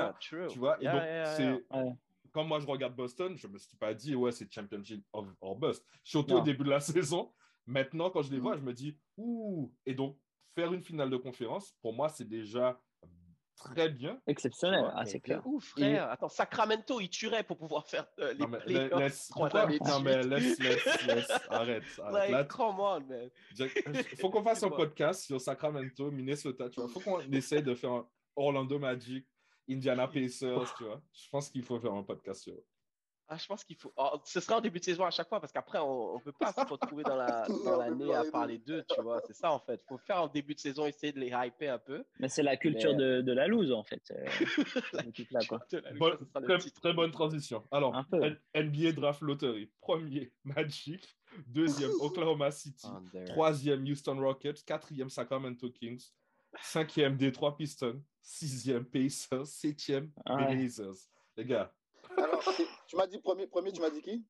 vois, 0.58 0.80
et 0.80 0.84
donc, 0.86 1.02
c'est, 1.36 1.64
quand 2.32 2.44
moi 2.44 2.60
je 2.60 2.66
regarde 2.66 2.96
Boston, 2.96 3.36
je 3.36 3.46
me 3.46 3.58
suis 3.58 3.76
pas 3.76 3.92
dit, 3.92 4.14
ouais, 4.16 4.32
c'est 4.32 4.50
championship 4.50 5.04
of, 5.12 5.26
or 5.42 5.56
bust. 5.56 5.84
Surtout 6.02 6.34
Non. 6.36 6.40
au 6.40 6.44
début 6.44 6.64
de 6.64 6.70
la 6.70 6.80
saison. 7.12 7.30
Maintenant, 7.66 8.08
quand 8.08 8.22
je 8.22 8.30
les 8.30 8.38
Mm. 8.38 8.42
vois, 8.42 8.56
je 8.56 8.62
me 8.62 8.72
dis, 8.72 8.96
ouh. 9.18 9.70
Et 9.84 9.92
donc, 9.94 10.16
faire 10.54 10.72
une 10.72 10.82
finale 10.82 11.10
de 11.10 11.16
conférence, 11.18 11.76
pour 11.82 11.92
moi, 11.92 12.08
c'est 12.08 12.26
déjà 12.28 12.80
très 13.64 13.88
bien. 13.88 14.20
Exceptionnel, 14.26 14.84
ah, 14.94 15.04
c'est 15.06 15.20
clair. 15.20 15.46
ouf, 15.46 15.64
frère. 15.70 16.10
Attends, 16.10 16.28
Sacramento, 16.28 17.00
il 17.00 17.08
tuerait 17.08 17.42
pour 17.44 17.58
pouvoir 17.58 17.86
faire 17.86 18.06
euh, 18.18 18.32
les 18.32 18.38
Non, 18.38 18.48
mais 18.48 18.58
playoffs 18.58 18.98
laisse, 19.00 19.30
pourquoi- 19.32 19.66
non, 19.66 20.00
mais 20.00 20.22
laisse, 20.22 20.58
laisse, 20.58 21.06
laisse, 21.06 21.30
arrête. 21.50 21.82
arrête. 22.00 22.12
Like, 22.12 22.30
Là, 22.30 22.44
come 22.44 22.80
on, 22.80 23.00
man. 23.00 23.30
Il 23.58 24.16
faut 24.18 24.30
qu'on 24.30 24.42
fasse 24.42 24.62
un 24.62 24.70
podcast 24.70 25.24
sur 25.24 25.40
Sacramento, 25.40 26.10
Minnesota, 26.10 26.68
tu 26.68 26.80
vois. 26.80 26.88
Il 26.88 26.92
faut 26.92 27.00
qu'on 27.00 27.20
essaye 27.32 27.62
de 27.62 27.74
faire 27.74 27.92
un 27.92 28.08
Orlando 28.36 28.78
Magic, 28.78 29.26
Indiana 29.68 30.08
Pacers, 30.08 30.74
tu 30.76 30.84
vois. 30.84 31.00
Je 31.12 31.28
pense 31.30 31.48
qu'il 31.50 31.62
faut 31.62 31.78
faire 31.78 31.92
un 31.92 32.02
podcast 32.02 32.42
sur 32.42 32.54
Ah, 33.34 33.38
je 33.38 33.46
pense 33.46 33.64
qu'il 33.64 33.76
faut. 33.76 33.90
oh, 33.96 34.20
ce 34.24 34.40
sera 34.40 34.58
en 34.58 34.60
début 34.60 34.78
de 34.78 34.84
saison 34.84 35.04
à 35.06 35.10
chaque 35.10 35.26
fois 35.28 35.40
parce 35.40 35.52
qu'après, 35.52 35.78
on 35.78 36.16
ne 36.16 36.20
peut 36.20 36.32
pas 36.32 36.52
se 36.52 36.60
retrouver 36.70 37.02
dans 37.02 37.16
la- 37.16 37.46
On 37.48 37.64
dans 37.64 37.76
l'année 37.78 38.12
à 38.14 38.24
les 38.24 38.30
parler 38.30 38.58
d'eux, 38.58 38.84
tu 38.94 39.00
vois. 39.00 39.22
C'est 39.26 39.32
ça, 39.32 39.50
en 39.50 39.58
fait. 39.58 39.80
Il 39.82 39.88
faut 39.88 39.96
faire 39.96 40.22
en 40.22 40.26
début 40.28 40.54
de 40.54 40.60
saison, 40.60 40.84
essayer 40.84 41.12
de 41.14 41.18
les 41.20 41.28
hyper 41.32 41.74
un 41.74 41.78
peu. 41.78 42.04
Mais 42.20 42.28
c'est 42.28 42.42
la 42.42 42.58
culture 42.58 42.90
Mais- 42.92 42.98
de, 42.98 43.20
de 43.22 43.32
la 43.32 43.46
loose, 43.46 43.72
en 43.72 43.82
fait. 43.84 44.02
euh, 44.10 44.26
quoi. 45.48 45.60
La- 45.72 46.40
le 46.40 46.70
très, 46.80 46.92
bonne 46.92 47.10
transition. 47.10 47.64
Alors, 47.70 48.04
NBA 48.54 48.92
Draft 48.92 49.22
Lottery. 49.22 49.70
Premier, 49.80 50.30
Magic. 50.44 51.16
Deuxième, 51.46 51.92
Oklahoma 52.00 52.50
City. 52.50 52.86
Under. 52.86 53.24
Troisième, 53.24 53.82
Houston 53.84 54.20
Rockets. 54.20 54.62
Quatrième, 54.66 55.08
Sacramento 55.08 55.70
Kings. 55.70 56.04
Cinquième, 56.60 57.16
Detroit 57.16 57.56
Pistons. 57.56 58.02
Sixième, 58.20 58.84
Pacers. 58.84 59.46
Septième, 59.46 60.10
Ah 60.26 60.36
ouais. 60.36 60.54
Blazers. 60.54 60.92
Les 61.38 61.46
gars, 61.46 61.72
Alors, 62.16 62.42
tu 62.86 62.96
m'as 62.96 63.06
dit 63.06 63.18
premier, 63.20 63.46
premier, 63.46 63.72
tu 63.72 63.80
m'as 63.80 63.90
dit 63.90 64.02
qui? 64.02 64.24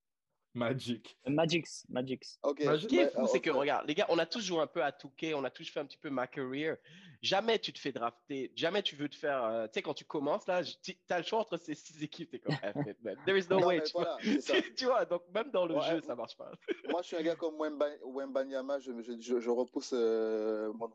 Magic. 0.54 1.18
Magix, 1.26 1.86
Magix. 1.88 2.38
Ok. 2.42 2.62
Bah, 2.66 2.78
Ce 2.78 2.86
qui 2.86 2.98
est 2.98 3.08
fou, 3.08 3.20
alors, 3.20 3.30
c'est 3.30 3.40
que, 3.40 3.48
regarde, 3.48 3.88
les 3.88 3.94
gars, 3.94 4.04
on 4.10 4.18
a 4.18 4.26
tous 4.26 4.40
joué 4.44 4.60
un 4.60 4.66
peu 4.66 4.84
à 4.84 4.92
Touquet, 4.92 5.32
on 5.32 5.44
a 5.44 5.50
tous 5.50 5.66
fait 5.70 5.80
un 5.80 5.86
petit 5.86 5.96
peu 5.96 6.10
ma 6.10 6.26
career. 6.26 6.76
Jamais 7.22 7.58
tu 7.58 7.72
te 7.72 7.78
fais 7.78 7.90
drafter, 7.90 8.52
jamais 8.54 8.82
tu 8.82 8.94
veux 8.94 9.08
te 9.08 9.14
faire. 9.16 9.42
euh, 9.44 9.66
tu 9.66 9.70
sais, 9.74 9.82
quand 9.82 9.94
tu 9.94 10.04
commences, 10.04 10.46
là, 10.46 10.62
tu 10.62 10.94
as 11.08 11.18
le 11.18 11.24
choix 11.24 11.38
entre 11.38 11.56
ces 11.56 11.74
six 11.74 12.02
équipes. 12.02 12.32
T'es 12.32 12.38
comme. 12.40 12.54
There 13.24 13.38
is 13.38 13.46
no 13.48 13.60
Non, 13.60 13.66
way. 13.68 13.82
Tu, 13.82 13.92
voilà, 13.92 14.10
vois. 14.10 14.18
c'est 14.22 14.40
ça. 14.42 14.54
tu 14.76 14.84
vois, 14.84 15.04
donc 15.06 15.22
même 15.32 15.50
dans 15.52 15.64
le 15.64 15.74
Ouais, 15.76 15.88
jeu, 15.88 15.94
ouais. 15.94 16.02
ça 16.02 16.14
marche 16.14 16.36
pas. 16.36 16.50
Moi, 16.90 17.00
je 17.00 17.06
suis 17.06 17.16
un 17.16 17.22
gars 17.22 17.36
comme 17.36 17.58
Wemba, 17.58 17.88
Wembanyama, 18.04 18.78
je, 18.80 18.92
je, 19.00 19.12
je, 19.18 19.40
je 19.40 19.50
repousse 19.50 19.92
euh, 19.94 20.70
mon 20.74 20.90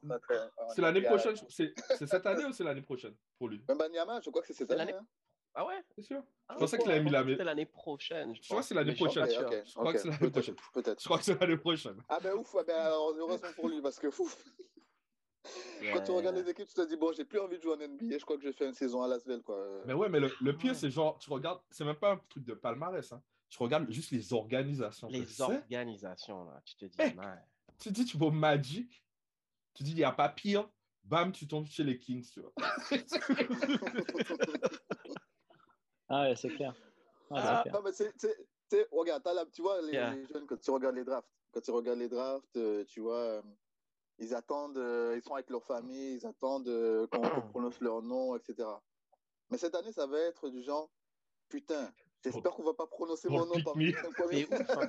C'est 0.75 0.81
l'année 0.83 1.01
prochaine. 1.01 1.35
C'est 1.49 1.73
cette 2.05 2.27
année 2.27 2.45
ou 2.45 2.51
c'est 2.51 2.63
l'année 2.63 2.83
prochaine 2.83 3.15
pour 3.39 3.47
lui? 3.47 3.63
Wembanyama, 3.67 4.21
je 4.21 4.29
crois 4.29 4.41
que 4.43 4.47
c'est 4.49 4.53
cette 4.53 4.69
année. 4.69 4.93
L'année-. 5.57 5.57
Ah 5.57 5.65
ouais? 5.65 5.83
C'est 5.95 6.03
sûr 6.03 6.23
Ah, 6.47 6.53
Je 6.55 6.59
pensais 6.59 6.77
qu'il 6.77 6.91
avait 6.91 7.03
mis 7.03 7.11
la- 7.11 7.23
C'était 7.25 7.43
l'année 7.43 7.65
prochaine. 7.65 8.35
Je, 8.35 8.41
Je 8.41 8.47
crois 8.47 8.61
que 8.61 8.65
c'est 8.67 8.75
l'année 8.75 8.95
prochaine. 8.95 9.25
Je 9.29 9.73
crois 9.73 9.93
que 9.93 9.99
c'est 9.99 10.09
l'année 10.09 10.29
prochaine. 10.31 10.55
Peut-être. 10.73 10.99
Je 11.01 11.05
crois 11.05 11.17
que 11.17 11.23
c'est 11.25 11.39
l'année 11.39 11.57
prochaine. 11.57 12.01
Ah 12.09 12.19
ben 12.21 12.33
ouf, 12.35 12.53
ben, 12.65 12.75
alors, 12.75 13.13
heureusement 13.17 13.49
pour 13.55 13.69
lui, 13.69 13.81
parce 13.81 13.99
que 13.99 14.07
ouf, 14.07 14.43
quand 15.93 16.03
tu 16.03 16.11
regardes 16.11 16.35
les 16.35 16.49
équipes, 16.49 16.67
tu 16.67 16.73
te 16.73 16.87
dis, 16.87 16.97
bon, 16.97 17.11
j'ai 17.13 17.23
plus 17.25 17.39
envie 17.39 17.57
de 17.57 17.63
jouer 17.63 17.73
en 17.73 17.77
NBA, 17.87 18.17
je 18.17 18.23
crois 18.25 18.35
que 18.37 18.43
je 18.43 18.47
vais 18.49 18.53
faire 18.53 18.67
une 18.67 18.73
saison 18.73 19.01
à 19.01 19.07
Las 19.07 19.25
Vegas, 19.25 19.41
quoi. 19.43 19.81
Mais 19.85 19.93
ouais, 19.93 20.09
mais 20.09 20.19
le, 20.19 20.29
le 20.41 20.57
pire, 20.57 20.71
Ouais. 20.71 20.77
c'est 20.77 20.89
genre, 20.89 21.17
tu 21.19 21.29
regardes, 21.31 21.61
c'est 21.71 21.85
même 21.85 21.95
pas 21.95 22.11
un 22.13 22.17
truc 22.29 22.43
de 22.43 22.53
palmarès. 22.53 23.11
Hein. 23.13 23.21
Tu 23.49 23.57
regardes 23.63 23.89
juste 23.89 24.11
les 24.11 24.33
organisations. 24.33 25.07
Les 25.09 25.41
organisations, 25.41 26.43
là, 26.45 26.61
tu 26.65 26.75
te 26.75 26.85
dis, 26.85 26.97
Mec. 26.97 27.15
Tu 27.79 27.91
dis, 27.91 28.05
tu 28.05 28.17
vas 28.17 28.25
au 28.27 28.31
Magic, 28.31 29.03
tu 29.73 29.83
dis, 29.83 29.91
il 29.91 29.97
n'y 29.97 30.03
a 30.03 30.11
pas 30.11 30.29
pire. 30.29 30.67
Bam, 31.03 31.31
tu 31.31 31.47
tombes 31.47 31.65
chez 31.67 31.85
les 31.85 31.97
Kings, 31.97 32.27
tu 32.33 32.41
vois. 32.41 32.51
Ah 36.09 36.23
ouais, 36.23 36.35
c'est 36.35 36.49
clair. 36.49 36.73
Ouais, 37.29 37.39
Ah. 37.41 37.61
clair. 37.63 37.73
Non, 37.75 37.81
mais 37.83 37.91
c'est, 37.91 38.87
regarde, 38.91 39.23
tu 39.53 39.61
vois, 39.61 39.81
les, 39.81 39.93
Yeah. 39.93 40.13
les 40.13 40.25
jeunes, 40.27 40.45
quand 40.47 40.59
tu 40.59 40.71
regardes 40.71 40.95
les 40.95 41.03
drafts, 41.03 41.27
quand 41.51 41.61
tu 41.61 41.71
regardes 41.71 41.99
les 41.99 42.09
drafts, 42.09 42.57
euh, 42.57 42.83
tu 42.85 43.01
vois, 43.01 43.19
euh, 43.19 43.41
ils 44.19 44.33
attendent, 44.33 44.77
euh, 44.77 45.15
ils 45.15 45.21
sont 45.21 45.33
avec 45.33 45.49
leur 45.49 45.63
famille, 45.63 46.15
ils 46.15 46.25
attendent 46.25 46.65
qu'on, 47.11 47.21
prononce 47.53 47.79
leur 47.81 48.01
nom, 48.01 48.35
etc. 48.35 48.67
Mais 49.49 49.57
cette 49.57 49.75
année, 49.75 49.91
ça 49.91 50.05
va 50.07 50.19
être 50.19 50.49
du 50.49 50.61
genre, 50.63 50.89
putain, 51.49 51.93
j'espère 52.23 52.51
qu'on 52.51 52.63
va 52.63 52.73
pas 52.73 52.87
prononcer 52.87 53.27
Don't 53.29 53.37
mon 53.39 53.45
nom 53.45 53.63
parmi 53.63 53.85
les 53.85 53.95
hein. 53.95 54.87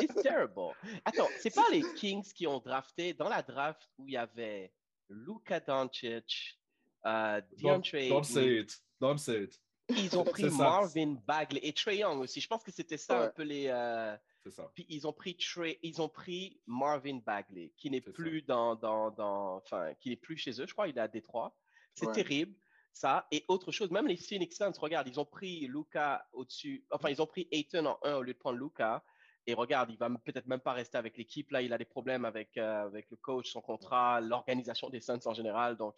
It's 0.00 0.14
terrible. 0.22 0.72
Attends, 1.04 1.28
c'est 1.40 1.54
pas 1.54 1.68
les 1.70 1.82
Kings 1.94 2.32
qui 2.32 2.46
ont 2.46 2.58
drafté 2.60 3.12
dans 3.14 3.28
la 3.28 3.42
draft 3.42 3.88
où 3.98 4.06
il 4.06 4.14
y 4.14 4.16
avait 4.16 4.72
Luka 5.08 5.58
Doncic, 5.60 6.60
Don't, 7.04 7.42
DeAndre 7.56 7.82
don't 7.82 7.94
Ayton. 7.94 8.22
say 8.22 8.60
it. 8.60 8.80
Don't 9.00 9.18
say 9.18 9.42
it. 9.44 9.60
Ils 9.96 10.18
ont 10.18 10.24
pris. 10.24 10.44
Marvin 10.50 11.16
Bagley 11.26 11.60
et 11.62 11.72
Trey 11.72 11.98
Young 11.98 12.20
aussi. 12.20 12.40
Je 12.40 12.48
pense 12.48 12.62
que 12.62 12.70
c'était 12.72 12.96
ça 12.96 13.24
un 13.24 13.28
peu 13.28 13.42
les. 13.42 13.66
euh, 13.68 14.16
C'est 14.42 14.50
ça. 14.50 14.70
Puis 14.74 14.86
ils 14.88 15.06
ont 15.06 15.12
pris 15.12 15.36
Trey, 15.36 15.78
ils 15.82 16.00
ont 16.00 16.08
pris 16.08 16.60
Marvin 16.66 17.20
Bagley, 17.24 17.72
qui 17.76 17.90
n'est 17.90 18.02
C'est 18.04 18.12
plus 18.12 18.42
dans, 18.42 18.74
dans, 18.76 19.10
dans, 19.10 19.56
enfin, 19.56 19.94
qui 20.00 20.10
n'est 20.10 20.16
plus 20.16 20.36
chez 20.36 20.52
eux. 20.60 20.66
Je 20.66 20.72
crois 20.72 20.88
il 20.88 20.96
est 20.96 21.00
à 21.00 21.08
Détroit. 21.08 21.56
C'est 21.94 22.06
Ouais. 22.06 22.12
terrible. 22.12 22.54
Ça 22.92 23.26
et 23.30 23.44
autre 23.48 23.70
chose. 23.70 23.90
Même 23.90 24.08
les 24.08 24.16
Phoenix 24.16 24.56
Suns, 24.56 24.72
regarde, 24.80 25.06
ils 25.08 25.20
ont 25.20 25.24
pris 25.24 25.66
Luca 25.68 26.26
au-dessus. 26.32 26.84
Enfin, 26.90 27.08
ils 27.10 27.22
ont 27.22 27.26
pris 27.26 27.46
Ayton 27.52 27.86
en 27.86 27.98
1 28.02 28.14
au 28.16 28.22
lieu 28.22 28.32
de 28.34 28.38
prendre 28.38 28.58
Luca. 28.58 29.04
Et 29.46 29.54
regarde, 29.54 29.90
il 29.90 29.96
va 29.96 30.10
peut-être 30.24 30.46
même 30.46 30.60
pas 30.60 30.72
rester 30.72 30.98
avec 30.98 31.16
l'équipe. 31.16 31.50
Là, 31.50 31.62
il 31.62 31.72
a 31.72 31.78
des 31.78 31.84
problèmes 31.84 32.24
avec, 32.24 32.56
euh, 32.58 32.84
avec 32.86 33.08
le 33.10 33.16
coach, 33.16 33.50
son 33.52 33.60
contrat, 33.62 34.20
l'organisation 34.20 34.90
des 34.90 35.00
Suns 35.00 35.20
en 35.24 35.32
général. 35.34 35.76
Donc, 35.76 35.94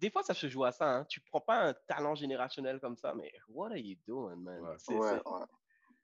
des 0.00 0.10
fois, 0.10 0.22
ça 0.22 0.34
se 0.34 0.48
joue 0.48 0.64
à 0.64 0.72
ça. 0.72 0.96
Hein. 0.98 1.04
Tu 1.08 1.20
prends 1.20 1.40
pas 1.40 1.68
un 1.68 1.74
talent 1.86 2.14
générationnel 2.14 2.80
comme 2.80 2.96
ça, 2.96 3.14
mais 3.14 3.32
what 3.48 3.68
are 3.70 3.76
you 3.76 3.96
doing, 4.06 4.36
man? 4.36 4.60
Ouais. 4.62 4.74
C'est- 4.78 4.94
Ouais, 4.94 5.08
c'est- 5.08 5.28
ouais. 5.30 5.44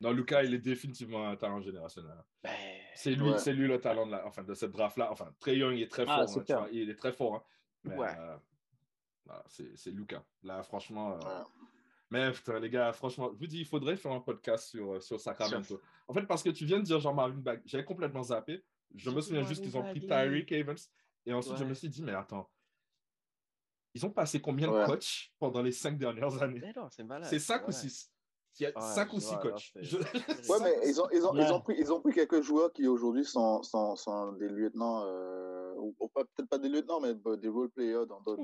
Non, 0.01 0.13
Lucas, 0.13 0.43
il 0.43 0.53
est 0.53 0.59
définitivement 0.59 1.27
un 1.29 1.37
talent 1.37 1.61
générationnel. 1.61 2.17
ben, 2.43 2.53
C'est 2.95 3.13
lui, 3.13 3.31
Ouais. 3.31 3.39
c'est 3.39 3.53
lui 3.55 3.67
le 3.67 3.81
talent 3.81 4.07
de, 4.07 4.13
la, 4.13 4.27
enfin, 4.27 4.43
de 4.43 4.53
cette 4.55 4.71
draft-là. 4.73 5.11
Enfin, 5.11 5.33
Trey 5.41 5.57
Young 5.57 5.75
il 5.75 5.83
est 5.83 5.89
très 5.91 6.05
Ah, 6.07 6.17
fort. 6.27 6.29
c'est 6.29 6.51
hein, 6.53 6.59
vois, 6.61 6.69
il 6.71 6.91
est 6.91 6.95
très 6.97 7.13
fort. 7.13 7.35
hein. 7.37 7.43
Mais, 7.85 7.97
Ouais. 7.97 8.09
euh, 8.19 8.37
voilà, 9.25 9.43
c'est 9.49 9.77
c'est 9.77 9.91
Lucas. 9.91 10.23
Là, 10.43 10.63
franchement. 10.63 11.13
euh, 11.15 11.19
Ouais. 11.19 11.45
Mais 12.11 12.31
putain, 12.31 12.61
les 12.61 12.71
gars, 12.71 12.93
franchement, 12.93 13.31
je 13.33 13.39
vous 13.39 13.47
dis, 13.49 13.59
il 13.61 13.67
faudrait 13.67 13.97
faire 13.97 14.13
un 14.13 14.21
podcast 14.21 14.69
sur, 14.69 14.95
euh, 14.95 15.01
sur 15.01 15.19
Sacramento. 15.21 15.81
En 16.07 16.15
fait, 16.15 16.23
parce 16.27 16.43
que 16.43 16.51
tu 16.51 16.65
viens 16.65 16.79
de 16.79 16.85
dire 16.85 17.01
Jean-Marvin 17.01 17.39
Bagley, 17.41 17.63
j'avais 17.67 17.85
complètement 17.85 18.23
zappé. 18.23 18.63
Je 18.95 19.11
me 19.11 19.21
souviens 19.21 19.43
juste 19.43 19.63
qu'ils 19.63 19.77
ont 19.77 19.83
pris 19.83 20.01
Tyreek 20.07 20.53
Evans. 20.53 20.77
Et 21.25 21.33
ensuite, 21.33 21.57
je 21.57 21.65
me 21.65 21.75
suis 21.75 21.89
dit, 21.89 22.03
mais 22.03 22.13
attends, 22.15 22.49
ils 23.97 24.05
ont 24.05 24.11
passé 24.11 24.43
combien 24.43 24.69
de 24.69 24.85
coachs 24.87 25.31
pendant 25.39 25.63
les 25.63 25.73
cinq 25.73 25.97
dernières 25.97 26.43
années? 26.43 26.61
C'est 27.23 27.39
cinq 27.39 27.67
ou 27.67 27.73
six 27.73 28.13
Il 28.61 28.65
y 28.65 28.67
a 28.67 28.69
Ouais, 28.69 28.81
cinq 28.81 29.13
ou 29.15 29.21
six 29.21 29.39
coachs. 29.39 29.73
Je- 29.77 29.97
Ouais, 30.51 30.59
mais 30.63 30.75
ils 30.87 31.01
ont, 31.01 31.09
ils 31.13 31.25
ont, 31.27 31.33
ils 31.35 31.41
Ouais. 31.41 31.51
ont, 31.51 31.61
pris, 31.61 31.77
ils 31.79 31.93
ont 31.93 32.01
pris 32.03 32.13
quelques 32.13 32.43
joueurs 32.43 32.73
qui 32.75 32.87
aujourd'hui 32.87 33.25
sont, 33.25 33.63
sont, 33.63 33.97
sont 33.97 34.33
des 34.33 34.49
lieutenants, 34.49 35.03
euh, 35.07 35.75
ou, 35.79 35.95
peut-être 36.15 36.49
pas 36.49 36.59
des 36.59 36.69
lieutenants, 36.69 37.01
mais 37.01 37.15
bah, 37.15 37.37
des 37.37 37.49
role 37.49 37.71
players 37.71 38.05
dans 38.07 38.21
d'autres. 38.21 38.43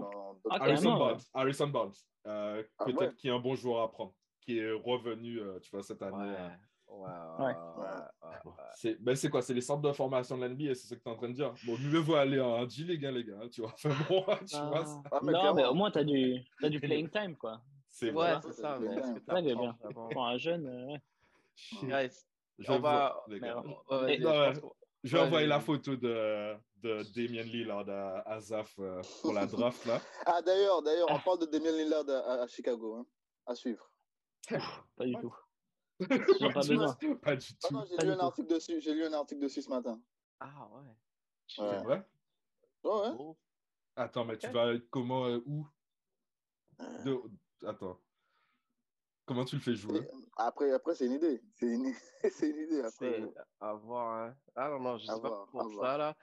Ah, 0.49 0.57
Harrison 0.61 0.97
Barnes, 0.97 1.21
Harrison 1.35 1.67
Barnes, 1.69 1.93
euh, 2.27 2.63
Ah, 2.79 2.85
peut-être 2.87 3.01
ouais. 3.01 3.15
qui 3.17 3.29
est 3.29 3.31
un 3.31 3.41
bon 3.41 3.55
joueur 3.55 3.83
à 3.83 3.91
prendre, 3.91 4.15
qui 4.43 4.59
est 4.59 4.72
revenu, 4.72 5.40
euh, 5.40 5.59
tu 5.61 5.70
vois, 5.70 5.82
cette 5.82 6.03
année. 6.03 6.16
Ouais. 6.16 6.51
Ouais, 6.88 7.09
Ouais. 7.38 7.47
ouais, 7.47 7.47
ouais, 7.47 8.36
Bon, 8.45 8.51
ouais. 8.51 8.57
c'est 8.74 9.03
ben, 9.03 9.14
c'est 9.16 9.30
quoi? 9.30 9.40
C'est 9.40 9.55
les 9.55 9.62
centres 9.62 9.80
de 9.88 9.93
formation 9.93 10.36
de 10.36 10.45
l'NBA, 10.45 10.74
c'est 10.74 10.88
ce 10.88 10.95
que 10.95 11.01
tu 11.03 11.09
es 11.09 11.12
en 11.12 11.16
train 11.16 11.28
de 11.28 11.32
dire? 11.34 11.55
Bon, 11.64 11.78
mieux 11.78 11.99
vaut 12.01 12.16
aller 12.16 12.38
en 12.38 12.68
G-League, 12.68 13.07
hein, 13.07 13.12
les 13.12 13.24
gars, 13.24 13.49
tu 13.51 13.62
vois. 13.62 13.72
Enfin, 13.84 13.95
bon, 14.11 14.22
tu 14.47 14.57
Ah. 14.57 14.66
vois, 14.70 14.84
Ah, 15.11 15.20
mais 15.22 15.32
non, 15.32 15.38
clairement. 15.40 15.55
mais 15.55 15.64
au 15.66 15.74
moins, 15.74 15.90
tu 15.90 15.99
as 16.01 16.05
du, 16.05 16.43
t'as 16.61 16.68
du 16.68 16.80
playing 17.07 17.09
time, 17.09 17.34
quoi. 17.36 17.62
c'est 17.88 18.09
Ouais, 18.11 18.32
vrai. 18.32 18.40
c'est 18.43 18.53
ça, 18.53 18.76
c'est 18.78 18.86
mais 18.88 18.95
bien. 18.97 19.14
Ça, 19.26 19.40
bien. 19.40 19.78
Pour 20.11 20.26
un 20.26 20.36
jeune, 20.36 20.66
euh, 20.66 20.99
Je 22.59 22.72
va- 22.76 23.14
vais 23.38 25.18
Ouais, 25.18 25.18
envoyer 25.26 25.47
la 25.47 25.61
photo 25.61 25.97
de, 25.97 26.55
de 26.82 27.03
Damien 27.14 27.43
Lillard 27.43 27.88
à, 27.88 28.18
à 28.30 28.40
Zaf 28.40 28.74
euh, 28.78 29.01
pour 29.22 29.32
la 29.32 29.47
draft, 29.47 29.84
là. 29.86 30.01
Ah, 30.26 30.43
d'ailleurs, 30.43 30.82
d'ailleurs, 30.82 31.09
on 31.11 31.18
parle 31.20 31.38
de 31.40 31.47
Damien 31.47 31.72
Lillard 31.72 32.09
à, 32.09 32.18
à- 32.18 32.43
à 32.43 32.47
Chicago, 32.47 32.97
hein, 32.97 33.07
à 33.47 33.55
suivre. 33.55 33.90
pas 34.97 35.05
du 35.07 35.14
tout. 35.20 35.34
Pas 36.09 36.61
besoin. 36.61 36.97
Pas 37.22 37.36
du 37.36 37.47
Ah 37.53 37.68
tout. 37.68 37.74
non, 37.74 37.84
j'ai 37.84 38.07
lu 38.07 38.12
un 38.12 38.18
article 38.18 38.49
dessus. 38.49 38.80
J'ai 38.80 38.95
lu 38.95 39.05
un 39.05 39.12
article 39.12 39.40
dessus 39.43 39.62
ce 39.62 39.70
matin. 39.70 40.01
Ah 40.40 40.68
ouais. 40.72 40.82
Ouais. 40.82 40.95
C'est 41.49 41.82
vrai? 41.84 42.07
Ouais, 42.84 42.90
ouais. 42.90 43.16
Oh. 43.18 43.36
Attends, 43.95 44.24
mais 44.24 44.38
tu 44.38 44.49
vas 44.49 44.72
comment, 44.90 45.26
euh, 45.26 45.43
où? 45.47 45.66
De... 47.05 47.20
Attends. 47.66 48.01
Comment 49.24 49.45
tu 49.45 49.57
le 49.57 49.62
fais 49.62 49.74
jouer? 49.74 50.09
Après, 50.36 50.72
après 50.72 50.95
c'est 50.95 51.07
une 51.07 51.12
idée. 51.12 51.40
C'est 51.55 51.66
une... 51.66 51.93
c'est 52.30 52.51
une 52.51 52.57
idée. 52.57 52.80
Après, 52.80 53.20
C'est 53.20 53.34
à 53.61 53.74
voir. 53.74 54.24
Hein. 54.26 54.36
Ah 54.57 54.68
non, 54.70 54.80
non, 54.80 54.99
je 54.99 55.07
sais 55.07 55.20
pas 55.20 55.47
pour 55.51 55.72
ça, 55.80 55.97
là. 55.97 56.16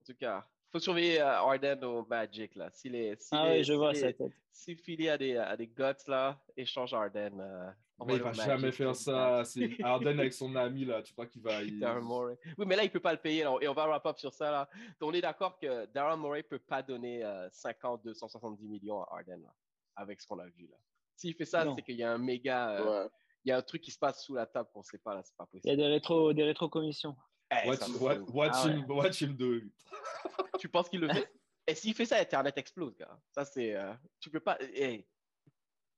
En 0.00 0.04
tout 0.04 0.14
cas, 0.18 0.48
faut 0.70 0.78
surveiller 0.78 1.20
euh, 1.20 1.26
Harden 1.38 1.82
au 1.84 2.04
Magic, 2.06 2.54
là. 2.54 2.70
Si 2.72 2.88
les, 2.88 3.16
si 3.18 3.28
Ah 3.32 3.48
les- 3.48 3.58
oui, 3.58 3.64
je 3.64 3.72
si 3.72 3.78
vois 3.78 3.92
les- 3.92 3.98
sa 4.00 4.12
tête. 4.12 4.32
Si 4.52 4.76
Philly 4.76 5.08
a 5.08 5.16
des, 5.16 5.36
a 5.36 5.56
des 5.56 5.66
guts, 5.66 5.82
là, 6.08 6.38
échange 6.56 6.92
Harden. 6.92 7.40
euh, 7.40 7.66
Mais 7.66 7.72
il 7.72 8.02
envoie-le 8.02 8.24
va 8.24 8.30
au 8.30 8.34
jamais 8.34 8.62
Magic, 8.62 8.74
faire 8.76 8.90
euh, 8.90 8.94
ça. 8.94 9.42
C'est 9.44 9.82
Harden 9.82 10.18
avec 10.18 10.32
son 10.32 10.54
ami, 10.56 10.84
là. 10.84 11.02
Tu 11.02 11.12
crois 11.12 11.26
qu'il 11.26 11.40
va. 11.42 11.62
il- 11.62 11.78
Daryl 11.80 12.02
Morey. 12.02 12.38
Oui, 12.58 12.64
mais 12.66 12.76
là, 12.76 12.84
il 12.84 12.90
peut 12.90 13.00
pas 13.00 13.12
le 13.12 13.18
payer. 13.18 13.44
là. 13.44 13.56
Et 13.60 13.68
on 13.68 13.72
va 13.74 13.86
wrap 13.86 14.04
up 14.06 14.18
sur 14.18 14.32
ça. 14.34 14.50
Là. 14.50 14.68
Donc, 15.00 15.10
on 15.10 15.12
est 15.14 15.20
d'accord 15.20 15.58
que 15.58 15.86
Daryl 15.86 16.18
Morey 16.18 16.42
peut 16.42 16.58
pas 16.58 16.82
donner 16.82 17.24
euh, 17.24 17.48
50, 17.50 18.02
270 18.04 18.66
millions 18.68 19.02
à 19.02 19.08
Harden 19.16 19.40
là, 19.42 19.52
avec 19.96 20.20
ce 20.20 20.26
qu'on 20.26 20.38
a 20.38 20.46
vu. 20.46 20.66
là. 20.70 20.76
S'il 21.16 21.34
fait 21.34 21.44
ça, 21.44 21.64
c'est 21.76 21.82
qu'il 21.82 21.96
y 21.96 22.02
a 22.02 22.12
un 22.12 22.18
méga. 22.18 22.70
euh, 22.80 23.04
ouais. 23.04 23.10
Il 23.44 23.48
y 23.48 23.52
a 23.52 23.56
un 23.56 23.62
truc 23.62 23.80
qui 23.80 23.90
se 23.90 23.98
passe 23.98 24.22
sous 24.22 24.34
la 24.34 24.44
table 24.46 24.68
qu'on 24.74 24.82
sait 24.82 24.98
pas. 24.98 25.14
là, 25.14 25.22
C'est 25.24 25.34
pas 25.36 25.46
Il 25.54 25.56
y 25.56 25.58
a 25.58 25.62
possible. 25.62 25.76
des 25.78 25.86
rétro, 25.86 26.32
des 26.34 26.42
rétro-commissions. 26.44 27.16
Eh, 27.16 27.29
Ça 27.50 27.86
fout. 27.86 28.00
watch 28.32 28.52
Ah 28.54 28.66
ouais. 28.68 28.84
watch 28.88 29.20
him 29.22 29.34
do? 29.36 29.54
It. 29.54 29.64
Tu 30.58 30.68
penses 30.68 30.88
qu'il 30.88 31.00
le 31.00 31.08
fait? 31.08 31.28
Et 31.66 31.74
s'il 31.74 31.94
fait 31.94 32.04
ça, 32.06 32.16
Internet 32.18 32.56
explose, 32.58 32.96
gars. 32.96 33.18
Ça, 33.30 33.44
c'est. 33.44 33.74
euh, 33.76 33.92
Tu 34.20 34.30
peux 34.30 34.40
pas. 34.40 34.56
eh, 34.74 35.06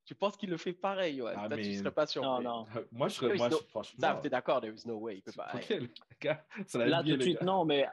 Tu 0.05 0.15
penses 0.15 0.37
qu'il 0.37 0.51
le 0.51 0.57
fait 0.57 0.73
pareil, 0.73 1.23
ouais. 1.23 1.33
Ah, 1.37 1.49
Toi, 1.49 1.57
tu 1.59 1.63
mais- 1.69 1.77
serais 1.79 1.91
pas 1.93 2.07
surpris. 2.07 2.29
Non, 2.29 2.41
non. 2.43 2.67
Moi, 2.93 3.09
je 3.09 3.15
serais. 3.15 3.33
Oui, 3.33 3.39
Moi, 3.39 3.49
je- 3.51 3.55
sinon- 3.57 3.67
franchement. 3.69 4.01
Zaf, 4.01 4.21
t'es 4.21 4.29
d'accord, 4.31 4.61
there 4.61 4.75
is 4.75 4.87
no 4.87 4.97
way. 4.97 5.17
Il 5.19 5.23
peut 5.23 5.33
pas. 5.33 5.51
Ok, 5.55 5.69
les 5.69 5.89
gars, 6.21 6.45
la 6.75 6.87
Là, 6.87 7.03
tout 7.03 7.17
de 7.17 7.23
suite, 7.23 7.39
gars. 7.39 7.45
non, 7.47 7.65
mais 7.65 7.87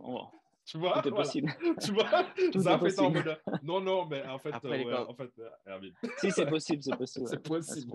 on- 0.00 0.26
Tu 0.64 0.78
vois? 0.78 0.92
tout 1.02 1.08
est 1.08 1.10
Voilà. 1.10 1.24
possible. 1.24 1.52
Tu 1.84 1.92
vois? 1.92 2.24
Tout 2.36 2.58
est 2.58 2.60
Zaf 2.60 2.82
est 2.82 2.98
en 3.00 3.10
possible. 3.12 3.24
mode. 3.46 3.62
Non, 3.64 3.80
non, 3.80 4.06
mais 4.06 4.24
en 4.26 4.38
fait, 4.38 4.52
Après, 4.54 4.68
euh, 4.70 4.76
les 4.76 4.84
ouais, 4.84 4.94
en 4.96 5.14
fait, 5.14 5.30
euh, 5.40 5.90
si, 6.18 6.30
c'est 6.30 6.46
possible, 6.46 6.82
c'est 6.82 6.96
possible. 6.96 7.26
c'est 7.28 7.42
possible. 7.42 7.92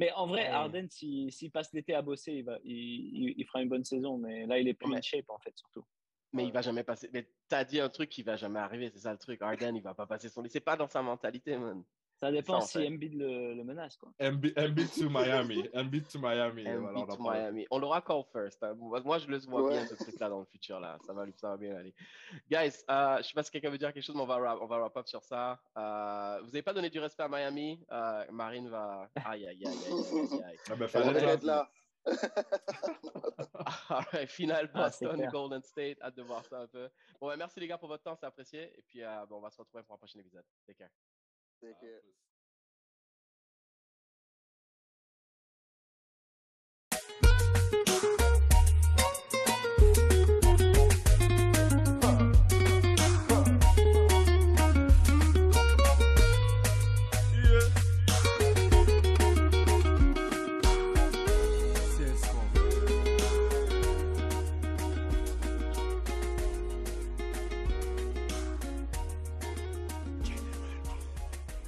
Mais 0.00 0.10
en 0.12 0.26
vrai, 0.26 0.44
Ouais. 0.44 0.48
Harden, 0.48 0.88
s'il 0.88 1.50
passe 1.52 1.74
l'été 1.74 1.92
à 1.94 2.00
bosser, 2.00 2.32
il, 2.32 2.44
va, 2.44 2.58
il, 2.64 2.72
il- 2.74 3.34
il 3.36 3.44
fera 3.46 3.60
une 3.60 3.68
bonne 3.68 3.84
saison. 3.84 4.16
Mais 4.16 4.46
là, 4.46 4.58
il 4.58 4.66
est 4.66 4.72
plus 4.72 4.88
Ouais. 4.90 4.96
in 4.96 5.02
shape, 5.02 5.28
en 5.28 5.38
fait, 5.38 5.54
surtout. 5.58 5.84
Mais 6.32 6.46
il 6.46 6.52
va 6.52 6.62
jamais 6.62 6.84
passer. 6.84 7.10
Mais 7.12 7.28
t'as 7.48 7.64
dit 7.64 7.80
un 7.80 7.90
truc 7.90 8.08
qui 8.08 8.22
va 8.22 8.36
jamais 8.36 8.60
arriver, 8.60 8.88
c'est 8.88 9.00
ça 9.00 9.12
le 9.12 9.18
truc. 9.18 9.42
Harden, 9.42 9.76
il 9.76 9.82
va 9.82 9.92
pas 9.94 10.06
passer 10.06 10.30
son. 10.30 10.42
C'est 10.48 10.60
pas 10.60 10.76
dans 10.78 10.88
sa 10.88 11.02
mentalité, 11.02 11.58
man. 11.58 11.84
Ça 12.20 12.30
dépend 12.30 12.56
en 12.56 12.60
si. 12.60 12.86
Embiid 12.86 13.14
le, 13.14 13.54
le 13.54 13.64
menace. 13.64 13.96
Quoi. 13.96 14.10
Embiid 14.20 14.54
to 14.54 15.08
Miami. 15.08 15.66
Embiid 15.74 16.06
to 16.06 16.18
Miami. 16.18 16.66
Embiid 16.68 16.78
Voilà, 16.80 16.98
on 16.98 17.06
to. 17.16 17.22
Miami. 17.22 17.66
On 17.70 17.78
l'aura 17.78 18.02
call 18.02 18.22
first. 18.30 18.62
hein. 18.62 18.74
Moi, 18.76 19.18
je 19.18 19.26
le 19.26 19.38
vois 19.38 19.62
Ouais. 19.62 19.70
bien 19.72 19.86
ce 19.86 19.94
truc-là 19.94 20.28
dans 20.28 20.40
le 20.40 20.44
futur 20.44 20.78
là. 20.80 20.98
Ça 21.06 21.14
va, 21.14 21.24
lui- 21.24 21.32
ça 21.36 21.48
va 21.48 21.56
bien 21.56 21.74
aller. 21.76 21.94
Guys, 22.50 22.84
euh, 22.90 23.16
je 23.18 23.22
sais 23.22 23.32
pas 23.34 23.42
si 23.42 23.50
quelqu'un 23.50 23.70
veut 23.70 23.78
dire 23.78 23.92
quelque 23.94 24.04
chose, 24.04 24.14
mais 24.16 24.20
on 24.22 24.26
va 24.26 24.36
wrap, 24.38 24.58
on 24.60 24.66
va 24.66 24.78
wrap 24.78 24.96
up 24.98 25.06
sur 25.08 25.24
ça. 25.24 25.58
Euh, 25.78 26.38
vous 26.40 26.46
n'avez 26.48 26.62
pas 26.62 26.74
donné 26.74 26.90
du 26.90 26.98
respect 27.00 27.22
à 27.22 27.28
Miami? 27.28 27.82
Euh, 27.90 28.24
Marine 28.30 28.68
va. 28.68 29.08
Aïe 29.24 29.46
aïe 29.46 29.64
aïe 29.64 29.66
aïe 29.66 29.74
aïe 30.32 30.42
aïe. 30.44 30.56
Ah, 30.70 30.76
ben, 30.76 30.88
fallait 30.88 31.24
être 31.24 31.42
là. 31.44 31.70
All 33.90 34.04
right, 34.12 34.28
finale 34.30 34.70
Ah, 34.74 34.84
Boston. 34.84 35.28
Golden 35.30 35.62
State. 35.62 35.98
Hâte 36.02 36.16
de 36.16 36.22
voir 36.22 36.44
ça 36.44 36.60
un 36.60 36.66
peu. 36.66 36.88
Bon, 37.20 37.28
ben, 37.28 37.36
merci 37.36 37.60
les 37.60 37.66
gars 37.66 37.78
pour 37.78 37.88
votre 37.88 38.02
temps, 38.02 38.16
c'est 38.16 38.26
apprécié. 38.26 38.72
Et 38.78 38.82
puis, 38.82 39.02
euh, 39.02 39.26
bon, 39.26 39.36
on 39.36 39.40
va 39.40 39.50
se 39.50 39.58
retrouver 39.58 39.82
pour 39.84 39.94
un 39.94 39.98
prochain 39.98 40.18
épisode. 40.18 40.44
Take 40.66 40.78
care. 40.78 40.88
C'est 41.60 41.74
que- 41.78 42.02